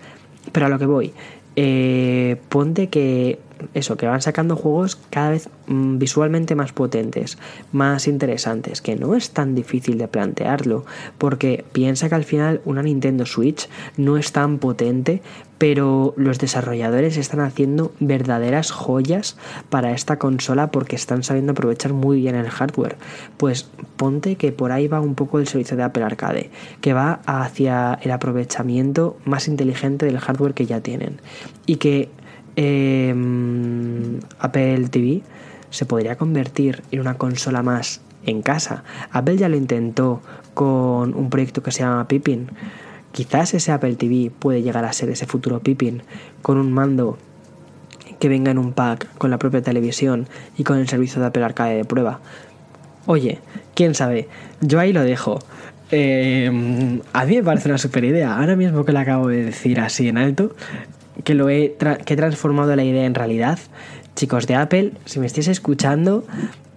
pero 0.53 0.65
a 0.65 0.69
lo 0.71 0.79
que 0.79 0.87
voy, 0.87 1.13
eh, 1.57 2.37
ponte 2.49 2.89
que 2.89 3.39
eso, 3.75 3.97
que 3.97 4.07
van 4.07 4.23
sacando 4.23 4.57
juegos 4.57 4.99
cada 5.11 5.31
vez 5.31 5.49
mm, 5.67 5.99
visualmente 5.99 6.55
más 6.55 6.73
potentes, 6.73 7.39
más 7.73 8.09
interesantes, 8.09 8.81
que 8.81 8.97
no 8.97 9.15
es 9.15 9.31
tan 9.31 9.55
difícil 9.55 9.99
de 9.99 10.09
plantearlo, 10.09 10.85
porque 11.19 11.65
piensa 11.73 12.09
que 12.09 12.15
al 12.15 12.25
final 12.25 12.61
una 12.65 12.83
Nintendo 12.83 13.27
Switch 13.27 13.69
no 13.97 14.17
es 14.17 14.33
tan 14.33 14.59
potente, 14.59 15.23
pero 15.59 16.13
los 16.17 16.39
desarrolladores 16.39 17.17
están 17.17 17.41
haciendo 17.41 17.93
verdaderas 17.99 18.71
joyas 18.71 19.37
para 19.71 19.93
esta 19.93 20.19
consola 20.19 20.71
porque 20.71 20.97
están 20.97 21.23
sabiendo 21.23 21.53
aprovechar 21.53 21.93
muy 21.93 22.21
bien 22.21 22.35
el 22.35 22.51
hardware. 22.51 22.97
Pues 23.37 23.71
ponte 23.97 24.37
que 24.37 24.53
por 24.53 24.73
ahí 24.73 24.87
va 24.87 25.01
un 25.01 25.15
poco 25.15 25.39
el 25.39 25.47
servicio 25.47 25.77
de 25.77 25.85
Apple 25.85 26.05
Arcade, 26.05 26.51
que 26.81 26.93
va 26.93 27.21
hacia 27.27 27.99
el 28.03 28.11
aprovechamiento 28.11 29.17
más 29.25 29.49
inteligente 29.49 30.07
del 30.07 30.19
hardware 30.19 30.55
que 30.55 30.67
ya 30.67 30.81
tienen 30.81 31.21
y 31.65 31.77
que 31.77 32.11
Em, 32.57 34.19
Apple 34.39 34.89
TV 34.89 35.23
se 35.71 35.85
podría 35.85 36.17
convertir 36.17 36.83
en 36.91 37.01
una 37.01 37.15
consola 37.19 37.63
más 37.63 38.01
en 38.25 38.43
casa. 38.43 38.83
Apple 39.13 39.37
ya 39.37 39.49
lo 39.49 39.57
intentó 39.57 40.21
con 40.55 41.15
un 41.15 41.31
proyecto 41.31 41.63
que 41.63 41.71
se 41.71 41.81
llama 41.81 42.09
Pippin. 42.09 42.51
Quizás 43.13 43.55
ese 43.55 43.73
Apple 43.73 43.97
TV 43.97 44.31
puede 44.31 44.63
llegar 44.63 44.85
a 44.85 44.93
ser 44.93 45.11
ese 45.11 45.27
futuro 45.27 45.61
Pippin 45.61 46.03
con 46.43 46.59
un 46.59 46.73
mando 46.73 47.19
que 48.19 48.29
venga 48.29 48.51
en 48.51 48.59
un 48.59 48.73
pack 48.73 49.17
con 49.19 49.31
la 49.31 49.39
propia 49.39 49.63
televisión 49.63 50.27
y 50.57 50.65
con 50.65 50.79
el 50.79 50.89
servicio 50.89 51.21
de 51.21 51.29
Apple 51.29 51.45
Arcade 51.45 51.77
de 51.77 51.85
prueba. 51.85 52.21
Oye, 53.07 53.39
quién 53.75 53.95
sabe, 53.95 54.29
yo 54.61 54.81
ahí 54.81 54.93
lo 54.93 55.03
dejo. 55.03 55.39
Em, 55.91 57.01
a 57.13 57.25
mí 57.25 57.37
me 57.37 57.43
parece 57.45 57.69
una 57.69 57.79
super 57.79 58.05
idea. 58.05 58.37
Ahora 58.37 58.57
mismo 58.57 58.85
que 58.85 58.93
lo 58.93 58.99
acabo 58.99 59.29
de 59.29 59.45
decir 59.45 59.79
así 59.79 60.09
en 60.09 60.19
alto, 60.19 60.57
que 61.25 61.35
lo 61.35 61.49
he, 61.49 61.77
que 62.05 62.15
he 62.15 62.17
transformado 62.17 62.75
la 62.77 62.85
idea 62.85 63.05
en 63.05 63.15
realidad. 63.15 63.59
Chicos 64.15 64.47
de 64.47 64.55
Apple, 64.55 64.93
si 65.05 65.21
me 65.21 65.27
estáis 65.27 65.49
escuchando, 65.49 66.25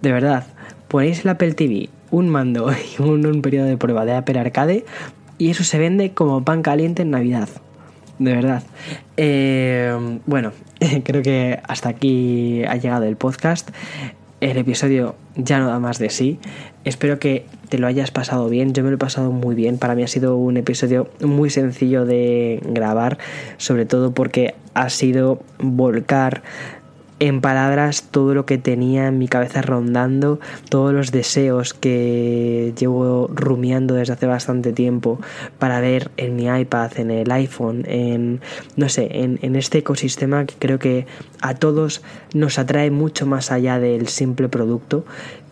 de 0.02 0.12
verdad, 0.12 0.46
ponéis 0.88 1.24
el 1.24 1.30
Apple 1.30 1.52
TV, 1.52 1.88
un 2.10 2.28
mando 2.28 2.70
y 2.98 3.02
un, 3.02 3.42
periodo 3.42 3.66
de 3.66 3.76
prueba 3.76 4.04
de 4.04 4.14
Apple 4.14 4.38
Arcade 4.38 4.84
y 5.38 5.50
eso 5.50 5.64
se 5.64 5.78
vende 5.78 6.12
como 6.12 6.44
pan 6.44 6.62
caliente 6.62 7.02
en 7.02 7.10
Navidad. 7.10 7.48
De 8.18 8.34
verdad. 8.34 8.62
Eh, 9.16 10.18
bueno, 10.26 10.52
creo 11.04 11.22
que 11.22 11.58
hasta 11.66 11.88
aquí 11.88 12.62
ha 12.64 12.76
llegado 12.76 13.04
el 13.04 13.16
podcast. 13.16 13.70
El 14.40 14.56
episodio 14.56 15.16
ya 15.36 15.58
no 15.58 15.68
da 15.68 15.78
más 15.78 15.98
de 15.98 16.10
sí. 16.10 16.38
Espero 16.84 17.18
que 17.18 17.44
te 17.68 17.78
lo 17.78 17.86
hayas 17.86 18.10
pasado 18.10 18.48
bien. 18.48 18.72
Yo 18.72 18.82
me 18.82 18.88
lo 18.90 18.96
he 18.96 18.98
pasado 18.98 19.30
muy 19.32 19.54
bien. 19.54 19.78
Para 19.78 19.94
mí 19.94 20.02
ha 20.02 20.08
sido 20.08 20.36
un 20.36 20.56
episodio 20.56 21.08
muy 21.20 21.50
sencillo 21.50 22.06
de 22.06 22.60
grabar, 22.64 23.18
sobre 23.58 23.84
todo 23.84 24.12
porque 24.12 24.54
ha 24.74 24.88
sido 24.88 25.40
volcar 25.58 26.42
en 27.20 27.42
palabras 27.42 28.08
todo 28.10 28.34
lo 28.34 28.46
que 28.46 28.58
tenía 28.58 29.06
en 29.06 29.18
mi 29.18 29.28
cabeza 29.28 29.62
rondando, 29.62 30.40
todos 30.68 30.92
los 30.92 31.12
deseos 31.12 31.74
que 31.74 32.72
llevo 32.78 33.30
rumiando 33.32 33.94
desde 33.94 34.14
hace 34.14 34.26
bastante 34.26 34.72
tiempo 34.72 35.20
para 35.58 35.80
ver 35.80 36.10
en 36.16 36.34
mi 36.34 36.46
iPad, 36.46 36.92
en 36.96 37.10
el 37.10 37.30
iPhone, 37.30 37.84
en 37.86 38.40
no 38.76 38.88
sé, 38.88 39.08
en, 39.22 39.38
en 39.42 39.54
este 39.54 39.78
ecosistema 39.78 40.46
que 40.46 40.54
creo 40.58 40.78
que 40.78 41.06
a 41.42 41.54
todos 41.54 42.02
nos 42.32 42.58
atrae 42.58 42.90
mucho 42.90 43.26
más 43.26 43.52
allá 43.52 43.78
del 43.78 44.08
simple 44.08 44.48
producto 44.48 45.04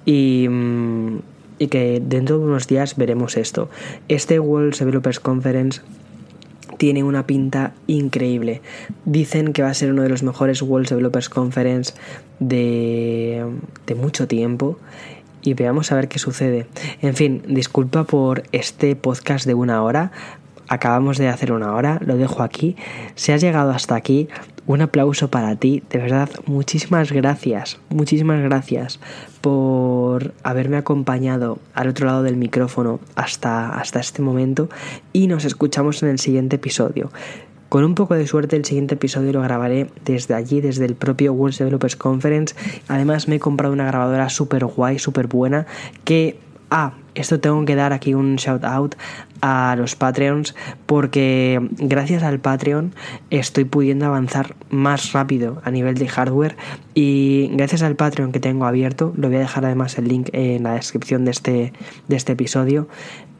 y, 0.07 0.47
mm, 0.49 1.19
y 1.59 1.67
que 1.69 2.01
dentro 2.03 2.39
de 2.39 2.45
unos 2.47 2.67
días 2.67 2.97
veremos 2.97 3.37
esto. 3.37 3.69
Este 4.09 4.41
World 4.41 4.79
Developers 4.79 5.21
Conference 5.21 5.83
tiene 6.79 7.05
una 7.05 7.27
pinta 7.27 7.75
increíble. 7.87 8.63
Dicen 9.05 9.53
que 9.53 9.63
va 9.63 9.69
a 9.69 9.75
ser 9.75 9.93
uno 9.93 10.03
de 10.03 10.09
los 10.09 10.23
mejores 10.23 10.63
World 10.63 10.89
Developers 10.89 11.29
Conference 11.29 11.93
de, 12.39 13.45
de 13.87 13.95
mucho 13.95 14.27
tiempo. 14.27 14.79
Y 15.43 15.55
veamos 15.55 15.93
a 15.93 15.97
ver 15.97 16.09
qué 16.09 16.19
sucede. 16.19 16.67
En 17.03 17.15
fin, 17.15 17.43
disculpa 17.47 18.05
por 18.05 18.45
este 18.53 18.97
podcast 18.97 19.47
de 19.47 19.55
una 19.55 19.83
hora. 19.83 20.11
Acabamos 20.69 21.19
de 21.19 21.29
hacer 21.29 21.53
una 21.53 21.75
hora, 21.75 21.99
lo 22.05 22.17
dejo 22.17 22.43
aquí. 22.43 22.77
Si 23.15 23.33
has 23.33 23.41
llegado 23.41 23.71
hasta 23.71 23.95
aquí, 23.95 24.29
un 24.69 24.83
aplauso 24.83 25.29
para 25.29 25.57
ti, 25.57 25.83
de 25.89 25.99
verdad, 25.99 26.29
muchísimas 26.45 27.11
gracias, 27.11 27.81
muchísimas 27.89 28.43
gracias 28.43 29.01
por 29.41 30.35
haberme 30.43 30.77
acompañado 30.77 31.59
al 31.73 31.89
otro 31.89 32.07
lado 32.07 32.23
del 32.23 32.37
micrófono 32.37 33.01
hasta, 33.17 33.71
hasta 33.71 33.99
este 33.99 34.21
momento 34.21 34.69
y 35.15 35.27
nos 35.27 35.47
escuchamos 35.47 36.03
en 36.03 36.11
el 36.11 36.19
siguiente 36.19 36.57
episodio. 36.57 37.11
Con 37.71 37.83
un 37.83 37.95
poco 37.95 38.15
de 38.15 38.27
suerte 38.27 38.57
el 38.57 38.65
siguiente 38.67 38.95
episodio 38.95 39.33
lo 39.33 39.41
grabaré 39.41 39.91
desde 40.05 40.35
allí, 40.35 40.61
desde 40.61 40.85
el 40.85 40.95
propio 40.95 41.33
World 41.33 41.57
Developers 41.57 41.97
Conference. 41.97 42.55
Además 42.89 43.27
me 43.27 43.37
he 43.37 43.41
comprado 43.41 43.73
una 43.73 43.87
grabadora 43.87 44.29
súper 44.29 44.67
guay, 44.67 44.99
súper 44.99 45.27
buena 45.29 45.67
que... 46.05 46.39
Ah, 46.71 46.93
esto 47.21 47.41
tengo 47.41 47.65
que 47.65 47.75
dar 47.75 47.93
aquí 47.93 48.15
un 48.15 48.37
shout 48.37 48.65
out 48.65 48.95
a 49.41 49.77
los 49.77 49.95
Patreons 49.95 50.55
porque 50.87 51.61
gracias 51.79 52.23
al 52.23 52.41
Patreon 52.41 52.95
estoy 53.31 53.65
pudiendo 53.65 54.07
avanzar 54.07 54.57
más 54.71 55.13
rápido 55.13 55.61
a 55.65 55.71
nivel 55.71 55.97
de 55.97 56.09
hardware 56.09 56.57
y 56.95 57.51
gracias 57.53 57.83
al 57.83 57.97
Patreon 57.97 58.33
que 58.33 58.41
tengo 58.41 58.67
abierto, 58.67 59.13
lo 59.17 59.29
voy 59.29 59.37
a 59.37 59.41
dejar 59.41 59.65
además 59.65 59.99
el 59.99 60.09
link 60.09 60.29
en 60.33 60.65
la 60.65 60.75
descripción 60.75 61.25
de 61.25 61.31
este, 61.31 61.73
de 62.09 62.17
este 62.17 62.33
episodio, 62.33 62.89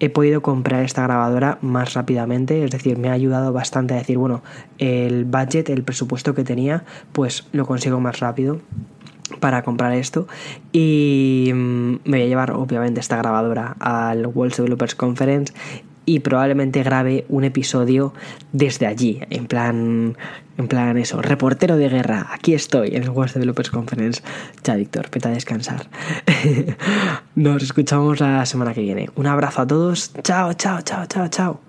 he 0.01 0.11
podido 0.11 0.43
comprar 0.43 0.85
esta 0.85 1.03
grabadora 1.03 1.59
más 1.61 1.95
rápidamente, 1.95 2.65
es 2.65 2.71
decir, 2.71 2.99
me 2.99 3.09
ha 3.09 3.13
ayudado 3.13 3.53
bastante 3.53 3.95
a 3.95 3.97
decir, 3.99 4.19
bueno, 4.19 4.43
el 4.79 5.25
budget, 5.25 5.71
el 5.71 5.83
presupuesto 5.83 6.35
que 6.35 6.45
tenía, 6.45 6.85
pues 7.13 7.49
lo 7.53 7.67
consigo 7.67 7.99
más 8.01 8.21
rápido 8.21 8.61
para 9.41 9.63
comprar 9.63 9.93
esto 9.93 10.27
y 10.73 11.51
mm, 11.53 11.93
me 12.05 12.19
voy 12.19 12.23
a 12.23 12.27
llevar 12.27 12.53
obviamente 12.53 13.01
esta 13.01 13.17
grabadora 13.17 13.77
al 13.81 14.27
World 14.27 14.57
Developers 14.57 14.95
Conference 14.95 15.53
y 16.09 16.21
probablemente 16.21 16.83
grabe 16.83 17.27
un 17.29 17.45
episodio 17.45 18.15
desde 18.53 18.87
allí, 18.87 19.21
en 19.29 19.47
plan, 19.47 20.17
en 20.57 20.67
plan 20.67 20.97
eso, 20.97 21.21
reportero 21.21 21.77
de 21.77 21.91
guerra, 21.91 22.29
aquí 22.33 22.55
estoy 22.55 22.97
en 22.97 23.03
el 23.03 23.11
World 23.11 23.35
Developers 23.35 23.69
Conference. 23.69 24.23
Ya, 24.65 24.77
Víctor, 24.77 25.11
vete 25.13 25.29
a 25.29 25.33
descansar. 25.33 25.87
Nos 27.35 27.63
escuchamos 27.63 28.21
la 28.21 28.47
semana 28.47 28.73
que 28.73 28.81
viene. 28.81 29.11
Un 29.17 29.27
abrazo 29.27 29.61
a 29.61 29.67
todos. 29.67 30.15
Chao, 30.23 30.55
chao, 30.55 30.81
chao, 30.81 31.05
chao, 31.05 31.29
chao. 31.29 31.68